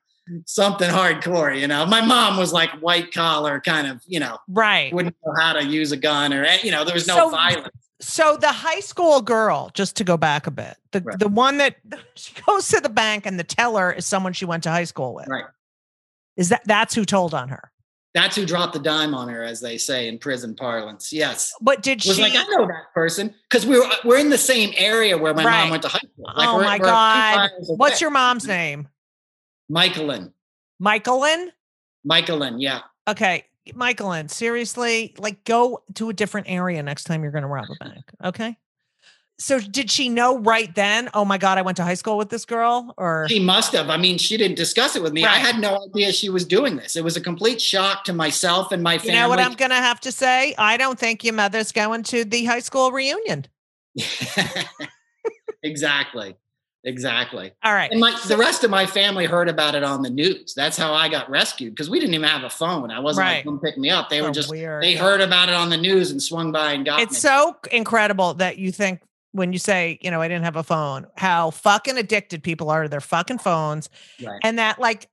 something 0.46 0.90
hardcore, 0.90 1.58
you 1.58 1.66
know. 1.66 1.86
My 1.86 2.00
mom 2.00 2.36
was 2.36 2.52
like 2.52 2.70
white 2.80 3.12
collar 3.12 3.60
kind 3.60 3.86
of, 3.86 4.02
you 4.06 4.20
know, 4.20 4.38
Right. 4.48 4.92
wouldn't 4.92 5.16
know 5.24 5.32
how 5.38 5.52
to 5.54 5.64
use 5.64 5.92
a 5.92 5.96
gun 5.96 6.32
or 6.32 6.44
eh, 6.44 6.58
you 6.62 6.70
know, 6.70 6.84
there 6.84 6.94
was 6.94 7.06
no 7.06 7.16
So- 7.16 7.30
violence. 7.30 7.68
So 8.02 8.38
the 8.38 8.48
high 8.50 8.80
school 8.80 9.20
girl, 9.20 9.70
just 9.74 9.94
to 9.96 10.04
go 10.04 10.16
back 10.16 10.46
a 10.46 10.50
bit, 10.50 10.76
the 10.92 11.00
Right. 11.02 11.18
the 11.18 11.28
one 11.28 11.58
that 11.58 11.76
she 12.14 12.32
goes 12.46 12.68
to 12.68 12.80
the 12.80 12.88
bank 12.88 13.26
and 13.26 13.38
the 13.38 13.44
teller 13.44 13.92
is 13.92 14.06
someone 14.06 14.32
she 14.32 14.46
went 14.46 14.62
to 14.62 14.70
high 14.70 14.84
school 14.84 15.14
with. 15.14 15.28
Right. 15.28 15.44
Is 16.36 16.48
that 16.48 16.62
that's 16.64 16.94
who 16.94 17.04
told 17.04 17.34
on 17.34 17.50
her? 17.50 17.70
That's 18.14 18.34
who 18.34 18.44
dropped 18.44 18.72
the 18.72 18.80
dime 18.80 19.14
on 19.14 19.28
her, 19.28 19.44
as 19.44 19.60
they 19.60 19.78
say 19.78 20.08
in 20.08 20.18
prison 20.18 20.56
parlance. 20.56 21.12
Yes. 21.12 21.52
But 21.60 21.82
did 21.82 22.04
was 22.04 22.16
she? 22.16 22.22
like, 22.22 22.32
I 22.34 22.42
know 22.44 22.66
that 22.66 22.92
person 22.92 23.32
because 23.48 23.66
we 23.66 23.78
were 23.78 23.84
uh, 23.84 23.94
we're 24.04 24.18
in 24.18 24.30
the 24.30 24.38
same 24.38 24.72
area 24.76 25.16
where 25.16 25.32
my 25.34 25.44
Right. 25.44 25.60
mom 25.62 25.70
went 25.70 25.82
to 25.82 25.88
high 25.88 25.98
school. 25.98 26.32
Like, 26.34 26.48
oh 26.48 26.56
we're- 26.56 26.66
my 26.66 26.78
we're 26.78 26.84
god! 26.84 27.50
What's 27.76 28.00
your 28.00 28.10
mom's 28.10 28.44
mm-hmm. 28.44 28.52
name? 28.52 28.88
Michaelin? 29.70 30.32
Michaelin. 30.80 31.52
Michaelin, 32.04 32.58
yeah. 32.60 32.80
Okay, 33.06 33.44
Michaelin. 33.74 34.28
Seriously, 34.28 35.14
like 35.18 35.44
go 35.44 35.82
to 35.94 36.10
a 36.10 36.12
different 36.12 36.48
area 36.50 36.82
next 36.82 37.04
time 37.04 37.22
you're 37.22 37.32
going 37.32 37.42
to 37.42 37.48
rob 37.48 37.66
a 37.70 37.84
bank. 37.84 38.04
Okay. 38.24 38.56
So 39.38 39.58
did 39.58 39.90
she 39.90 40.10
know 40.10 40.38
right 40.38 40.74
then? 40.74 41.08
Oh 41.14 41.24
my 41.24 41.38
god, 41.38 41.56
I 41.56 41.62
went 41.62 41.78
to 41.78 41.82
high 41.82 41.94
school 41.94 42.18
with 42.18 42.28
this 42.28 42.44
girl, 42.44 42.92
or 42.98 43.26
She 43.28 43.38
must 43.38 43.72
have. 43.72 43.88
I 43.88 43.96
mean, 43.96 44.18
she 44.18 44.36
didn't 44.36 44.56
discuss 44.56 44.96
it 44.96 45.02
with 45.02 45.14
me. 45.14 45.24
I 45.24 45.38
had 45.38 45.58
no 45.58 45.82
idea 45.88 46.12
she 46.12 46.28
was 46.28 46.44
doing 46.44 46.76
this. 46.76 46.94
It 46.94 47.04
was 47.04 47.16
a 47.16 47.22
complete 47.22 47.60
shock 47.60 48.04
to 48.04 48.12
myself 48.12 48.70
and 48.70 48.82
my 48.82 48.94
you 48.94 48.98
family. 48.98 49.14
know 49.14 49.28
what 49.30 49.40
I'm 49.40 49.54
going 49.54 49.70
to 49.70 49.76
have 49.76 49.98
to 50.00 50.12
say? 50.12 50.54
I 50.58 50.76
don't 50.76 50.98
think 50.98 51.24
your 51.24 51.32
mother's 51.32 51.72
going 51.72 52.02
to 52.04 52.24
the 52.24 52.44
high 52.44 52.58
school 52.60 52.92
reunion. 52.92 53.46
exactly. 55.62 56.36
Exactly. 56.84 57.52
All 57.62 57.74
right. 57.74 57.90
And 57.90 58.00
my 58.00 58.18
the 58.26 58.36
rest 58.38 58.64
of 58.64 58.70
my 58.70 58.86
family 58.86 59.26
heard 59.26 59.48
about 59.50 59.74
it 59.74 59.82
on 59.84 60.00
the 60.02 60.08
news. 60.10 60.54
That's 60.54 60.78
how 60.78 60.94
I 60.94 61.08
got 61.10 61.28
rescued 61.28 61.74
because 61.74 61.90
we 61.90 62.00
didn't 62.00 62.14
even 62.14 62.26
have 62.28 62.42
a 62.44 62.48
phone. 62.50 62.90
I 62.90 63.00
wasn't 63.00 63.26
Right. 63.26 63.34
like, 63.36 63.44
come 63.44 63.60
pick 63.60 63.76
me 63.76 63.90
up. 63.90 64.08
They 64.08 64.20
Oh, 64.20 64.24
were 64.24 64.30
just 64.30 64.48
weird. 64.50 64.82
they 64.82 64.94
heard 64.94 65.20
about 65.20 65.48
it 65.50 65.54
on 65.54 65.68
the 65.68 65.76
news 65.76 66.10
and 66.10 66.22
swung 66.22 66.52
by 66.52 66.72
and 66.72 66.84
got 66.84 67.00
it's 67.00 67.12
me. 67.12 67.18
so 67.18 67.56
incredible 67.70 68.32
that 68.34 68.56
you 68.58 68.72
think 68.72 69.00
when 69.32 69.52
you 69.52 69.58
say, 69.58 69.98
you 70.00 70.10
know, 70.10 70.20
I 70.22 70.28
didn't 70.28 70.44
have 70.44 70.56
a 70.56 70.62
phone, 70.62 71.06
how 71.16 71.50
fucking 71.50 71.98
addicted 71.98 72.42
people 72.42 72.70
are 72.70 72.84
to 72.84 72.88
their 72.88 73.00
fucking 73.02 73.38
phones. 73.38 73.88
Right. 74.24 74.40
And 74.42 74.58
that, 74.58 74.80
like, 74.80 75.06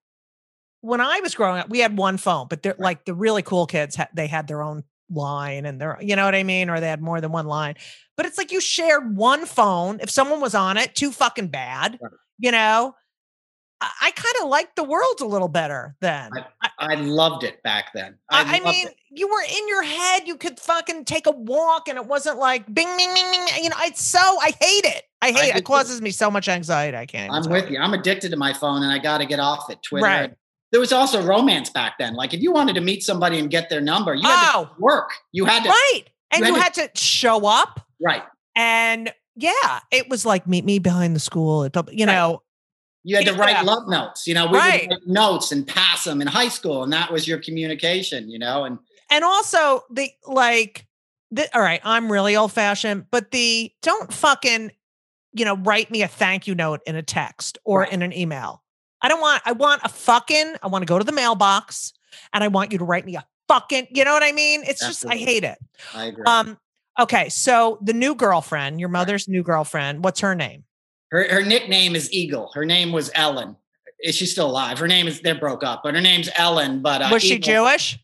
when 0.81 1.01
I 1.01 1.19
was 1.19 1.35
growing 1.35 1.59
up, 1.59 1.69
we 1.69 1.79
had 1.79 1.97
one 1.97 2.17
phone, 2.17 2.47
but 2.49 2.63
they're 2.63 2.75
like 2.79 3.03
the 3.05 3.13
really 3.13 3.41
cool 3.43 3.67
kids, 3.67 3.97
they 4.13 4.27
had 4.27 4.47
their 4.47 4.61
own 4.63 4.85
line 5.09 5.65
and 5.65 5.79
they're, 5.79 5.97
you 6.01 6.15
know 6.15 6.25
what 6.25 6.35
I 6.35 6.43
mean? 6.43 6.69
Or 6.69 6.79
they 6.79 6.87
had 6.89 7.01
more 7.01 7.21
than 7.21 7.31
one 7.31 7.47
line. 7.47 7.75
But 8.15 8.25
it's 8.25 8.37
like 8.37 8.51
you 8.51 8.61
shared 8.61 9.15
one 9.15 9.45
phone. 9.45 9.99
If 10.01 10.09
someone 10.09 10.41
was 10.41 10.55
on 10.55 10.77
it, 10.77 10.95
too 10.95 11.11
fucking 11.11 11.47
bad, 11.47 11.99
you 12.39 12.51
know? 12.51 12.95
I, 13.79 13.89
I 14.01 14.11
kind 14.11 14.35
of 14.41 14.49
liked 14.49 14.75
the 14.75 14.83
world 14.83 15.21
a 15.21 15.25
little 15.25 15.47
better 15.47 15.95
then. 16.01 16.31
I, 16.61 16.69
I 16.79 16.95
loved 16.95 17.43
it 17.43 17.61
back 17.63 17.93
then. 17.93 18.15
I, 18.29 18.57
I 18.57 18.59
mean, 18.59 18.87
it. 18.87 18.95
you 19.11 19.27
were 19.27 19.41
in 19.41 19.67
your 19.67 19.83
head. 19.83 20.27
You 20.27 20.35
could 20.35 20.59
fucking 20.59 21.05
take 21.05 21.27
a 21.27 21.31
walk, 21.31 21.87
and 21.87 21.97
it 21.97 22.05
wasn't 22.05 22.39
like 22.39 22.65
bing, 22.65 22.87
bing, 22.97 23.13
bing, 23.13 23.31
bing. 23.31 23.63
You 23.63 23.69
know, 23.69 23.75
it's 23.81 24.03
so 24.03 24.19
I 24.19 24.53
hate 24.59 24.85
it. 24.85 25.03
I 25.21 25.31
hate 25.31 25.49
it. 25.49 25.57
It 25.57 25.65
causes 25.65 26.01
me 26.01 26.11
so 26.11 26.29
much 26.29 26.47
anxiety. 26.47 26.97
I 26.97 27.05
can't. 27.05 27.31
I'm 27.31 27.49
with 27.49 27.69
you. 27.69 27.79
I'm 27.79 27.93
addicted 27.93 28.31
to 28.31 28.37
my 28.37 28.53
phone 28.53 28.83
and 28.83 28.91
I 28.91 28.99
got 28.99 29.19
to 29.19 29.25
get 29.25 29.39
off 29.39 29.69
it. 29.69 29.81
Twitter. 29.81 30.05
Right. 30.05 30.33
There 30.71 30.79
was 30.81 30.91
also 30.91 31.23
romance 31.23 31.69
back 31.69 31.97
then. 31.97 32.13
Like 32.15 32.33
if 32.33 32.41
you 32.41 32.51
wanted 32.51 32.73
to 32.75 32.81
meet 32.81 33.03
somebody 33.03 33.39
and 33.39 33.49
get 33.49 33.69
their 33.69 33.81
number, 33.81 34.13
you 34.13 34.27
had 34.27 34.51
Oh, 34.55 34.65
to 34.65 34.81
work. 34.81 35.11
You 35.31 35.45
had 35.45 35.63
to 35.63 35.69
right. 35.69 36.03
And 36.31 36.41
you 36.41 36.47
you 36.47 36.55
had 36.55 36.75
had 36.75 36.93
to 36.93 37.01
show 37.01 37.45
up, 37.45 37.79
right. 38.01 38.23
and 38.55 39.13
yeah, 39.35 39.79
it 39.91 40.09
was 40.09 40.25
like 40.25 40.45
meet 40.47 40.65
me 40.65 40.77
behind 40.79 41.15
the 41.15 41.19
school. 41.21 41.65
You 41.65 41.71
Right. 42.05 42.05
know, 42.05 42.43
You 43.03 43.15
had 43.15 43.25
to 43.27 43.31
Yeah. 43.31 43.37
write 43.39 43.63
love 43.63 43.87
notes. 43.87 44.27
You 44.27 44.33
know, 44.33 44.47
we 44.47 44.57
Right. 44.57 44.81
would 44.89 44.91
write 44.97 45.07
notes 45.07 45.53
and 45.53 45.65
pass 45.65 46.03
them 46.03 46.19
in 46.21 46.27
high 46.27 46.49
school, 46.49 46.83
and 46.83 46.91
that 46.91 47.09
was 47.11 47.25
your 47.27 47.37
communication. 47.39 48.29
You 48.29 48.39
know, 48.39 48.65
and 48.65 48.77
and 49.09 49.23
also 49.23 49.83
the 49.89 50.11
like. 50.25 50.85
The, 51.29 51.53
all 51.53 51.61
right, 51.61 51.81
I'm 51.83 52.09
really 52.09 52.37
old 52.37 52.53
fashioned, 52.53 53.07
but 53.11 53.31
the 53.31 53.69
don't 53.81 54.13
fucking, 54.13 54.71
you 55.33 55.43
know, 55.43 55.57
write 55.57 55.91
me 55.91 56.01
a 56.01 56.07
thank 56.07 56.47
you 56.47 56.55
note 56.55 56.79
in 56.87 56.95
a 56.95 57.03
text 57.03 57.57
or 57.65 57.81
Right. 57.81 57.91
in 57.91 58.01
an 58.01 58.13
email. 58.13 58.63
I 59.07 59.09
don't 59.09 59.21
want. 59.21 59.41
I 59.45 59.53
want 59.53 59.81
a 59.85 59.89
fucking. 59.89 60.55
I 60.61 60.67
want 60.67 60.81
to 60.81 60.85
go 60.85 60.97
to 60.99 61.05
the 61.05 61.13
mailbox, 61.13 61.93
and 62.33 62.43
I 62.43 62.49
want 62.49 62.73
you 62.73 62.77
to 62.79 62.83
write 62.83 63.05
me 63.05 63.15
a 63.15 63.25
fucking. 63.47 63.87
You 63.91 64.03
know 64.03 64.11
what 64.11 64.21
I 64.21 64.33
mean? 64.33 64.63
It's 64.65 64.85
just 64.85 65.05
I 65.05 65.15
hate 65.15 65.45
it. 65.45 65.57
I 65.95 66.07
agree. 66.07 66.25
Um. 66.25 66.57
Okay, 66.99 67.29
so 67.29 67.77
the 67.81 67.93
new 67.93 68.15
girlfriend, 68.15 68.81
your 68.81 68.89
mother's 68.89 69.29
new 69.29 69.43
girlfriend. 69.43 70.03
What's 70.03 70.19
her 70.19 70.35
name? 70.35 70.65
her 71.11 71.25
her 71.33 71.41
nickname 71.41 71.95
is 71.95 72.11
Eagle. 72.11 72.51
Her 72.53 72.65
name 72.65 72.91
was 72.91 73.09
Ellen. 73.15 73.55
Is 74.03 74.13
she 74.15 74.25
still 74.25 74.49
alive? 74.49 74.77
Her 74.77 74.89
name 74.89 75.07
is 75.07 75.21
they 75.21 75.31
broke 75.31 75.63
up, 75.63 75.83
but 75.83 75.95
her 75.95 76.01
name's 76.01 76.29
Ellen. 76.35 76.81
But 76.81 77.01
uh, 77.01 77.07
Was 77.13 77.23
she 77.23 77.35
Eagle- 77.35 77.53
Jewish? 77.53 77.97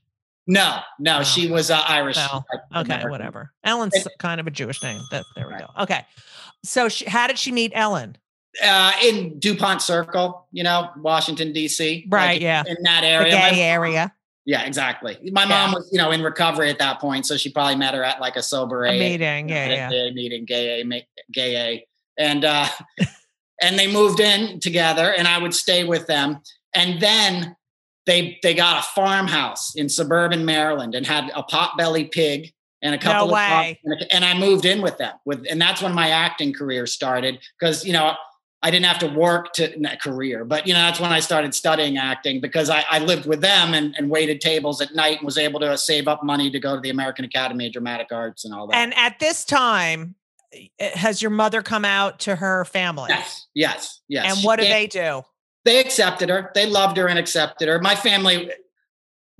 No, 0.47 0.79
no, 0.99 1.19
Oh. 1.19 1.23
she 1.23 1.49
was 1.51 1.69
uh, 1.69 1.81
Irish. 1.87 2.15
No. 2.17 2.43
Okay, 2.75 2.85
American. 2.85 3.11
whatever. 3.11 3.51
Ellen's 3.65 4.07
kind 4.19 4.39
of 4.39 4.47
a 4.47 4.51
Jewish 4.51 4.81
name. 4.81 5.01
That 5.11 5.25
there 5.35 5.47
we 5.47 5.53
Right. 5.53 5.61
go. 5.75 5.83
Okay, 5.83 6.05
so 6.63 6.87
she, 6.89 7.05
how 7.05 7.27
did 7.27 7.37
she 7.37 7.51
meet 7.51 7.71
Ellen? 7.75 8.17
Uh, 8.61 8.91
in 9.03 9.39
Dupont 9.39 9.81
Circle, 9.81 10.47
you 10.51 10.63
know, 10.63 10.89
Washington 10.97 11.53
D.C. 11.53 12.05
like, 12.09 12.13
Right, 12.13 12.41
yeah. 12.41 12.63
in 12.67 12.77
that 12.83 13.01
The 13.01 13.07
area. 13.07 13.35
My- 13.35 13.49
gay 13.49 13.61
area, 13.61 14.13
Yeah, 14.45 14.63
exactly. 14.63 15.17
My 15.31 15.45
mom 15.45 15.71
was, 15.71 15.89
you 15.91 15.97
know, 15.97 16.11
in 16.11 16.21
recovery 16.21 16.69
at 16.69 16.77
that 16.79 16.99
point, 16.99 17.25
so 17.25 17.35
she 17.35 17.49
probably 17.49 17.75
met 17.77 17.95
her 17.95 18.03
at 18.03 18.21
like 18.21 18.35
a 18.35 18.43
sober 18.43 18.85
a 18.85 18.89
AA 18.89 18.91
meeting. 18.99 19.49
Yeah, 19.49 19.65
a 19.65 19.91
yeah. 19.91 20.11
meeting, 20.11 20.45
gay 20.45 20.81
A, 20.81 21.07
gay 21.31 21.55
A, 21.55 21.87
and 22.17 22.45
uh, 22.45 22.67
and 23.61 23.79
they 23.79 23.91
moved 23.91 24.19
in 24.19 24.59
together, 24.59 25.13
and 25.13 25.27
I 25.27 25.39
would 25.39 25.55
stay 25.55 25.83
with 25.83 26.05
them, 26.07 26.39
and 26.75 27.01
then 27.01 27.55
they 28.05 28.37
they 28.43 28.53
got 28.53 28.83
a 28.83 28.87
farmhouse 28.89 29.75
in 29.75 29.89
suburban 29.89 30.45
Maryland 30.45 30.93
and 30.93 31.07
had 31.07 31.31
a 31.33 31.41
potbelly 31.41 32.11
pig 32.11 32.51
and 32.83 32.93
a 32.93 32.97
couple 32.97 33.27
of 33.27 33.31
way. 33.31 33.79
dogs, 33.83 34.01
and, 34.01 34.11
and 34.11 34.25
I 34.25 34.37
moved 34.37 34.65
in 34.65 34.81
with 34.81 34.97
them 34.97 35.15
with, 35.25 35.45
and 35.49 35.59
that's 35.59 35.81
when 35.81 35.93
my 35.93 36.09
acting 36.09 36.53
career 36.53 36.85
started 36.85 37.39
because 37.59 37.83
you 37.83 37.93
know. 37.93 38.13
I 38.63 38.71
didn't 38.71 38.85
have 38.85 38.99
to 38.99 39.07
work 39.07 39.51
to 39.53 39.77
not 39.77 40.01
career, 40.01 40.45
but 40.45 40.65
you 40.65 40.73
know 40.73 40.79
that's 40.79 40.99
when 40.99 41.11
I 41.11 41.19
started 41.19 41.53
studying 41.53 41.97
acting 41.97 42.39
because 42.39 42.69
I, 42.69 42.85
I 42.89 42.99
lived 42.99 43.25
with 43.25 43.41
them 43.41 43.73
and, 43.73 43.93
and 43.97 44.09
waited 44.09 44.39
tables 44.39 44.79
at 44.79 44.95
night 44.95 45.17
and 45.17 45.25
was 45.25 45.37
able 45.37 45.59
to 45.59 45.77
save 45.77 46.07
up 46.07 46.23
money 46.23 46.49
to 46.49 46.59
go 46.59 46.75
to 46.75 46.81
the 46.81 46.89
American 46.89 47.25
Academy 47.25 47.67
of 47.67 47.73
Dramatic 47.73 48.07
Arts 48.11 48.45
and 48.45 48.53
all 48.53 48.67
that. 48.67 48.77
And 48.77 48.93
at 48.95 49.19
this 49.19 49.43
time, 49.43 50.15
eh, 50.79 50.97
has 50.97 51.21
your 51.21 51.31
mother 51.31 51.61
come 51.61 51.83
out 51.83 52.19
to 52.21 52.37
her 52.37 52.63
family? 52.63 53.07
Yes, 53.09 53.47
yes, 53.53 54.01
yes. 54.07 54.33
And 54.33 54.45
what 54.45 54.59
do 54.59 54.63
they 54.63 54.87
do? 54.87 55.23
They 55.65 55.79
accepted 55.79 56.29
her. 56.29 56.49
They 56.55 56.65
loved 56.65 56.95
her 56.95 57.09
and 57.09 57.19
accepted 57.19 57.67
her. 57.67 57.79
My 57.79 57.95
family 57.95 58.49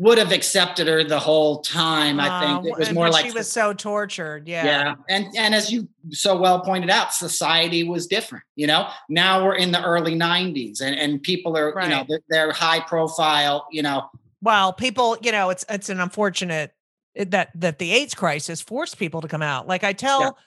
would 0.04 0.18
have 0.18 0.34
accepted 0.34 0.88
her 0.88 1.04
the 1.04 1.20
whole 1.20 1.62
time. 1.62 2.20
I 2.20 2.46
think 2.46 2.66
Uh, 2.66 2.68
it 2.68 2.78
was 2.78 2.92
more 2.92 3.10
like 3.10 3.26
she 3.26 3.32
was 3.32 3.50
so 3.50 3.74
tortured. 3.74 4.48
Yeah. 4.48 4.66
yeah. 4.66 4.96
And 5.08 5.28
and 5.38 5.56
as 5.56 5.72
you 5.72 5.88
so 6.12 6.38
well 6.38 6.60
pointed 6.60 6.90
out, 6.90 7.14
society 7.14 7.84
was 7.84 8.06
different. 8.06 8.44
You 8.56 8.68
know, 8.68 8.90
now 9.08 9.46
we're 9.46 9.56
in 9.56 9.72
the 9.72 9.82
early 9.82 10.16
'90s, 10.16 10.82
and 10.82 10.96
and 10.96 11.24
people 11.24 11.58
are 11.58 11.70
you 11.82 11.90
know 11.90 12.06
they're, 12.08 12.20
they're 12.30 12.52
high 12.52 12.82
profile. 12.82 13.68
You 13.72 13.84
know, 13.84 14.10
Well, 14.42 14.74
people, 14.74 15.18
you 15.22 15.32
know, 15.32 15.50
it's 15.50 15.64
it's 15.70 15.90
an 15.90 16.00
unfortunate 16.02 16.74
that 17.16 17.52
that 17.56 17.80
the 17.80 17.92
AIDS 17.92 18.14
crisis 18.14 18.60
forced 18.60 18.98
people 18.98 19.22
to 19.22 19.28
come 19.28 19.42
out. 19.42 19.68
Like 19.68 19.84
I 19.86 19.94
tell, 19.94 20.38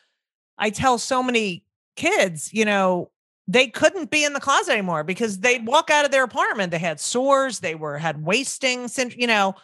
I 0.58 0.70
tell 0.70 0.98
so 0.98 1.22
many 1.22 1.64
kids, 1.96 2.52
you 2.52 2.64
know, 2.66 3.10
they 3.48 3.68
couldn't 3.68 4.10
be 4.10 4.24
in 4.24 4.32
the 4.32 4.40
closet 4.40 4.72
anymore 4.72 5.04
because 5.04 5.38
they'd 5.38 5.66
walk 5.66 5.88
out 5.90 6.04
of 6.04 6.10
their 6.10 6.24
apartment. 6.24 6.70
They 6.72 6.78
had 6.78 6.98
sores. 7.00 7.60
They 7.60 7.74
were 7.74 7.98
had 7.98 8.24
wasting, 8.24 8.88
you 9.16 9.26
know. 9.26 9.54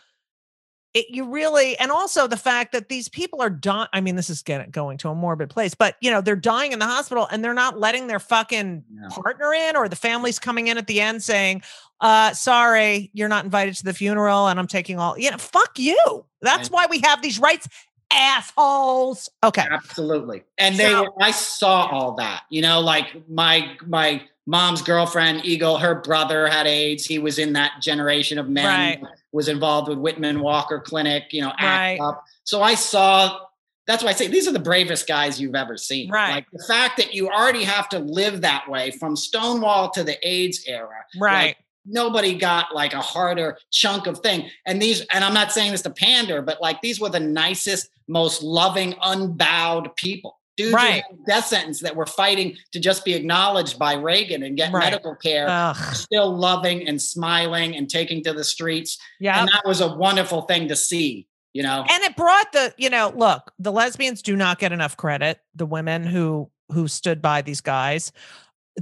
It, 0.94 1.06
you 1.08 1.30
really, 1.30 1.74
and 1.78 1.90
also 1.90 2.26
the 2.26 2.36
fact 2.36 2.72
that 2.72 2.90
these 2.90 3.08
people 3.08 3.40
are 3.40 3.48
dying. 3.48 3.88
I 3.94 4.02
mean, 4.02 4.14
this 4.14 4.28
is 4.28 4.42
getting 4.42 4.70
going 4.70 4.98
to 4.98 5.08
a 5.08 5.14
morbid 5.14 5.48
place, 5.48 5.72
but 5.74 5.96
you 6.02 6.10
know, 6.10 6.20
they're 6.20 6.36
dying 6.36 6.72
in 6.72 6.78
the 6.80 6.84
hospital 6.84 7.26
and 7.30 7.42
they're 7.42 7.54
not 7.54 7.78
letting 7.80 8.08
their 8.08 8.18
fucking 8.20 8.84
No. 8.90 9.08
partner 9.08 9.54
in, 9.54 9.74
or 9.74 9.88
the 9.88 9.96
family's 9.96 10.38
coming 10.38 10.66
in 10.66 10.76
at 10.76 10.86
the 10.86 11.00
end 11.00 11.22
saying, 11.22 11.62
uh, 12.02 12.34
sorry, 12.34 13.10
you're 13.14 13.30
not 13.30 13.46
invited 13.46 13.74
to 13.76 13.84
the 13.84 13.94
funeral 13.94 14.48
and 14.48 14.60
I'm 14.60 14.66
taking 14.66 14.98
all, 14.98 15.18
you 15.18 15.30
know, 15.30 15.38
fuck 15.38 15.78
you. 15.78 15.96
That's 16.42 16.68
And- 16.68 16.74
why 16.74 16.86
we 16.90 17.00
have 17.04 17.22
these 17.22 17.38
rights, 17.38 17.68
assholes. 18.12 19.30
Okay. 19.44 19.66
absolutely. 19.70 20.44
And 20.58 20.76
they 20.76 20.90
So- 20.90 21.02
were, 21.04 21.12
I 21.22 21.30
saw 21.30 21.86
all 21.86 22.12
that. 22.16 22.42
You 22.50 22.62
know, 22.62 22.80
like 22.80 23.28
my 23.28 23.76
my 23.86 24.22
mom's 24.46 24.82
girlfriend 24.82 25.44
Eagle, 25.44 25.78
her 25.78 25.94
brother 25.96 26.46
had 26.48 26.66
AIDS. 26.66 27.04
He 27.06 27.18
was 27.18 27.38
in 27.38 27.52
that 27.54 27.72
generation 27.80 28.38
of 28.38 28.48
men. 28.48 28.66
Right. 28.66 29.02
Was 29.32 29.48
involved 29.48 29.88
with 29.88 29.98
Whitman 29.98 30.40
Walker 30.40 30.80
Clinic. 30.80 31.24
You 31.32 31.42
know, 31.42 31.52
Right. 31.60 31.98
UP. 32.00 32.22
So 32.44 32.62
I 32.62 32.74
saw. 32.74 33.38
That's 33.86 34.04
why 34.04 34.10
I 34.10 34.12
say 34.12 34.28
these 34.28 34.46
are 34.46 34.52
the 34.52 34.60
bravest 34.60 35.08
guys 35.08 35.40
you've 35.40 35.56
ever 35.56 35.76
seen. 35.76 36.08
Right. 36.08 36.34
Like 36.34 36.46
the 36.52 36.62
fact 36.68 36.98
that 36.98 37.14
you 37.14 37.28
already 37.28 37.64
have 37.64 37.88
to 37.88 37.98
live 37.98 38.42
that 38.42 38.68
way 38.70 38.92
from 38.92 39.16
Stonewall 39.16 39.90
to 39.90 40.04
the 40.04 40.16
AIDS 40.26 40.64
era. 40.68 41.04
Right. 41.20 41.46
Like, 41.46 41.56
nobody 41.84 42.34
got 42.34 42.74
like 42.74 42.92
a 42.94 43.00
harder 43.00 43.58
chunk 43.70 44.06
of 44.06 44.18
thing. 44.20 44.48
And 44.66 44.80
these, 44.80 45.00
and 45.12 45.24
I'm 45.24 45.34
not 45.34 45.52
saying 45.52 45.72
this 45.72 45.82
to 45.82 45.90
pander, 45.90 46.42
but 46.42 46.60
like 46.60 46.80
these 46.80 47.00
were 47.00 47.08
the 47.10 47.20
nicest, 47.20 47.90
most 48.08 48.42
loving, 48.42 48.94
unbowed 49.02 49.94
people. 49.96 50.38
Dudes 50.56 50.74
Right. 50.74 51.02
death 51.26 51.46
sentence 51.46 51.80
that 51.80 51.96
were 51.96 52.04
fighting 52.04 52.56
to 52.72 52.78
just 52.78 53.06
be 53.06 53.14
acknowledged 53.14 53.78
by 53.78 53.94
Reagan 53.94 54.42
and 54.42 54.54
get 54.56 54.70
Right. 54.70 54.84
medical 54.84 55.14
care, 55.16 55.46
Ugh. 55.48 55.94
still 55.94 56.36
loving 56.36 56.86
and 56.86 57.00
smiling 57.00 57.74
and 57.74 57.88
taking 57.88 58.22
to 58.24 58.34
the 58.34 58.44
streets. 58.44 58.98
Yeah. 59.18 59.40
And 59.40 59.48
that 59.48 59.62
was 59.64 59.80
a 59.80 59.88
wonderful 59.94 60.42
thing 60.42 60.68
to 60.68 60.76
see, 60.76 61.26
you 61.54 61.62
know? 61.62 61.86
and 61.88 62.02
it 62.04 62.16
brought 62.16 62.52
the 62.52 62.74
you 62.76 62.90
know 62.90 63.12
look 63.16 63.52
the 63.58 63.72
lesbians 63.72 64.20
do 64.20 64.36
not 64.36 64.58
get 64.58 64.72
enough 64.72 64.94
credit 64.96 65.40
the 65.54 65.66
women 65.66 66.04
who 66.04 66.50
who 66.70 66.86
stood 66.86 67.20
by 67.22 67.40
these 67.42 67.60
guys 67.62 68.12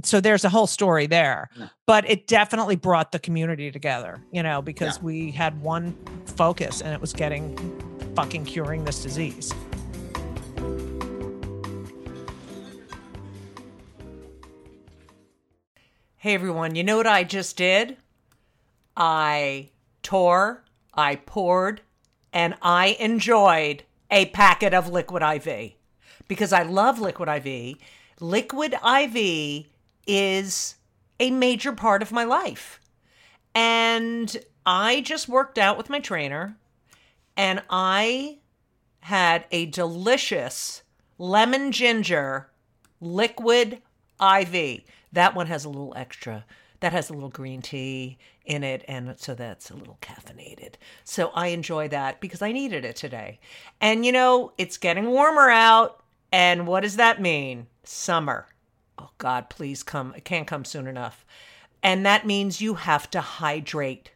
so 0.03 0.21
there's 0.21 0.43
a 0.45 0.49
whole 0.49 0.67
story 0.67 1.05
there 1.07 1.49
Yeah. 1.57 1.67
but 1.85 2.09
it 2.09 2.27
definitely 2.27 2.75
brought 2.77 3.11
the 3.11 3.19
community 3.19 3.71
together 3.71 4.21
you 4.31 4.41
know 4.43 4.61
because 4.61 5.01
we 5.01 5.31
had 5.31 5.61
one 5.61 5.95
focus 6.37 6.81
and 6.81 6.93
it 6.93 7.01
was 7.01 7.11
getting 7.13 7.55
fucking 8.15 8.45
curing 8.45 8.83
this 8.85 9.01
disease. 9.03 9.53
Hey 16.17 16.35
everyone, 16.35 16.75
you 16.75 16.83
know 16.83 16.97
what 16.97 17.07
I 17.07 17.23
just 17.23 17.57
did? 17.57 17.97
I 18.95 19.69
tore, 20.03 20.63
I 20.93 21.15
poured, 21.15 21.81
and 22.31 22.55
I 22.61 22.95
enjoyed 22.99 23.83
a 24.11 24.25
packet 24.27 24.73
of 24.73 24.87
Liquid 24.89 25.23
IV 25.23 25.71
because 26.27 26.53
I 26.53 26.61
love 26.63 26.99
Liquid 26.99 27.27
IV. 27.27 27.77
Liquid 28.19 28.73
IV 28.73 29.65
is 30.07 30.75
a 31.19 31.31
major 31.31 31.71
part 31.71 32.01
of 32.01 32.11
my 32.11 32.23
life. 32.23 32.79
And 33.53 34.35
I 34.65 35.01
just 35.01 35.27
worked 35.27 35.57
out 35.57 35.77
with 35.77 35.89
my 35.89 35.99
trainer 35.99 36.57
and 37.35 37.61
I 37.69 38.39
had 39.01 39.45
a 39.51 39.65
delicious 39.67 40.83
lemon 41.17 41.71
ginger 41.71 42.49
liquid 42.99 43.81
IV. 44.21 44.81
That 45.13 45.35
one 45.35 45.47
has 45.47 45.65
a 45.65 45.69
little 45.69 45.93
extra. 45.95 46.45
That 46.79 46.93
has 46.93 47.09
a 47.09 47.13
little 47.13 47.29
green 47.29 47.61
tea 47.61 48.17
in 48.43 48.63
it, 48.63 48.83
and 48.87 49.13
so 49.19 49.35
that's 49.35 49.69
a 49.69 49.75
little 49.75 49.99
caffeinated. 50.01 50.75
So 51.03 51.29
I 51.35 51.47
enjoy 51.47 51.87
that 51.89 52.19
because 52.19 52.41
I 52.41 52.51
needed 52.51 52.85
it 52.85 52.95
today. 52.95 53.39
And 53.79 54.03
you 54.05 54.11
know, 54.11 54.53
it's 54.57 54.77
getting 54.77 55.07
warmer 55.07 55.49
out, 55.49 56.01
and 56.31 56.65
what 56.65 56.81
does 56.81 56.95
that 56.95 57.21
mean? 57.21 57.67
Summer. 57.83 58.47
Oh 59.01 59.09
God, 59.17 59.49
please 59.49 59.81
come. 59.81 60.13
It 60.15 60.25
can't 60.25 60.45
come 60.45 60.63
soon 60.63 60.85
enough. 60.85 61.25
And 61.81 62.05
that 62.05 62.27
means 62.27 62.61
you 62.61 62.75
have 62.75 63.09
to 63.11 63.21
hydrate. 63.21 64.11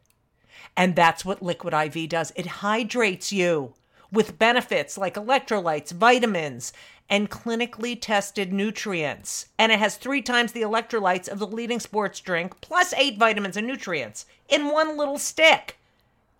And 0.78 0.96
that's 0.96 1.26
what 1.26 1.42
Liquid 1.42 1.74
IV 1.74 2.10
does. 2.10 2.32
It 2.36 2.46
hydrates 2.46 3.32
you 3.32 3.74
with 4.12 4.38
benefits 4.38 4.96
like 4.96 5.16
electrolytes, 5.16 5.92
vitamins, 5.92 6.72
and 7.10 7.32
clinically 7.32 8.00
tested 8.00 8.54
nutrients. 8.54 9.48
And 9.58 9.72
it 9.72 9.80
has 9.80 9.98
three 9.98 10.22
times 10.22 10.52
the 10.52 10.62
electrolytes 10.62 11.28
of 11.28 11.40
the 11.40 11.48
leading 11.48 11.80
sports 11.80 12.20
drink, 12.20 12.62
plus 12.62 12.94
eight 12.94 13.18
vitamins 13.18 13.58
and 13.58 13.66
nutrients 13.66 14.28
in 14.48 14.68
one 14.68 14.98
little 14.98 15.18
stick. 15.18 15.80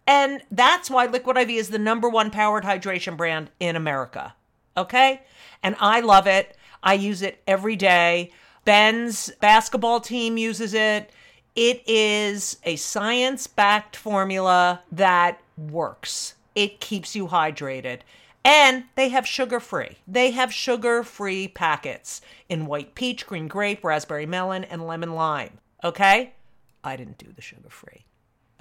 And 0.06 0.44
that's 0.52 0.92
why 0.92 1.08
Liquid 1.08 1.36
IV 1.36 1.50
is 1.50 1.70
the 1.70 1.80
number 1.80 2.08
one 2.08 2.30
powered 2.30 2.64
hydration 2.64 3.18
brand 3.18 3.50
in 3.60 3.76
America. 3.76 4.36
Okay? 4.78 5.22
And 5.64 5.76
I 5.80 6.02
love 6.02 6.28
it. 6.28 6.56
I 6.86 6.94
use 6.94 7.22
it 7.24 7.42
every 7.48 7.76
day. 7.76 8.32
Ben's 8.64 9.32
basketball 9.42 10.00
team 10.00 10.38
uses 10.38 10.74
it. 10.74 11.12
It 11.56 11.84
is 11.88 12.58
a 12.64 12.76
science 12.76 13.48
backed 13.48 13.96
formula 13.96 14.82
that 14.92 15.42
works. 15.58 16.36
It 16.54 16.80
keeps 16.80 17.16
you 17.16 17.28
hydrated. 17.28 18.02
And 18.44 18.84
they 18.94 19.10
have 19.10 19.26
sugar 19.26 19.60
free. 19.60 19.98
They 20.08 20.32
have 20.32 20.54
sugar 20.54 21.04
free 21.04 21.48
packets 21.48 22.22
in 22.48 22.68
white 22.68 22.94
peach, 22.94 23.26
green 23.26 23.48
grape, 23.48 23.84
raspberry 23.84 24.28
melon, 24.28 24.64
and 24.64 24.86
lemon 24.86 25.16
lime. 25.16 25.58
Okay? 25.84 26.34
I 26.84 26.96
didn't 26.96 27.18
do 27.18 27.32
the 27.36 27.42
sugar 27.42 27.70
free. 27.70 28.06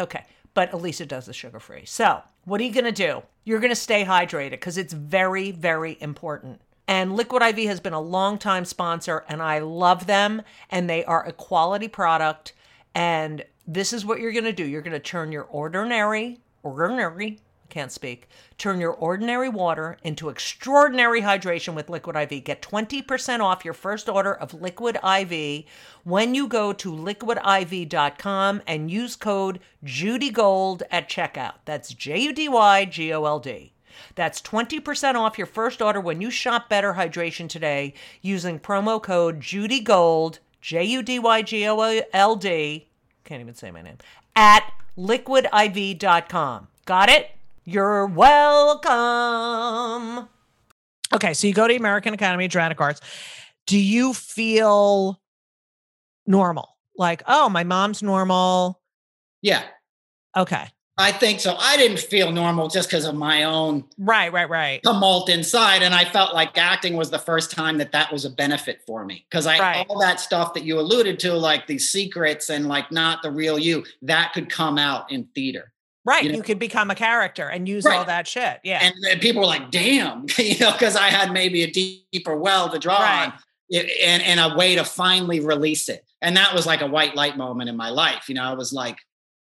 Okay. 0.01 0.25
But 0.55 0.73
Elisa 0.73 1.05
does 1.05 1.27
the 1.27 1.33
sugar 1.35 1.61
free. 1.61 1.85
So, 1.85 2.23
what 2.45 2.61
are 2.61 2.65
you 2.65 2.73
to 2.85 2.93
do? 2.93 3.23
You're 3.45 3.61
to 3.71 3.77
stay 3.77 4.05
hydrated 4.05 4.53
because 4.53 4.79
it's 4.79 4.93
very, 4.93 5.51
very 5.51 5.99
important. 6.01 6.61
And 6.87 7.17
Liquid 7.17 7.43
IV 7.43 7.67
has 7.67 7.81
been 7.81 7.93
a 7.95 8.01
long 8.01 8.39
time 8.39 8.65
sponsor, 8.65 9.25
and 9.29 9.43
I 9.43 9.59
love 9.59 10.07
them. 10.07 10.43
And 10.71 10.89
they 10.89 11.05
are 11.05 11.27
a 11.27 11.33
quality 11.33 11.89
product. 11.89 12.53
And 12.95 13.45
this 13.67 13.93
is 13.93 14.05
what 14.05 14.21
you're 14.21 14.33
going 14.33 14.45
to 14.45 14.53
do 14.53 14.65
you're 14.65 14.83
going 14.83 14.93
to 14.93 15.01
turn 15.01 15.33
your 15.33 15.45
ordinary, 15.45 16.41
ordinary—I 16.63 17.67
can't 17.71 17.91
speak, 17.91 18.29
turn 18.59 18.79
your 18.79 18.93
ordinary 18.93 19.49
water 19.49 19.97
into 20.05 20.29
extraordinary 20.29 21.23
hydration 21.23 21.75
with 21.75 21.89
Liquid 21.89 22.15
IV. 22.17 22.45
Get 22.45 22.63
20% 22.63 23.41
off 23.41 23.65
your 23.65 23.75
first 23.75 24.09
order 24.09 24.35
of 24.35 24.55
Liquid 24.55 24.97
IV 24.97 25.65
when 26.05 26.35
you 26.35 26.47
go 26.47 26.73
to 26.75 26.93
liquidiv.com 26.93 28.63
and 28.67 28.91
use 28.91 29.17
code 29.17 29.61
JudyGold 29.85 30.83
at 30.91 31.09
checkout. 31.09 31.55
That's 31.65 31.95
J 31.95 32.19
U 32.19 32.33
D 32.33 32.49
Y 32.49 32.85
G 32.85 33.13
O 33.13 33.25
L 33.25 33.41
D. 33.41 33.74
That's 34.15 34.41
20% 34.41 35.15
off 35.15 35.39
your 35.39 35.47
first 35.47 35.81
order 35.83 36.01
when 36.01 36.21
you 36.21 36.31
shop 36.31 36.69
Better 36.69 36.95
Hydration 36.95 37.49
today 37.49 37.95
using 38.23 38.59
promo 38.59 39.03
code 39.03 39.41
JudyGold, 39.41 40.39
J 40.61 40.85
U 40.85 41.03
D 41.03 41.19
Y 41.19 41.43
G 41.43 41.67
O 41.67 42.03
L 42.13 42.37
D, 42.37 42.89
can't 43.25 43.41
even 43.41 43.55
say 43.55 43.71
my 43.71 43.83
name, 43.83 43.99
at 44.37 44.71
liquidiv.com. 44.99 46.69
Got 46.85 47.09
it? 47.09 47.31
You're 47.65 48.07
welcome. 48.07 48.91
Okay, 51.15 51.35
so 51.35 51.47
you 51.47 51.55
go 51.55 51.69
to 51.69 51.77
American 51.77 52.15
Academy 52.15 52.47
of 52.47 52.51
Dramatic 52.51 52.81
Arts. 52.81 53.01
Do 53.67 53.79
you 53.79 54.13
feel 54.13 55.21
normal? 56.27 56.77
Like, 56.97 57.23
oh, 57.27 57.49
my 57.49 57.65
mom's 57.65 58.03
normal. 58.03 58.81
Yeah, 59.41 59.63
Okay. 60.37 60.67
I 60.97 61.11
think 61.11 61.41
so. 61.41 61.57
I 61.59 61.77
didn't 61.77 61.99
feel 61.99 62.31
normal 62.31 62.69
just 62.69 62.89
because 62.89 63.05
of 63.05 63.17
my 63.17 63.43
own 63.43 63.85
Right, 63.99 64.33
right, 64.33 64.49
right. 64.49 64.81
tumult 64.85 65.29
inside, 65.29 65.83
and 65.83 65.93
I 65.93 66.05
felt 66.05 66.35
like 66.35 66.57
acting 66.57 66.97
was 66.97 67.11
the 67.11 67.19
first 67.19 67.51
time 67.51 67.79
that 67.79 67.91
that 67.93 68.13
was 68.13 68.25
a 68.25 68.31
benefit 68.31 68.81
for 68.87 69.05
me 69.05 69.27
because 69.29 69.45
I 69.47 69.59
Right. 69.59 69.87
all 69.89 69.99
that 70.01 70.21
stuff 70.21 70.55
that 70.55 70.63
you 70.63 70.79
alluded 70.79 71.19
to, 71.21 71.35
like 71.35 71.67
these 71.67 71.91
secrets 71.91 72.49
and 72.49 72.69
like 72.69 72.93
not 72.93 73.23
the 73.23 73.31
real 73.33 73.59
you, 73.59 73.85
that 74.03 74.33
could 74.35 74.49
come 74.49 74.79
out 74.79 75.11
in 75.11 75.25
theater. 75.35 75.73
Right. 76.05 76.23
You 76.23 76.31
You, 76.33 76.43
could 76.43 76.59
become 76.61 76.91
a 76.91 76.95
character 76.95 77.49
and 77.49 77.69
use 77.69 77.87
all 77.87 78.05
that 78.05 78.29
shit. 78.29 78.61
Yeah. 78.63 78.79
And, 78.83 78.95
then 79.03 79.19
people 79.21 79.41
were 79.41 79.47
like, 79.49 79.71
"Damn," 79.73 80.27
you 80.39 80.59
know, 80.61 80.71
because 80.73 80.95
I 80.97 81.09
had 81.09 81.33
maybe 81.33 81.63
a 81.63 81.71
deeper 81.71 82.37
well 82.37 82.69
to 82.69 82.79
draw 82.79 82.99
Right. 83.01 83.27
on, 83.29 83.33
it- 83.71 83.91
and 84.05 84.23
and 84.23 84.39
a 84.39 84.55
way 84.57 84.77
to 84.77 84.85
finally 84.85 85.41
release 85.41 85.89
it. 85.89 86.05
And 86.23 86.37
that 86.37 86.55
was 86.55 86.67
like 86.67 86.83
a 86.83 86.87
white 86.87 87.17
light 87.17 87.37
moment 87.37 87.69
in 87.69 87.77
my 87.77 87.89
life. 87.89 88.29
You 88.29 88.35
know, 88.37 88.45
I 88.45 88.53
was 88.53 88.73
like, 88.73 88.99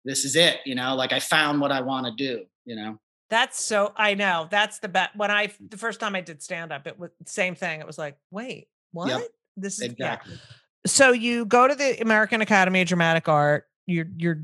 "This 0.07 0.25
is 0.25 0.37
it." 0.37 0.61
You 0.65 0.75
know, 0.75 0.95
like 0.95 1.13
I 1.13 1.21
found 1.21 1.61
what 1.61 1.71
I 1.73 1.83
want 1.83 2.07
to 2.07 2.13
do. 2.13 2.45
You 2.65 2.77
know, 2.77 2.99
That's 3.29 3.63
so 3.63 3.93
I 3.97 4.15
know. 4.15 4.49
That's 4.51 4.79
the 4.79 4.89
best. 4.89 5.15
When 5.17 5.31
I 5.31 5.49
mm. 5.49 5.71
the 5.71 5.77
first 5.77 6.01
time 6.01 6.17
I 6.17 6.23
did 6.23 6.43
stand 6.43 6.73
up, 6.73 6.87
it 6.87 6.99
was 6.99 7.11
same 7.27 7.55
thing. 7.55 7.81
It 7.81 7.87
was 7.87 7.99
like, 7.99 8.17
wait, 8.31 8.69
what? 8.93 9.29
This 9.57 9.75
is 9.75 9.91
exactly. 9.91 10.33
yeah. 10.35 10.41
So 10.87 11.13
you 11.13 11.45
go 11.45 11.69
to 11.69 11.75
the 11.75 12.01
American 12.01 12.41
Academy 12.41 12.81
of 12.81 12.89
Dramatic 12.89 13.29
Art. 13.29 13.67
You're 13.87 14.07
you're 14.17 14.43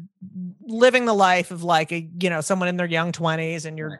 living 0.60 1.04
the 1.06 1.14
life 1.14 1.50
of 1.50 1.62
like 1.62 1.92
a 1.92 2.08
you 2.20 2.30
know 2.30 2.40
someone 2.40 2.68
in 2.68 2.76
their 2.76 2.86
young 2.86 3.12
twenties, 3.12 3.64
and 3.64 3.78
you're 3.78 3.90
Right. 3.90 3.98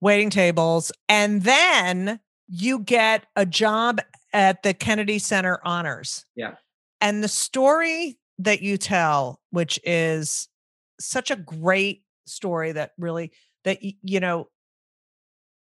waiting 0.00 0.30
tables, 0.30 0.92
and 1.08 1.42
then 1.42 2.20
you 2.48 2.78
get 2.78 3.26
a 3.34 3.44
job 3.44 4.00
at 4.32 4.62
the 4.62 4.74
Kennedy 4.74 5.18
Center 5.18 5.60
Honors. 5.64 6.24
Yeah. 6.34 6.54
And 7.00 7.22
the 7.22 7.28
story 7.28 8.18
that 8.38 8.62
you 8.62 8.76
tell, 8.76 9.40
which 9.50 9.80
is 9.84 10.48
such 11.00 11.30
a 11.30 11.36
great 11.36 12.02
story 12.26 12.72
that 12.72 12.92
really 12.98 13.32
that 13.64 13.78
you 13.82 14.20
know 14.20 14.48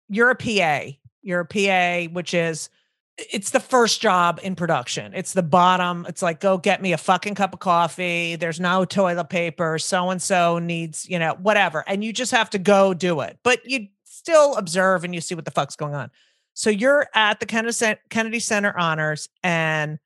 you're 0.09 0.29
a 0.29 0.35
PA. 0.35 0.91
You're 1.21 1.47
a 1.49 2.07
PA, 2.07 2.11
which 2.13 2.33
is 2.33 2.69
it's 3.17 3.51
the 3.51 3.59
first 3.59 4.01
job 4.01 4.39
in 4.43 4.55
production. 4.55 5.13
It's 5.13 5.33
the 5.33 5.43
bottom. 5.43 6.05
It's 6.09 6.21
like 6.21 6.39
go 6.39 6.57
get 6.57 6.81
me 6.81 6.93
a 6.93 6.97
fucking 6.97 7.35
cup 7.35 7.53
of 7.53 7.59
coffee. 7.59 8.35
There's 8.35 8.59
no 8.59 8.85
toilet 8.85 9.29
paper. 9.29 9.77
So 9.77 10.09
and 10.09 10.21
so 10.21 10.59
needs, 10.59 11.07
you 11.07 11.19
know, 11.19 11.37
whatever. 11.41 11.83
And 11.87 12.03
you 12.03 12.11
just 12.11 12.31
have 12.31 12.49
to 12.51 12.59
go 12.59 12.93
do 12.93 13.21
it. 13.21 13.37
But 13.43 13.69
you 13.69 13.87
still 14.03 14.55
observe 14.55 15.03
and 15.03 15.13
you 15.13 15.21
see 15.21 15.35
what 15.35 15.45
the 15.45 15.51
fuck's 15.51 15.75
going 15.75 15.93
on. 15.93 16.09
So 16.53 16.69
you're 16.69 17.07
at 17.13 17.39
the 17.39 17.45
Kennedy 17.45 17.95
Kennedy 18.09 18.39
Center 18.39 18.77
honors 18.77 19.29
and 19.43 19.99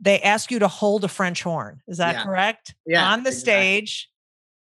they 0.00 0.20
ask 0.20 0.50
you 0.50 0.58
to 0.60 0.68
hold 0.68 1.04
a 1.04 1.08
French 1.08 1.42
horn. 1.42 1.80
Is 1.88 1.98
that 1.98 2.14
Yeah. 2.16 2.24
correct? 2.24 2.74
Yeah, 2.86 3.12
On 3.12 3.22
the 3.24 3.30
exactly. 3.30 3.52
stage. 3.52 4.10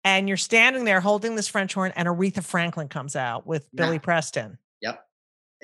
And 0.04 0.28
you're 0.28 0.38
standing 0.38 0.86
there 0.86 1.02
holding 1.02 1.36
this 1.36 1.48
French 1.50 1.74
horn, 1.74 1.92
and 1.96 2.08
Aretha 2.08 2.42
Franklin 2.44 2.88
comes 2.88 3.16
out 3.16 3.46
with 3.46 3.68
Yeah. 3.74 3.86
Billy 3.86 4.00
Preston. 4.00 4.58
Yep. 4.82 5.04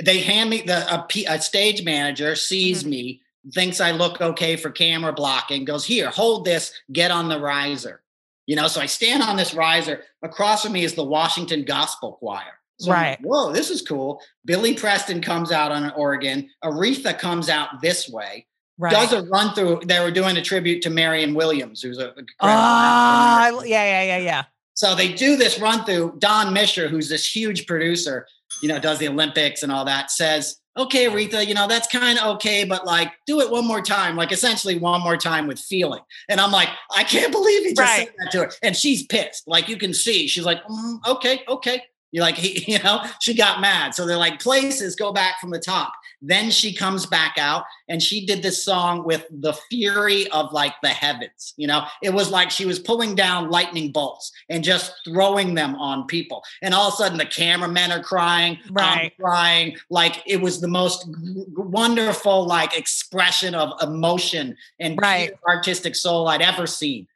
They 0.03 0.19
hand 0.19 0.49
me 0.49 0.61
the 0.61 0.93
a, 0.93 1.07
a 1.29 1.39
stage 1.41 1.83
manager 1.83 2.35
sees 2.35 2.83
Mhm. 2.83 2.87
me, 2.87 3.21
thinks 3.53 3.79
I 3.79 3.91
look 3.91 4.19
okay 4.19 4.55
for 4.57 4.69
camera 4.69 5.13
blocking, 5.13 5.63
goes 5.65 5.85
here, 5.85 6.09
hold 6.09 6.43
this, 6.45 6.73
get 6.91 7.09
on 7.11 7.29
the 7.29 7.39
riser. 7.39 8.01
You 8.47 8.57
know, 8.57 8.67
so 8.67 8.81
I 8.81 8.87
stand 8.87 9.23
on 9.23 9.37
this 9.37 9.53
riser. 9.53 10.03
Across 10.21 10.63
from 10.63 10.73
me 10.73 10.83
is 10.83 10.95
the 10.95 11.05
Washington 11.05 11.63
Gospel 11.63 12.13
Choir. 12.13 12.59
So 12.79 12.91
I'm 12.91 12.97
like, 12.97 13.19
Right. 13.19 13.19
Whoa, 13.25 13.51
this 13.53 13.69
is 13.69 13.81
cool. 13.81 14.21
Billy 14.43 14.73
Preston 14.73 15.21
comes 15.21 15.53
out 15.53 15.71
on 15.71 15.85
an 15.85 15.93
organ. 15.95 16.49
Aretha 16.61 17.17
comes 17.17 17.47
out 17.47 17.81
this 17.81 18.09
way. 18.09 18.45
Right. 18.77 18.91
Does 18.91 19.13
a 19.13 19.23
run 19.23 19.53
through. 19.53 19.81
They 19.85 19.99
were 19.99 20.11
doing 20.11 20.35
a 20.37 20.41
tribute 20.41 20.81
to 20.83 20.89
Marion 20.89 21.33
Williams, 21.35 21.81
who's 21.81 21.99
a 21.99 22.13
Ah, 22.41 23.45
actor. 23.47 23.65
Yeah, 23.67 23.83
yeah, 23.83 24.03
yeah, 24.03 24.17
yeah. 24.17 24.43
So 24.73 24.95
they 24.95 25.13
do 25.13 25.35
this 25.35 25.59
run 25.59 25.85
through. 25.85 26.15
Don 26.17 26.53
Mischer, 26.53 26.89
who's 26.89 27.07
this 27.09 27.25
huge 27.33 27.67
producer, 27.67 28.27
you 28.61 28.67
know, 28.69 28.79
does 28.79 28.97
the 28.99 29.07
Olympics 29.07 29.61
and 29.61 29.71
all 29.71 29.85
that, 29.85 30.09
says, 30.09 30.57
okay, 30.75 31.05
Aretha, 31.05 31.45
you 31.45 31.53
know, 31.53 31.67
that's 31.67 31.87
kind 31.87 32.17
of 32.17 32.35
okay, 32.37 32.63
but 32.63 32.83
like 32.83 33.11
do 33.27 33.39
it 33.41 33.51
one 33.51 33.67
more 33.67 33.81
time, 33.81 34.15
like 34.15 34.31
essentially 34.31 34.79
one 34.79 35.01
more 35.01 35.17
time 35.17 35.45
with 35.45 35.59
feeling. 35.59 36.01
And 36.27 36.39
I'm 36.41 36.51
like, 36.51 36.69
I 36.95 37.03
can't 37.03 37.31
believe 37.31 37.61
he 37.63 37.69
just 37.75 37.79
Right. 37.79 38.07
said 38.07 38.15
that 38.17 38.31
to 38.31 38.37
her. 38.45 38.51
And 38.63 38.75
she's 38.75 39.05
pissed. 39.05 39.43
Like 39.47 39.69
you 39.69 39.77
can 39.77 39.93
see, 39.93 40.27
she's 40.27 40.45
like, 40.45 40.63
"Mm, 40.65 40.97
okay, 41.07 41.41
okay. 41.47 41.83
You're 42.11 42.23
like, 42.23 42.35
he, 42.37 42.63
you 42.71 42.79
know, 42.79 43.03
she 43.21 43.35
got 43.35 43.61
mad. 43.61 43.93
So 43.93 44.07
they're 44.07 44.17
like, 44.17 44.39
places 44.41 44.95
go 44.95 45.13
back 45.13 45.39
from 45.39 45.51
the 45.51 45.59
top. 45.59 45.93
Then 46.25 46.51
she 46.51 46.73
comes 46.73 47.05
back 47.05 47.35
out 47.37 47.65
and 47.89 48.01
she 48.01 48.25
did 48.25 48.41
this 48.41 48.63
song 48.63 49.03
with 49.03 49.25
the 49.29 49.51
fury 49.69 50.29
of 50.31 50.53
like 50.53 50.73
the 50.81 50.87
heavens. 50.87 51.53
You 51.57 51.67
know, 51.67 51.85
it 52.01 52.13
was 52.13 52.31
like 52.31 52.49
she 52.49 52.65
was 52.65 52.79
pulling 52.79 53.13
down 53.13 53.49
lightning 53.51 53.91
bolts 53.91 54.31
and 54.49 54.63
just 54.63 54.93
throwing 55.05 55.53
them 55.53 55.75
on 55.75 56.07
people. 56.07 56.41
And 56.61 56.73
all 56.73 56.87
of 56.87 56.93
a 56.93 56.97
sudden, 56.97 57.17
the 57.17 57.25
cameramen 57.25 57.91
are 57.91 58.01
crying, 58.01 58.57
I'm 58.77 59.11
crying. 59.19 59.75
Like 59.89 60.23
it 60.25 60.39
was 60.39 60.61
the 60.61 60.69
most 60.69 61.05
g- 61.07 61.43
wonderful 61.49 62.45
like 62.47 62.77
expression 62.77 63.53
of 63.53 63.73
emotion 63.81 64.55
and 64.79 64.97
Right. 65.01 65.33
artistic 65.45 65.93
soul 65.95 66.29
I'd 66.29 66.41
ever 66.41 66.65
seen. 66.67 67.07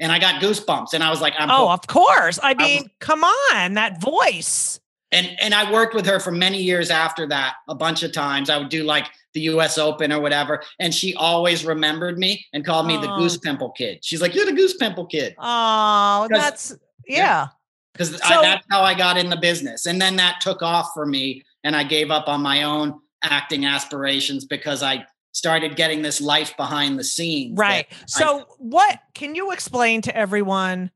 And 0.00 0.10
I 0.12 0.18
got 0.18 0.42
goosebumps, 0.42 0.92
and 0.92 1.02
I 1.02 1.08
was 1.08 1.22
like, 1.22 1.32
I'm 1.38 1.50
Oh, 1.50 1.68
hooked. 1.68 1.84
of 1.84 1.88
course. 1.88 2.38
I 2.42 2.52
was- 2.52 2.66
mean, 2.66 2.90
come 2.98 3.22
on, 3.24 3.74
that 3.74 4.00
voice. 4.00 4.78
And 5.16 5.40
and 5.40 5.54
I 5.54 5.72
worked 5.72 5.94
with 5.94 6.06
her 6.06 6.20
for 6.20 6.30
many 6.30 6.62
years 6.62 6.90
after 6.90 7.26
that, 7.28 7.54
a 7.68 7.74
bunch 7.74 8.02
of 8.02 8.12
times. 8.12 8.50
I 8.50 8.58
would 8.58 8.68
do 8.68 8.84
like 8.84 9.06
the 9.32 9.40
US 9.42 9.78
Open 9.78 10.12
or 10.12 10.20
whatever, 10.20 10.62
and 10.78 10.94
she 10.94 11.14
always 11.14 11.64
remembered 11.64 12.18
me 12.18 12.44
and 12.52 12.64
called 12.64 12.86
me 12.86 12.96
the. 12.98 13.16
Goose 13.16 13.38
Pimple 13.38 13.70
Kid. 13.70 14.04
She's 14.04 14.20
like, 14.20 14.34
"You're 14.34 14.44
the 14.44 14.52
Goose 14.52 14.76
Pimple 14.76 15.06
Kid," 15.06 15.34
oh 15.38 16.28
that's 16.30 16.76
Yeah. 17.08 17.48
because 17.92 18.10
So- 18.10 18.42
that's 18.42 18.64
how 18.70 18.82
I 18.82 18.92
got 18.94 19.16
in 19.16 19.30
the 19.30 19.36
business. 19.36 19.86
And 19.86 20.00
then 20.00 20.16
that 20.16 20.40
took 20.42 20.62
off 20.62 20.90
for 20.92 21.06
me, 21.06 21.42
and 21.64 21.74
I 21.74 21.82
gave 21.84 22.10
up 22.10 22.28
on 22.28 22.42
my 22.42 22.64
own 22.64 23.00
acting 23.22 23.64
aspirations 23.64 24.44
because 24.44 24.82
I 24.82 25.06
started 25.32 25.76
getting 25.76 26.02
this 26.02 26.20
life 26.20 26.56
behind 26.56 26.98
the 26.98 27.04
scenes. 27.04 27.58
Right. 27.58 27.86
So, 28.06 28.46
what 28.58 29.00
can 29.14 29.34
you 29.34 29.52
explain 29.52 30.02
to 30.02 30.16
everyone 30.16 30.90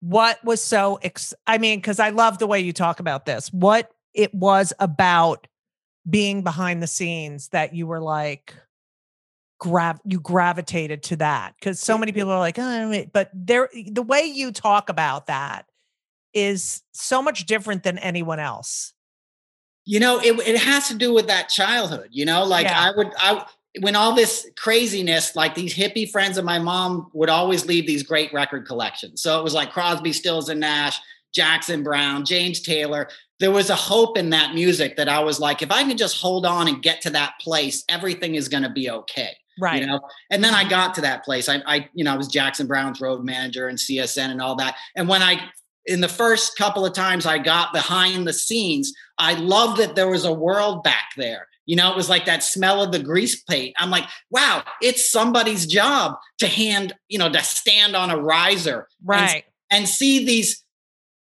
what 0.00 0.42
was 0.44 0.62
so 0.62 0.98
ex- 1.02 1.34
I 1.46 1.58
mean, 1.58 1.80
cuz 1.82 1.98
I 1.98 2.10
love 2.10 2.38
the 2.38 2.46
way 2.46 2.60
you 2.60 2.72
talk 2.72 3.00
about 3.00 3.26
this. 3.26 3.52
What 3.52 3.90
it 4.14 4.32
was 4.34 4.72
about 4.78 5.46
being 6.08 6.42
behind 6.42 6.82
the 6.82 6.86
scenes 6.86 7.48
that 7.48 7.74
you 7.74 7.86
were 7.86 8.00
like 8.00 8.54
grav 9.58 9.98
you 10.04 10.20
gravitated 10.20 11.02
to 11.02 11.16
that 11.16 11.54
cuz 11.62 11.80
so 11.80 11.96
many 11.96 12.12
mm-hmm. 12.12 12.18
people 12.20 12.32
are 12.32 12.38
like, 12.38 12.58
oh, 12.58 13.04
but 13.12 13.30
there 13.34 13.70
the 13.90 14.02
way 14.02 14.22
you 14.22 14.52
talk 14.52 14.88
about 14.88 15.26
that 15.26 15.66
is 16.34 16.82
so 16.92 17.22
much 17.22 17.46
different 17.46 17.82
than 17.82 17.96
anyone 17.98 18.38
else. 18.38 18.92
you 19.86 19.98
know 20.00 20.18
it, 20.18 20.38
it 20.46 20.58
has 20.58 20.88
to 20.88 20.94
do 20.94 21.12
with 21.14 21.26
that 21.28 21.48
childhood 21.48 22.08
you 22.10 22.24
know 22.24 22.44
like 22.44 22.66
Yeah. 22.66 22.80
i 22.86 22.90
would 22.96 23.12
i 23.18 23.46
when 23.80 23.96
all 23.96 24.14
this 24.14 24.48
craziness 24.56 25.36
like 25.36 25.54
these 25.54 25.74
hippie 25.74 26.10
friends 26.10 26.38
of 26.38 26.44
my 26.44 26.58
mom 26.58 27.10
would 27.12 27.28
always 27.28 27.66
leave 27.66 27.86
these 27.86 28.02
great 28.02 28.32
record 28.32 28.66
collections. 28.66 29.22
So 29.22 29.38
it 29.38 29.42
was 29.44 29.54
like 29.54 29.72
crosby 29.72 30.12
stills 30.12 30.48
and 30.48 30.60
nash 30.60 30.98
Jackson 31.34 31.82
Browne 31.82 32.24
james 32.24 32.60
taylor. 32.60 33.08
There 33.38 33.50
was 33.50 33.68
a 33.68 33.74
hope 33.74 34.16
in 34.16 34.30
that 34.30 34.54
music 34.54 34.96
that 34.96 35.08
i 35.10 35.20
was 35.20 35.38
like 35.38 35.60
if 35.60 35.70
i 35.70 35.82
can 35.84 35.98
just 35.98 36.18
hold 36.20 36.46
on 36.46 36.68
and 36.68 36.82
get 36.82 37.02
to 37.02 37.10
that 37.10 37.34
place 37.40 37.84
everything 37.88 38.34
is 38.34 38.48
going 38.48 38.62
to 38.62 38.70
be 38.70 38.88
okay 38.90 39.36
Right. 39.58 39.80
you 39.80 39.86
know? 39.86 40.00
And 40.30 40.42
then 40.44 40.54
i 40.54 40.68
got 40.68 40.94
to 40.94 41.00
that 41.02 41.24
place. 41.24 41.48
I, 41.48 41.62
I 41.66 41.88
you 41.92 42.04
know 42.04 42.12
i 42.14 42.16
was 42.16 42.28
Jackson 42.28 42.66
Browne's 42.66 43.00
road 43.00 43.24
manager 43.24 43.68
and 43.68 43.78
csn 43.78 44.30
and 44.30 44.40
all 44.40 44.56
that. 44.56 44.76
And 44.94 45.08
when 45.08 45.22
i 45.22 45.50
in 45.86 46.00
the 46.00 46.08
first 46.08 46.56
couple 46.56 46.84
of 46.84 46.92
times 46.94 47.26
i 47.26 47.38
got 47.38 47.72
behind 47.72 48.26
the 48.26 48.32
scenes 48.32 48.92
i 49.18 49.34
loved 49.34 49.80
that 49.80 49.94
there 49.94 50.08
was 50.08 50.24
a 50.24 50.32
world 50.32 50.82
back 50.82 51.10
there 51.16 51.46
you 51.66 51.76
know 51.76 51.90
it 51.90 51.96
was 51.96 52.08
like 52.08 52.24
that 52.24 52.42
smell 52.42 52.82
of 52.82 52.92
the 52.92 52.98
grease 52.98 53.42
paint 53.42 53.74
i'm 53.78 53.90
like 53.90 54.04
wow 54.30 54.62
it's 54.80 55.10
somebody's 55.10 55.66
job 55.66 56.14
to 56.38 56.46
hand 56.46 56.94
you 57.08 57.18
know 57.18 57.28
to 57.30 57.42
stand 57.42 57.94
on 57.94 58.10
a 58.10 58.16
riser 58.16 58.88
right. 59.04 59.44
and 59.70 59.86
see 59.88 60.24
these 60.24 60.64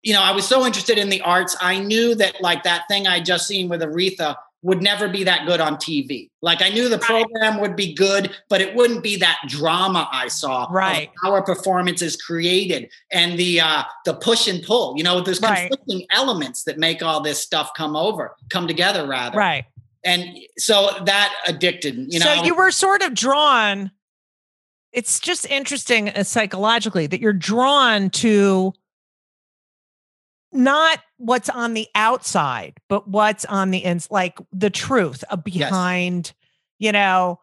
you 0.03 0.12
know 0.12 0.22
i 0.22 0.30
was 0.30 0.47
so 0.47 0.64
interested 0.64 0.99
in 0.99 1.09
the 1.09 1.20
arts 1.22 1.57
i 1.61 1.78
knew 1.80 2.14
that 2.14 2.41
like 2.41 2.62
that 2.62 2.84
thing 2.89 3.07
i 3.07 3.18
just 3.18 3.47
seen 3.49 3.68
with 3.68 3.80
aretha 3.80 4.37
would 4.62 4.82
never 4.82 5.07
be 5.09 5.22
that 5.22 5.47
good 5.47 5.61
on 5.61 5.76
tv 5.76 6.28
like 6.43 6.61
i 6.61 6.68
knew 6.68 6.89
the 6.89 6.99
program 6.99 7.61
would 7.61 7.76
be 7.76 7.95
good 7.95 8.34
but 8.49 8.61
it 8.61 8.74
wouldn't 8.74 9.03
be 9.03 9.16
that 9.16 9.39
drama 9.47 10.09
i 10.12 10.26
saw 10.28 10.64
of 10.64 10.70
Right. 10.72 11.11
how 11.22 11.32
our 11.32 11.43
performance 11.43 12.03
is 12.03 12.16
created 12.16 12.91
and 13.12 13.39
the 13.39 13.61
uh 13.61 13.84
the 14.05 14.14
push 14.14 14.49
and 14.49 14.62
pull 14.62 14.95
you 14.97 15.05
know 15.05 15.20
there's 15.20 15.41
Right. 15.41 15.68
conflicting 15.70 16.07
elements 16.11 16.64
that 16.64 16.78
make 16.78 17.03
all 17.03 17.20
this 17.20 17.41
stuff 17.41 17.70
come 17.76 17.95
over 17.95 18.34
come 18.51 18.66
together 18.66 19.07
rather 19.07 19.39
Right. 19.39 19.64
And 20.07 20.39
so 20.57 20.89
that 21.05 21.35
addicted 21.47 21.97
you 22.09 22.19
know 22.19 22.25
so 22.37 22.45
you 22.45 22.55
were 22.55 22.71
sort 22.71 23.03
of 23.03 23.13
drawn 23.15 23.91
it's 24.93 25.21
just 25.21 25.45
interesting 25.51 26.09
uh, 26.09 26.23
psychologically 26.23 27.07
that 27.07 27.21
you're 27.21 27.33
drawn 27.35 28.09
to 28.09 28.73
not 30.53 31.01
what's 31.19 31.51
on 31.51 31.75
the 31.75 31.89
outside 31.95 32.75
but 32.89 33.07
what's 33.09 33.45
on 33.45 33.71
the 33.71 33.79
ins 33.79 34.11
like 34.11 34.39
the 34.53 34.71
truth 34.71 35.23
of 35.31 35.45
behind 35.45 36.33
you 36.79 36.93
know 36.93 37.39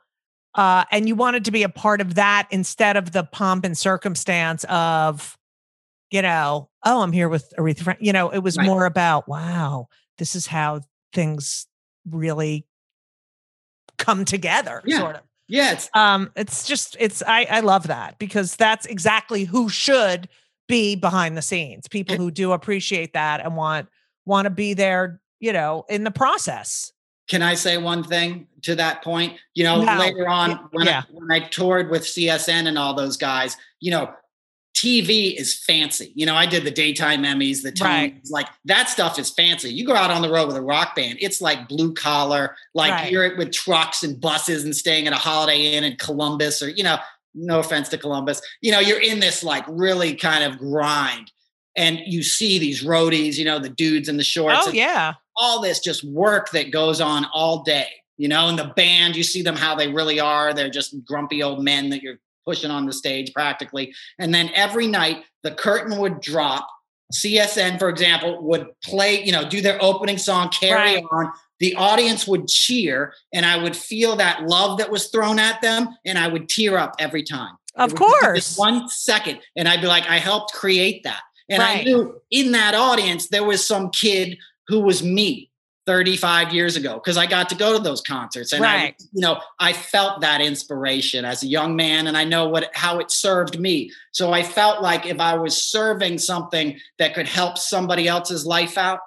uh 0.56 0.86
and 0.92 1.08
you 1.08 1.16
wanted 1.16 1.46
to 1.46 1.52
be 1.52 1.64
a 1.64 1.70
part 1.70 2.02
of 2.02 2.16
that 2.16 2.48
instead 2.50 2.98
of 2.98 3.12
the 3.12 3.24
pomp 3.24 3.66
and 3.66 3.78
circumstance 3.78 4.64
of 4.70 5.38
you 6.12 6.22
know 6.22 6.70
oh 6.86 7.02
i'm 7.02 7.12
here 7.12 7.30
with 7.30 7.54
aretha 7.60 7.82
Frank. 7.82 8.00
you 8.02 8.14
know 8.14 8.30
it 8.30 8.40
was 8.40 8.58
Right. 8.58 8.66
more 8.66 8.86
about 8.86 9.28
wow 9.28 9.88
this 10.18 10.36
is 10.36 10.48
how 10.48 10.82
things 11.12 11.68
really 12.10 12.66
come 13.98 14.26
together 14.26 14.82
Yeah. 14.86 15.00
sort 15.00 15.16
of 15.16 15.22
yeah 15.48 15.74
it's 15.74 15.90
um 15.94 16.32
it's 16.36 16.66
just 16.66 16.98
it's 17.00 17.22
i 17.28 17.46
i 17.50 17.60
love 17.60 17.88
that 17.88 18.18
because 18.18 18.56
that's 18.56 18.86
exactly 18.86 19.44
who 19.44 19.70
should 19.70 20.28
be 20.68 20.96
behind 20.96 21.38
the 21.38 21.42
scenes 21.42 21.88
people 21.88 22.16
who 22.16 22.32
do 22.32 22.54
appreciate 22.54 23.14
that 23.14 23.42
and 23.42 23.56
want 23.56 23.88
want 24.26 24.46
to 24.46 24.50
be 24.50 24.74
there 24.74 25.22
you 25.40 25.54
know 25.54 25.86
in 25.90 26.04
the 26.04 26.12
process 26.12 26.92
Can 27.30 27.42
I 27.42 27.54
say 27.56 27.78
one 27.78 28.04
thing 28.04 28.48
to 28.64 28.76
that 28.76 29.02
point? 29.02 29.40
You 29.56 29.64
know, 29.64 29.82
No. 29.82 29.98
later 29.98 30.28
on 30.28 30.68
when, 30.72 30.88
Yeah. 30.88 31.04
I, 31.08 31.12
when 31.14 31.32
I 31.32 31.48
toured 31.48 31.90
with 31.90 32.04
CSN 32.04 32.68
and 32.68 32.78
all 32.78 32.94
those 32.94 33.16
guys, 33.16 33.56
you 33.80 33.92
know, 33.92 34.12
TV 34.84 35.40
is 35.40 35.56
fancy. 35.64 36.12
You 36.16 36.26
know, 36.26 36.36
I 36.36 36.46
did 36.46 36.64
the 36.66 36.72
daytime 36.72 37.24
Emmys, 37.24 37.62
the 37.64 37.72
Tonys, 37.72 37.84
Right. 37.84 38.22
like 38.30 38.48
that 38.66 38.90
stuff 38.90 39.18
is 39.18 39.30
fancy. 39.30 39.74
You 39.74 39.86
go 39.86 39.96
out 39.96 40.12
on 40.12 40.22
the 40.22 40.30
road 40.30 40.48
with 40.48 40.58
a 40.58 40.62
rock 40.62 40.96
band, 40.96 41.18
it's 41.22 41.42
like 41.42 41.68
blue 41.70 41.94
collar, 41.94 42.56
like 42.74 42.92
Right. 42.92 43.12
you're 43.12 43.38
with 43.38 43.52
trucks 43.52 44.04
and 44.04 44.20
buses 44.20 44.64
and 44.66 44.76
staying 44.76 45.08
at 45.08 45.14
a 45.14 45.18
Holiday 45.18 45.74
Inn 45.74 45.84
in 45.84 45.96
Columbus 45.98 46.62
or, 46.62 46.70
you 46.70 46.84
know, 46.84 46.98
no 47.34 47.60
offense 47.60 47.90
to 47.90 47.98
Columbus, 47.98 48.42
you 48.62 48.72
know, 48.72 48.80
you're 48.80 49.02
in 49.02 49.20
this 49.20 49.44
like 49.44 49.64
really 49.68 50.14
kind 50.16 50.44
of 50.44 50.60
grind. 50.60 51.32
And 51.76 52.00
you 52.06 52.22
see 52.22 52.60
these 52.60 52.84
roadies, 52.84 53.36
you 53.38 53.46
know, 53.46 53.58
the 53.58 53.70
dudes 53.70 54.08
in 54.10 54.18
the 54.18 54.24
shorts. 54.24 54.68
oh 54.68 54.72
yeah 54.72 55.14
all 55.36 55.60
this 55.62 55.80
just 55.80 56.04
work 56.04 56.52
that 56.52 56.70
goes 56.70 57.02
on 57.02 57.26
all 57.34 57.64
day, 57.64 57.88
you 58.18 58.28
know, 58.28 58.48
and 58.50 58.60
the 58.60 58.72
band, 58.76 59.16
you 59.16 59.24
see 59.24 59.42
them 59.42 59.56
how 59.56 59.74
they 59.74 59.88
really 59.88 60.20
are. 60.20 60.54
They're 60.54 60.70
just 60.70 60.94
grumpy 61.06 61.42
old 61.42 61.64
men 61.64 61.90
that 61.90 62.04
you're 62.04 62.20
pushing 62.46 62.72
on 62.72 62.86
the 62.86 62.94
stage 62.94 63.34
practically. 63.34 63.94
And 64.20 64.34
then 64.34 64.50
every 64.54 64.88
night 64.88 65.24
the 65.44 65.52
curtain 65.52 65.98
would 65.98 66.22
drop. 66.22 66.68
CSN, 67.14 67.78
for 67.78 67.90
example, 67.90 68.42
would 68.42 68.68
play, 68.84 69.24
you 69.24 69.32
know, 69.32 69.48
do 69.48 69.62
their 69.62 69.82
opening 69.84 70.18
song, 70.18 70.50
carry 70.50 70.96
Right. 70.96 71.04
on. 71.12 71.32
The 71.60 71.76
audience 71.76 72.28
would 72.28 72.48
cheer, 72.48 73.14
and 73.32 73.46
I 73.46 73.58
would 73.58 73.78
feel 73.78 74.16
that 74.16 74.48
love 74.48 74.80
that 74.80 74.90
was 74.90 75.10
thrown 75.10 75.38
at 75.40 75.62
them, 75.62 75.90
and 76.06 76.18
I 76.18 76.28
would 76.28 76.50
tear 76.50 76.78
up 76.78 76.96
every 77.00 77.24
time. 77.24 77.56
of 77.76 77.92
It 77.92 78.00
would 78.00 78.10
just 78.10 78.22
course 78.22 78.58
one 78.58 78.90
second, 78.90 79.40
and 79.56 79.68
I'd 79.68 79.82
be 79.82 79.88
like, 79.88 80.08
I 80.10 80.18
helped 80.18 80.54
create 80.54 81.04
that. 81.04 81.22
And 81.50 81.62
I 81.62 81.84
knew 81.84 82.22
in 82.32 82.52
that 82.54 82.74
audience 82.74 83.28
there 83.28 83.44
was 83.44 83.66
some 83.66 83.90
kid 83.92 84.38
who 84.68 84.80
was 84.80 85.04
me 85.04 85.50
35 85.86 86.54
years 86.54 86.76
ago 86.78 86.94
because 86.96 87.18
I 87.18 87.26
got 87.26 87.50
to 87.50 87.56
go 87.56 87.74
to 87.78 87.80
those 87.84 88.00
concerts 88.02 88.54
and 88.54 88.66
I 88.66 88.96
you 89.12 89.22
know 89.22 89.42
I 89.60 89.74
felt 89.74 90.22
that 90.22 90.40
inspiration 90.42 91.26
as 91.26 91.44
a 91.44 91.48
young 91.48 91.76
man 91.76 92.08
and 92.08 92.16
I 92.18 92.24
know 92.24 92.48
what 92.48 92.70
how 92.74 93.00
it 93.00 93.12
served 93.12 93.60
me. 93.60 93.92
So 94.12 94.32
I 94.32 94.44
felt 94.44 94.82
like 94.82 95.06
if 95.06 95.20
I 95.20 95.34
was 95.36 95.62
serving 95.62 96.20
something 96.20 96.80
that 97.00 97.14
could 97.14 97.28
help 97.28 97.58
somebody 97.58 98.08
else's 98.08 98.46
life 98.46 98.78
out, 98.78 99.00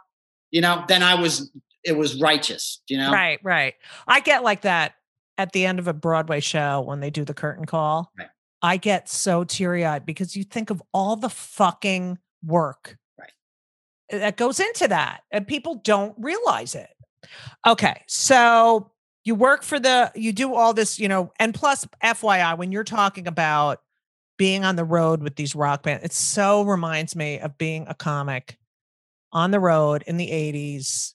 you 0.51 0.61
know, 0.61 0.85
then 0.89 1.03
I 1.03 1.15
was 1.15 1.51
it 1.83 1.97
was 1.97 2.21
righteous, 2.21 2.83
you 2.89 2.99
know. 2.99 3.13
right 3.13 3.39
right 3.45 3.75
i 4.09 4.19
get 4.19 4.43
like 4.43 4.63
that 4.63 4.95
at 5.39 5.53
the 5.53 5.65
end 5.65 5.79
of 5.79 5.87
a 5.87 5.93
broadway 5.95 6.41
show 6.41 6.81
when 6.81 6.99
they 7.01 7.11
do 7.11 7.25
the 7.25 7.33
curtain 7.35 7.65
call 7.65 8.11
Right. 8.19 8.29
i 8.61 8.77
get 8.77 9.09
so 9.09 9.45
teary-eyed 9.45 10.05
because 10.05 10.35
you 10.37 10.43
think 10.43 10.71
of 10.71 10.83
all 10.93 11.15
the 11.15 11.29
fucking 11.29 12.19
work 12.45 12.89
Right. 12.89 12.97
Uh, 14.13 14.19
that 14.19 14.37
goes 14.37 14.61
into 14.61 14.89
that 14.89 15.23
and 15.31 15.47
people 15.47 15.77
don't 15.77 16.15
realize 16.19 16.75
it. 16.75 16.91
Okay 17.67 18.03
so 18.07 18.91
you 19.25 19.35
work 19.35 19.63
for 19.63 19.81
the 19.81 20.13
you 20.15 20.33
do 20.33 20.55
all 20.55 20.73
this 20.73 20.99
you 20.99 21.09
know 21.09 21.33
and 21.39 21.55
plus 21.55 21.87
fyi 22.03 22.57
when 22.59 22.71
you're 22.71 22.85
talking 22.85 23.27
about 23.27 23.81
being 24.39 24.65
on 24.65 24.77
the 24.77 24.85
road 24.85 25.23
with 25.23 25.35
these 25.35 25.55
rock 25.55 25.83
bands 25.83 26.05
it 26.05 26.13
so 26.13 26.63
reminds 26.63 27.17
me 27.17 27.41
of 27.41 27.59
being 27.59 27.85
a 27.89 27.95
comic 27.95 28.59
on 29.33 29.51
the 29.51 29.59
road 29.59 30.05
in 30.07 30.17
the 30.17 30.29
80s 30.29 31.15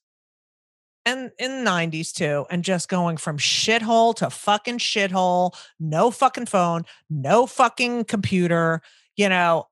and 1.06 1.32
in 1.40 1.64
the 1.64 1.70
90s 1.70 2.14
too, 2.14 2.46
and 2.50 2.64
just 2.64 2.90
going 2.90 3.18
from 3.18 3.38
shithole 3.38 4.16
to 4.16 4.30
fucking 4.30 4.78
shithole, 4.78 5.56
no 5.80 6.12
fucking 6.12 6.46
phone, 6.46 6.86
no 7.10 7.46
fucking 7.46 8.06
computer, 8.06 8.82
you 9.16 9.28
know, 9.28 9.68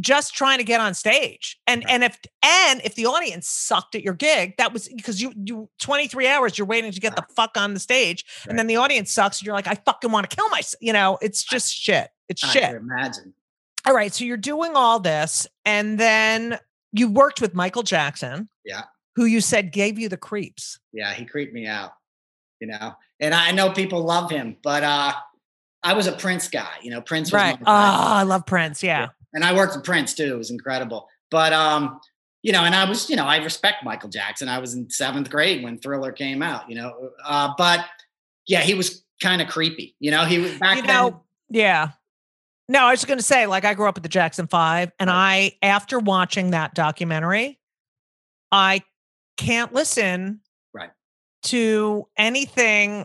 just 0.00 0.34
trying 0.34 0.58
to 0.58 0.64
get 0.64 0.80
on 0.80 0.94
stage. 0.94 1.58
And 1.66 1.88
and 1.88 2.04
if 2.04 2.18
and 2.42 2.80
if 2.84 2.94
the 2.94 3.06
audience 3.06 3.48
sucked 3.48 3.94
at 3.94 4.02
your 4.02 4.14
gig, 4.14 4.56
that 4.58 4.72
was 4.72 4.88
because 4.88 5.20
you 5.20 5.32
you 5.44 5.68
23 5.80 6.28
hours 6.28 6.56
you're 6.58 6.66
waiting 6.66 6.92
to 6.92 7.00
get 7.00 7.16
the 7.16 7.24
fuck 7.34 7.56
on 7.56 7.74
the 7.74 7.80
stage, 7.80 8.24
and 8.48 8.58
then 8.58 8.66
the 8.66 8.76
audience 8.76 9.10
sucks, 9.12 9.40
and 9.40 9.46
you're 9.46 9.54
like, 9.54 9.66
I 9.66 9.74
fucking 9.74 10.10
want 10.10 10.28
to 10.28 10.34
kill 10.34 10.48
myself. 10.48 10.80
You 10.80 10.92
know, 10.92 11.18
it's 11.20 11.42
just 11.42 11.74
shit. 11.74 12.10
It's 12.28 12.44
I 12.44 12.48
shit. 12.48 12.74
imagine. 12.74 13.34
All 13.86 13.94
right. 13.94 14.12
So 14.14 14.24
you're 14.24 14.36
doing 14.36 14.72
all 14.74 15.00
this, 15.00 15.46
and 15.64 15.98
then 15.98 16.58
you 16.92 17.10
worked 17.10 17.40
with 17.40 17.54
Michael 17.54 17.82
Jackson. 17.82 18.48
Yeah. 18.64 18.82
Who 19.16 19.26
you 19.26 19.40
said 19.40 19.72
gave 19.72 19.98
you 19.98 20.08
the 20.08 20.16
creeps. 20.16 20.78
Yeah, 20.92 21.12
he 21.12 21.24
creeped 21.24 21.52
me 21.52 21.66
out, 21.66 21.92
you 22.60 22.66
know. 22.66 22.94
And 23.20 23.34
I 23.34 23.52
know 23.52 23.70
people 23.70 24.02
love 24.02 24.30
him, 24.30 24.56
but 24.62 24.82
uh 24.82 25.12
I 25.82 25.92
was 25.92 26.06
a 26.06 26.12
Prince 26.12 26.48
guy, 26.48 26.70
you 26.82 26.90
know. 26.90 27.00
Prince 27.00 27.28
was 27.28 27.34
Right. 27.34 27.58
Oh, 27.60 27.64
I 27.66 28.22
love 28.22 28.46
Prince. 28.46 28.82
Yeah. 28.82 29.08
And 29.34 29.44
I 29.44 29.54
worked 29.54 29.74
with 29.74 29.84
Prince 29.84 30.14
too. 30.14 30.34
It 30.34 30.38
was 30.38 30.50
incredible. 30.50 31.08
But 31.30 31.52
um, 31.52 32.00
you 32.42 32.52
know, 32.52 32.64
and 32.64 32.74
I 32.74 32.88
was, 32.88 33.08
you 33.10 33.16
know, 33.16 33.26
I 33.26 33.38
respect 33.38 33.84
Michael 33.84 34.08
Jackson. 34.08 34.48
I 34.48 34.58
was 34.58 34.74
in 34.74 34.88
seventh 34.90 35.30
grade 35.30 35.62
when 35.62 35.78
Thriller 35.78 36.12
came 36.12 36.42
out, 36.42 36.68
you 36.68 36.76
know. 36.76 37.10
Uh, 37.24 37.52
but 37.58 37.84
yeah, 38.46 38.60
he 38.60 38.74
was 38.74 39.04
kind 39.22 39.40
of 39.42 39.48
creepy. 39.48 39.96
You 39.98 40.10
know, 40.10 40.24
he 40.24 40.38
was 40.38 40.52
back 40.58 40.76
You 40.76 40.82
then. 40.82 41.14
yeah. 41.50 41.88
No, 42.68 42.80
I 42.86 42.92
was 42.92 43.04
going 43.04 43.18
to 43.18 43.24
say, 43.24 43.46
like, 43.46 43.66
I 43.66 43.74
grew 43.74 43.86
up 43.88 43.94
with 43.96 44.04
the 44.04 44.08
Jackson 44.08 44.46
Five, 44.46 44.90
and 44.98 45.10
I, 45.10 45.52
after 45.60 45.98
watching 45.98 46.52
that 46.52 46.74
documentary, 46.74 47.58
I 48.50 48.82
can't 49.36 49.72
listen 49.74 50.40
Right. 50.72 50.90
to 51.44 52.08
anything, 52.16 53.04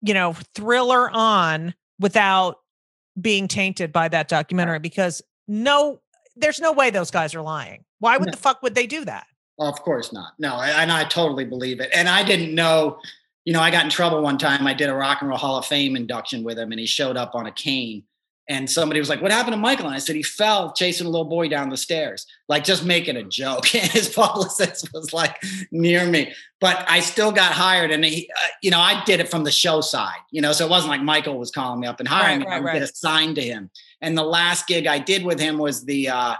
you 0.00 0.14
know, 0.14 0.34
thriller 0.54 1.10
on 1.10 1.74
without 1.98 2.56
being 3.20 3.48
tainted 3.48 3.92
by 3.92 4.08
that 4.08 4.28
documentary 4.28 4.78
because 4.78 5.22
no, 5.46 6.00
there's 6.36 6.60
no 6.60 6.72
way 6.72 6.90
those 6.90 7.10
guys 7.10 7.34
are 7.34 7.42
lying. 7.42 7.84
Why 8.00 8.16
would 8.16 8.26
No. 8.26 8.30
the 8.32 8.36
fuck 8.38 8.62
would 8.62 8.74
they 8.74 8.86
do 8.86 9.04
that? 9.04 9.26
Of 9.58 9.80
course 9.82 10.12
not. 10.12 10.32
No, 10.38 10.54
I- 10.54 10.70
and 10.82 10.90
I 10.90 11.04
totally 11.04 11.44
believe 11.44 11.80
it. 11.80 11.90
And 11.94 12.08
I 12.08 12.24
didn't 12.24 12.54
know, 12.54 12.98
you 13.44 13.52
know, 13.52 13.60
I 13.60 13.70
got 13.70 13.84
in 13.84 13.90
trouble 13.90 14.20
one 14.20 14.36
time. 14.38 14.66
I 14.66 14.74
did 14.74 14.88
a 14.88 14.94
Rock 14.94 15.18
and 15.20 15.28
Roll 15.28 15.38
Hall 15.38 15.56
of 15.58 15.64
Fame 15.64 15.94
induction 15.96 16.42
with 16.42 16.58
him, 16.58 16.72
and 16.72 16.80
he 16.80 16.86
showed 16.86 17.16
up 17.16 17.34
on 17.34 17.46
a 17.46 17.52
cane. 17.52 18.02
And 18.46 18.70
somebody 18.70 19.00
was 19.00 19.08
like, 19.08 19.22
"What 19.22 19.32
happened 19.32 19.54
to 19.54 19.58
Michael?" 19.58 19.86
And 19.86 19.94
I 19.94 19.98
said, 19.98 20.16
"He 20.16 20.22
fell 20.22 20.72
chasing 20.72 21.06
a 21.06 21.10
little 21.10 21.24
boy 21.24 21.48
down 21.48 21.70
the 21.70 21.78
stairs, 21.78 22.26
like 22.48 22.62
just 22.62 22.84
making 22.84 23.16
a 23.16 23.22
joke." 23.24 23.74
And 23.74 23.90
his 23.90 24.08
publicist 24.10 24.92
was 24.92 25.12
like 25.14 25.42
near 25.70 26.06
me, 26.06 26.32
but 26.60 26.84
I 26.88 27.00
still 27.00 27.32
got 27.32 27.52
hired. 27.52 27.90
And 27.90 28.04
he, 28.04 28.30
uh, 28.36 28.48
you 28.62 28.70
know, 28.70 28.80
I 28.80 29.02
did 29.04 29.20
it 29.20 29.30
from 29.30 29.44
the 29.44 29.50
show 29.50 29.80
side, 29.80 30.18
you 30.30 30.42
know, 30.42 30.52
so 30.52 30.66
it 30.66 30.70
wasn't 30.70 30.90
like 30.90 31.02
Michael 31.02 31.38
was 31.38 31.50
calling 31.50 31.80
me 31.80 31.86
up 31.86 32.00
and 32.00 32.08
hiring 32.08 32.40
Right, 32.40 32.46
me. 32.46 32.46
I 32.46 32.48
right, 32.50 32.60
would 32.60 32.66
right. 32.66 32.80
get 32.80 32.82
assigned 32.82 33.36
to 33.36 33.42
him. 33.42 33.70
And 34.02 34.16
the 34.16 34.24
last 34.24 34.66
gig 34.66 34.86
I 34.86 34.98
did 34.98 35.24
with 35.24 35.40
him 35.40 35.56
was 35.56 35.84
the 35.86 36.10
uh, 36.10 36.34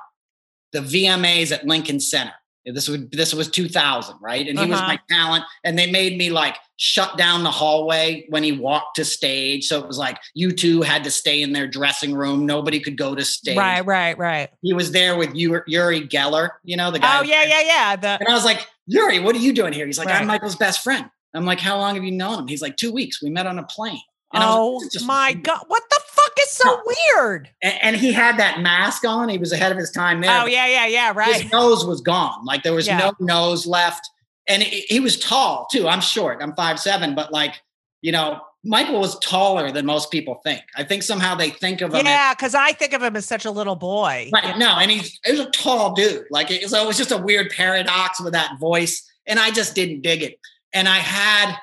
the 0.73 0.81
VMAs 0.81 1.53
at 1.53 1.67
Lincoln 1.67 2.01
Center. 2.01 2.35
This 2.67 2.89
was 2.89 3.01
this 3.11 3.35
was 3.35 3.51
2000, 3.51 4.17
right? 4.23 4.47
And 4.49 4.59
he 4.59 4.67
was 4.67 4.79
Uh-huh. 4.79 4.89
my 4.89 5.01
talent, 5.11 5.45
and 5.65 5.79
they 5.79 5.91
made 5.91 6.17
me 6.17 6.31
like 6.31 6.57
shut 6.77 7.17
down 7.19 7.45
the 7.45 7.51
hallway 7.51 8.25
when 8.31 8.43
he 8.43 8.53
walked 8.53 8.97
to 8.97 9.05
stage. 9.05 9.67
So 9.67 9.79
it 9.81 9.87
was 9.87 9.99
like 9.99 10.19
you 10.35 10.51
two 10.51 10.83
had 10.83 11.05
to 11.05 11.11
stay 11.11 11.43
in 11.43 11.53
their 11.53 11.67
dressing 11.67 12.15
room. 12.15 12.47
Nobody 12.47 12.81
could 12.81 12.97
go 12.97 13.15
to 13.15 13.25
stage. 13.25 13.57
Right, 13.57 13.85
right, 13.85 14.17
right. 14.19 14.49
He 14.63 14.73
was 14.73 14.93
there 14.93 15.17
with 15.17 15.35
Uri, 15.35 15.63
Uri 15.67 16.01
Geller, 16.09 16.51
you 16.65 16.77
know 16.77 16.91
the 16.91 16.99
guy. 16.99 17.19
Oh 17.19 17.23
yeah, 17.23 17.45
yeah, 17.45 17.61
yeah. 17.63 17.97
The 17.97 18.19
And 18.21 18.29
I 18.29 18.33
was 18.35 18.45
like, 18.45 18.67
Uri, 18.87 19.19
what 19.21 19.37
are 19.37 19.41
you 19.41 19.53
doing 19.53 19.73
here? 19.73 19.87
He's 19.87 19.99
like, 19.99 20.09
Right. 20.09 20.21
I'm 20.21 20.27
Michael's 20.27 20.57
best 20.57 20.83
friend. 20.83 21.09
I'm 21.35 21.45
like, 21.45 21.59
how 21.61 21.79
long 21.79 21.97
have 21.97 22.05
you 22.05 22.13
known 22.13 22.39
him? 22.39 22.47
He's 22.47 22.63
like, 22.63 22.77
two 22.77 22.93
weeks. 22.93 23.21
We 23.23 23.29
met 23.29 23.47
on 23.47 23.59
a 23.59 23.65
plane. 23.65 24.01
And 24.35 24.43
oh 24.45 24.73
like, 24.73 24.81
"This 24.81 24.87
is 24.87 24.93
just 24.95 25.07
my 25.07 25.31
weird." 25.31 25.45
god, 25.45 25.65
what 25.69 25.83
the 25.91 26.01
fuck 26.07 26.33
is 26.43 26.51
so 26.51 26.81
weird? 27.15 27.49
And, 27.63 27.75
and 27.83 27.97
he 27.97 28.13
had 28.13 28.39
that 28.39 28.61
mask 28.61 29.05
on. 29.07 29.29
He 29.29 29.39
was 29.39 29.53
ahead 29.53 29.73
of 29.73 29.79
his 29.79 29.91
time 29.91 30.21
there. 30.21 30.43
Oh 30.43 30.47
yeah, 30.47 30.67
yeah, 30.67 30.87
yeah. 30.87 31.13
Right. 31.15 31.43
his 31.43 31.53
nose 31.53 31.85
was 31.85 32.01
gone. 32.01 32.45
Like 32.45 32.63
there 32.63 32.73
was 32.75 32.87
Yeah. 32.87 32.99
no 32.99 33.13
nose 33.21 33.67
left. 33.67 34.09
And 34.47 34.63
he, 34.63 34.81
he 34.83 35.01
was 35.01 35.19
tall 35.19 35.67
too. 35.73 35.89
I'm 35.89 36.01
short. 36.03 36.43
I'm 36.43 36.55
five 36.55 36.79
seven, 36.79 37.15
but 37.15 37.33
like, 37.33 37.55
you 38.03 38.13
know, 38.13 38.41
Michael 38.63 39.01
was 39.01 39.19
taller 39.21 39.71
than 39.71 39.87
most 39.87 40.11
people 40.11 40.41
think. 40.45 40.63
I 40.77 40.85
think 40.85 41.03
somehow 41.03 41.35
they 41.35 41.51
think 41.51 41.81
of 41.81 41.95
him 41.95 42.05
Yeah, 42.05 42.35
because 42.35 42.55
I 42.55 42.73
think 42.73 42.93
of 42.93 43.03
him 43.03 43.15
as 43.17 43.25
such 43.27 43.45
a 43.45 43.51
little 43.51 43.77
boy. 43.77 44.31
Right. 44.33 44.59
No, 44.59 44.77
and 44.79 44.91
he's 44.91 45.19
he 45.25 45.33
was 45.33 45.41
a 45.41 45.51
tall 45.51 45.95
dude. 45.95 46.27
Like 46.31 46.51
it, 46.51 46.69
so 46.69 46.83
it 46.83 46.87
was 46.87 46.97
just 46.99 47.11
a 47.13 47.19
weird 47.19 47.51
paradox 47.51 48.21
with 48.21 48.33
that 48.35 48.59
voice. 48.59 49.03
And 49.27 49.39
I 49.39 49.51
just 49.51 49.75
didn't 49.75 50.03
dig 50.03 50.23
it. 50.23 50.39
And 50.75 50.89
I 50.89 50.97
had 50.99 51.57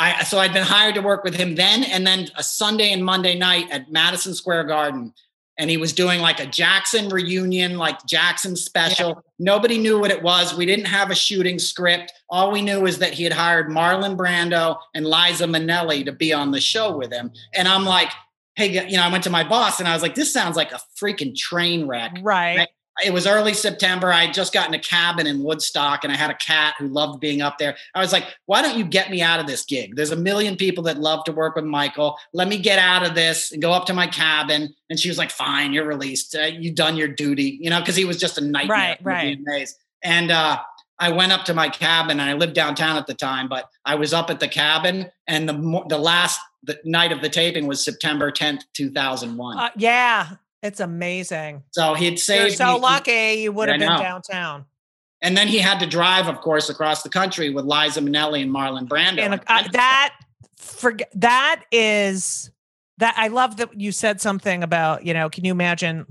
I 0.00 0.24
so 0.24 0.38
I'd 0.38 0.52
been 0.52 0.64
hired 0.64 0.94
to 0.94 1.02
work 1.02 1.24
with 1.24 1.34
him 1.34 1.54
then 1.54 1.84
and 1.84 2.06
then 2.06 2.28
a 2.36 2.42
Sunday 2.42 2.92
and 2.92 3.04
Monday 3.04 3.36
night 3.36 3.66
at 3.70 3.92
Madison 3.92 4.34
Square 4.34 4.64
Garden. 4.64 5.12
And 5.58 5.68
he 5.68 5.76
was 5.76 5.92
doing 5.92 6.20
like 6.20 6.40
a 6.40 6.46
Jackson 6.46 7.10
reunion, 7.10 7.76
like 7.76 8.06
Jackson 8.06 8.56
special. 8.56 9.22
Nobody 9.38 9.76
knew 9.76 10.00
what 10.00 10.10
it 10.10 10.22
was. 10.22 10.56
We 10.56 10.64
didn't 10.64 10.86
have 10.86 11.10
a 11.10 11.14
shooting 11.14 11.58
script. 11.58 12.14
All 12.30 12.50
we 12.50 12.62
knew 12.62 12.86
is 12.86 12.98
that 13.00 13.12
he 13.12 13.24
had 13.24 13.34
hired 13.34 13.68
Marlon 13.68 14.16
Brando 14.16 14.78
and 14.94 15.04
Liza 15.04 15.44
Minnelli 15.44 16.02
to 16.06 16.12
be 16.12 16.32
on 16.32 16.52
the 16.52 16.60
show 16.60 16.96
with 16.96 17.12
him. 17.12 17.30
And 17.52 17.68
I'm 17.68 17.84
like, 17.84 18.10
hey, 18.54 18.88
you 18.88 18.96
know, 18.96 19.02
I 19.02 19.12
went 19.12 19.24
to 19.24 19.30
my 19.30 19.46
boss 19.46 19.80
and 19.80 19.88
I 19.88 19.92
was 19.92 20.00
like, 20.00 20.14
this 20.14 20.32
sounds 20.32 20.56
like 20.56 20.72
a 20.72 20.80
freaking 20.98 21.36
train 21.36 21.86
wreck. 21.86 22.16
Right. 22.22 22.66
It 23.04 23.12
was 23.12 23.26
early 23.26 23.54
September. 23.54 24.12
I 24.12 24.26
had 24.26 24.34
just 24.34 24.52
gotten 24.52 24.74
a 24.74 24.78
cabin 24.78 25.26
in 25.26 25.42
Woodstock 25.42 26.04
and 26.04 26.12
I 26.12 26.16
had 26.16 26.30
a 26.30 26.34
cat 26.34 26.74
who 26.78 26.88
loved 26.88 27.20
being 27.20 27.42
up 27.42 27.58
there. 27.58 27.76
I 27.94 28.00
was 28.00 28.12
like, 28.12 28.24
why 28.46 28.62
don't 28.62 28.76
you 28.76 28.84
get 28.84 29.10
me 29.10 29.22
out 29.22 29.40
of 29.40 29.46
this 29.46 29.64
gig? 29.64 29.96
There's 29.96 30.10
a 30.10 30.16
million 30.16 30.56
people 30.56 30.84
that 30.84 30.98
love 30.98 31.24
to 31.24 31.32
work 31.32 31.56
with 31.56 31.64
Michael. 31.64 32.16
Let 32.32 32.48
me 32.48 32.58
get 32.58 32.78
out 32.78 33.06
of 33.06 33.14
this 33.14 33.52
and 33.52 33.62
go 33.62 33.72
up 33.72 33.86
to 33.86 33.94
my 33.94 34.06
cabin. 34.06 34.74
And 34.88 34.98
she 34.98 35.08
was 35.08 35.18
like, 35.18 35.30
fine, 35.30 35.72
you're 35.72 35.86
released. 35.86 36.34
Uh, 36.34 36.42
you've 36.42 36.74
done 36.74 36.96
your 36.96 37.08
duty, 37.08 37.58
you 37.60 37.70
know, 37.70 37.80
because 37.80 37.96
he 37.96 38.04
was 38.04 38.18
just 38.18 38.38
a 38.38 38.42
nightmare. 38.42 38.96
Right, 39.02 39.38
right. 39.46 39.68
And 40.02 40.30
uh, 40.30 40.60
I 40.98 41.10
went 41.10 41.32
up 41.32 41.44
to 41.46 41.54
my 41.54 41.68
cabin 41.68 42.20
and 42.20 42.28
I 42.28 42.34
lived 42.34 42.54
downtown 42.54 42.96
at 42.96 43.06
the 43.06 43.14
time, 43.14 43.48
but 43.48 43.68
I 43.84 43.94
was 43.94 44.12
up 44.12 44.30
at 44.30 44.40
the 44.40 44.48
cabin 44.48 45.10
and 45.26 45.48
the, 45.48 45.84
the 45.88 45.98
last 45.98 46.38
the 46.62 46.78
night 46.84 47.12
of 47.12 47.22
the 47.22 47.28
taping 47.28 47.66
was 47.66 47.82
September 47.82 48.30
10th, 48.30 48.64
2001. 48.74 49.58
Uh, 49.58 49.70
yeah, 49.76 50.28
it's 50.62 50.80
amazing. 50.80 51.62
so 51.70 51.94
he 51.94 52.04
had 52.06 52.28
You're 52.28 52.50
so 52.50 52.74
me. 52.74 52.80
lucky 52.80 53.34
you 53.42 53.52
would 53.52 53.68
have 53.68 53.78
been 53.78 53.88
know. 53.88 53.98
downtown. 53.98 54.64
And 55.22 55.36
then 55.36 55.48
he 55.48 55.58
had 55.58 55.80
to 55.80 55.86
drive, 55.86 56.28
of 56.28 56.40
course, 56.40 56.70
across 56.70 57.02
the 57.02 57.08
country 57.10 57.50
with 57.50 57.64
Liza 57.66 58.00
Minnelli 58.00 58.42
and 58.42 58.50
Marlon 58.50 58.88
Brando. 58.88 59.18
And 59.18 59.34
uh, 59.46 59.68
that 59.72 60.14
forget 60.56 61.10
that 61.14 61.64
is 61.70 62.50
that 62.98 63.14
I 63.16 63.28
love 63.28 63.58
that 63.58 63.78
you 63.78 63.92
said 63.92 64.20
something 64.20 64.62
about, 64.62 65.04
you 65.04 65.12
know, 65.14 65.28
can 65.30 65.44
you 65.44 65.52
imagine 65.52 66.06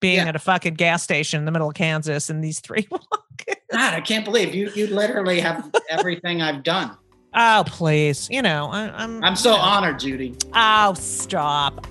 being 0.00 0.16
Yeah. 0.18 0.26
at 0.28 0.36
a 0.36 0.38
fucking 0.40 0.74
gas 0.74 1.02
station 1.02 1.38
in 1.40 1.44
the 1.46 1.50
middle 1.52 1.68
of 1.68 1.74
Kansas 1.74 2.30
and 2.30 2.42
these 2.42 2.60
three 2.60 2.86
walk? 2.90 3.02
God, 3.72 3.94
I 3.94 4.00
can't 4.00 4.24
believe 4.24 4.54
you. 4.54 4.70
You 4.74 4.86
literally 4.88 5.40
have 5.40 5.70
everything 5.88 6.40
I've 6.42 6.62
done. 6.62 6.96
Oh, 7.34 7.64
please. 7.66 8.28
You 8.30 8.42
know, 8.42 8.66
I, 8.70 8.88
I'm 9.02 9.22
I'm 9.22 9.36
so 9.36 9.54
honored, 9.54 9.98
Judy. 9.98 10.34
Oh, 10.54 10.94
stop. 10.94 11.86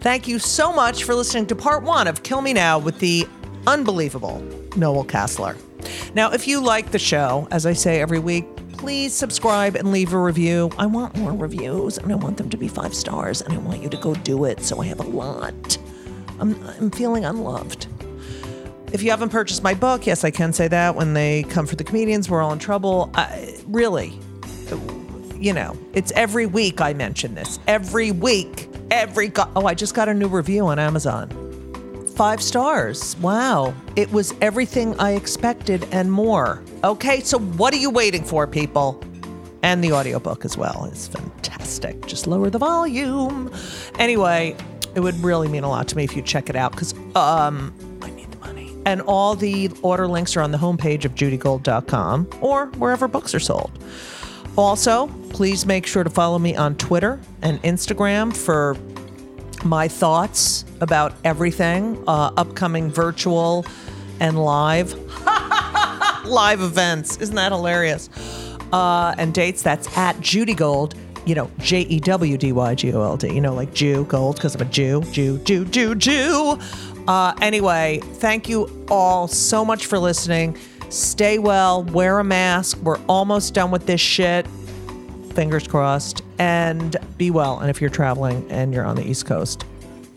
Thank 0.00 0.26
you 0.26 0.38
so 0.38 0.72
much 0.72 1.04
for 1.04 1.14
listening 1.14 1.44
to 1.48 1.54
part 1.54 1.82
one 1.82 2.08
of 2.08 2.22
Kill 2.22 2.40
Me 2.40 2.54
Now 2.54 2.78
with 2.78 2.98
the 3.00 3.28
unbelievable 3.66 4.40
Noel 4.74 5.04
Casler. 5.04 5.58
Now, 6.14 6.30
if 6.32 6.48
you 6.48 6.58
like 6.58 6.90
the 6.90 6.98
show, 6.98 7.46
as 7.50 7.66
I 7.66 7.74
say 7.74 8.00
every 8.00 8.18
week, 8.18 8.46
please 8.72 9.12
subscribe 9.12 9.76
and 9.76 9.92
leave 9.92 10.14
a 10.14 10.18
review. 10.18 10.70
I 10.78 10.86
want 10.86 11.16
more 11.18 11.34
reviews 11.34 11.98
and 11.98 12.10
I 12.10 12.14
want 12.14 12.38
them 12.38 12.48
to 12.48 12.56
be 12.56 12.66
five 12.66 12.94
stars 12.94 13.42
and 13.42 13.52
I 13.52 13.58
want 13.58 13.82
you 13.82 13.90
to 13.90 13.96
go 13.98 14.14
do 14.14 14.46
it 14.46 14.62
so 14.62 14.80
I 14.80 14.86
have 14.86 15.00
a 15.00 15.02
lot. 15.02 15.76
I'm, 16.38 16.58
I'm 16.66 16.90
feeling 16.90 17.26
unloved. 17.26 17.86
If 18.94 19.02
you 19.02 19.10
haven't 19.10 19.28
purchased 19.28 19.62
my 19.62 19.74
book, 19.74 20.06
yes, 20.06 20.24
I 20.24 20.30
can 20.30 20.54
say 20.54 20.66
that. 20.68 20.94
When 20.94 21.12
they 21.12 21.42
come 21.42 21.66
for 21.66 21.76
the 21.76 21.84
comedians, 21.84 22.30
we're 22.30 22.40
all 22.40 22.54
in 22.54 22.58
trouble. 22.58 23.10
I, 23.12 23.54
really, 23.66 24.18
you 25.36 25.52
know, 25.52 25.76
it's 25.92 26.10
every 26.12 26.46
week 26.46 26.80
I 26.80 26.94
mention 26.94 27.34
this. 27.34 27.58
Every 27.66 28.12
week. 28.12 28.69
Every 28.90 29.28
go- 29.28 29.48
Oh, 29.56 29.66
I 29.66 29.74
just 29.74 29.94
got 29.94 30.08
a 30.08 30.14
new 30.14 30.28
review 30.28 30.66
on 30.66 30.78
Amazon. 30.78 31.28
Five 32.16 32.42
stars. 32.42 33.16
Wow. 33.18 33.72
It 33.96 34.12
was 34.12 34.34
everything 34.40 34.94
I 34.98 35.12
expected 35.12 35.86
and 35.92 36.12
more. 36.12 36.62
Okay, 36.84 37.20
so 37.20 37.38
what 37.38 37.72
are 37.72 37.78
you 37.78 37.90
waiting 37.90 38.24
for, 38.24 38.46
people? 38.46 39.02
And 39.62 39.82
the 39.84 39.92
audiobook 39.92 40.44
as 40.44 40.56
well 40.56 40.86
is 40.92 41.08
fantastic. 41.08 42.06
Just 42.06 42.26
lower 42.26 42.50
the 42.50 42.58
volume. 42.58 43.50
Anyway, 43.98 44.56
it 44.94 45.00
would 45.00 45.14
really 45.22 45.48
mean 45.48 45.64
a 45.64 45.68
lot 45.68 45.86
to 45.88 45.96
me 45.96 46.04
if 46.04 46.16
you 46.16 46.22
check 46.22 46.50
it 46.50 46.56
out 46.56 46.72
because 46.72 46.92
um, 47.14 47.72
I 48.02 48.10
need 48.10 48.30
the 48.32 48.38
money. 48.38 48.74
And 48.86 49.00
all 49.02 49.34
the 49.36 49.70
order 49.82 50.06
links 50.06 50.36
are 50.36 50.40
on 50.40 50.50
the 50.50 50.58
homepage 50.58 51.04
of 51.04 51.14
judygold.com 51.14 52.28
or 52.40 52.66
wherever 52.78 53.06
books 53.08 53.34
are 53.34 53.40
sold. 53.40 53.70
Also, 54.56 55.06
please 55.40 55.64
make 55.64 55.86
sure 55.86 56.04
to 56.04 56.10
follow 56.10 56.38
me 56.38 56.54
on 56.54 56.74
Twitter 56.74 57.18
and 57.40 57.62
Instagram 57.62 58.36
for 58.36 58.76
my 59.64 59.88
thoughts 59.88 60.66
about 60.82 61.14
everything, 61.24 61.96
uh, 62.06 62.30
upcoming 62.36 62.90
virtual 62.90 63.64
and 64.20 64.38
live 64.38 64.92
live 66.26 66.60
events. 66.60 67.16
Isn't 67.16 67.36
that 67.36 67.52
hilarious? 67.52 68.10
uh, 68.74 69.14
and 69.16 69.32
dates, 69.32 69.62
that's 69.62 69.96
at 69.96 70.20
Judy 70.20 70.52
Gold. 70.52 70.94
You 71.24 71.34
know, 71.36 71.50
J 71.60 71.80
E 71.84 72.00
W 72.00 72.36
D 72.36 72.52
Y 72.52 72.74
G 72.74 72.92
O 72.92 73.00
L 73.00 73.16
D. 73.16 73.32
You 73.32 73.40
know, 73.40 73.54
like 73.54 73.72
Jew 73.72 74.04
Gold 74.04 74.36
because 74.36 74.54
I'm 74.54 74.60
a 74.60 74.66
Jew, 74.66 75.02
Jew, 75.10 75.38
Jew, 75.38 75.64
Jew, 75.64 75.94
Jew. 75.94 76.58
Uh, 77.08 77.32
anyway, 77.40 78.00
thank 78.16 78.46
you 78.46 78.84
all 78.90 79.26
so 79.26 79.64
much 79.64 79.86
for 79.86 79.98
listening. 79.98 80.58
Stay 80.90 81.38
well, 81.38 81.84
wear 81.84 82.18
a 82.18 82.24
mask. 82.24 82.76
We're 82.82 83.00
almost 83.06 83.54
done 83.54 83.70
with 83.70 83.86
this 83.86 84.02
shit. 84.02 84.44
Fingers 85.40 85.66
crossed. 85.66 86.20
And 86.38 86.98
be 87.16 87.30
well. 87.30 87.60
And 87.60 87.70
if 87.70 87.80
you're 87.80 87.88
traveling 87.88 88.46
and 88.50 88.74
you're 88.74 88.84
on 88.84 88.94
the 88.94 89.08
East 89.08 89.24
Coast, 89.24 89.64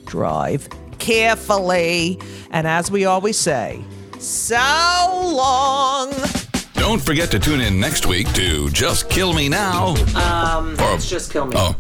drive 0.06 0.68
carefully. 1.00 2.20
And 2.52 2.68
as 2.68 2.92
we 2.92 3.06
always 3.06 3.38
say, 3.38 3.86
so 4.20 4.58
long. 4.58 6.12
Don't 6.74 7.02
forget 7.02 7.32
to 7.32 7.40
tune 7.40 7.62
in 7.62 7.80
next 7.80 8.06
week 8.06 8.34
to 8.34 8.70
Just 8.72 9.10
Kill 9.10 9.32
Me 9.34 9.48
Now. 9.48 9.96
Um, 10.14 10.76
For- 10.76 10.94
it's 10.96 11.10
just 11.10 11.32
kill 11.32 11.46
me. 11.46 11.56
Oh. 11.56 11.74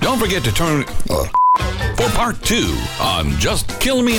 Don't 0.00 0.18
forget 0.18 0.44
to 0.44 0.52
turn 0.52 0.84
uh, 1.08 1.24
for 1.96 2.10
part 2.10 2.42
two 2.42 2.76
on 3.00 3.30
Just 3.38 3.70
Kill 3.80 4.02
Me. 4.02 4.18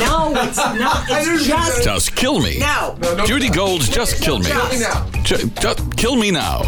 No, 0.00 0.32
it's 0.36 0.56
not. 0.56 1.04
It's 1.10 1.46
just. 1.46 1.84
Just 1.84 2.16
Kill 2.16 2.40
Me. 2.40 2.58
No. 2.58 2.96
Judy 3.26 3.50
Gold's 3.50 3.88
Just 3.88 4.22
Kill 4.22 4.38
Me. 4.38 4.46
Kill 4.46 4.68
Just. 4.70 5.12
Ju- 5.24 5.50
just 5.60 5.96
Kill 5.96 6.16
Me 6.16 6.30
Now. 6.30 6.62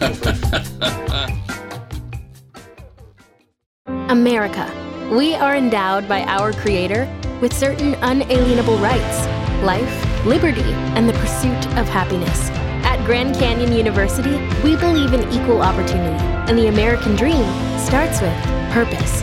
America. 4.08 4.70
We 5.12 5.34
are 5.34 5.56
endowed 5.56 6.08
by 6.08 6.22
our 6.24 6.52
Creator 6.52 7.08
with 7.40 7.52
certain 7.52 7.94
unalienable 8.02 8.76
rights 8.78 9.26
life, 9.62 10.24
liberty, 10.24 10.62
and 10.94 11.08
the 11.08 11.12
pursuit 11.14 11.66
of 11.78 11.88
happiness. 11.88 12.48
At 12.84 13.04
Grand 13.04 13.34
Canyon 13.36 13.72
University, 13.72 14.36
we 14.62 14.76
believe 14.76 15.12
in 15.12 15.22
equal 15.32 15.62
opportunity, 15.62 16.22
and 16.48 16.56
the 16.58 16.68
American 16.68 17.16
dream 17.16 17.44
starts 17.78 18.20
with 18.20 18.32
purpose. 18.72 19.22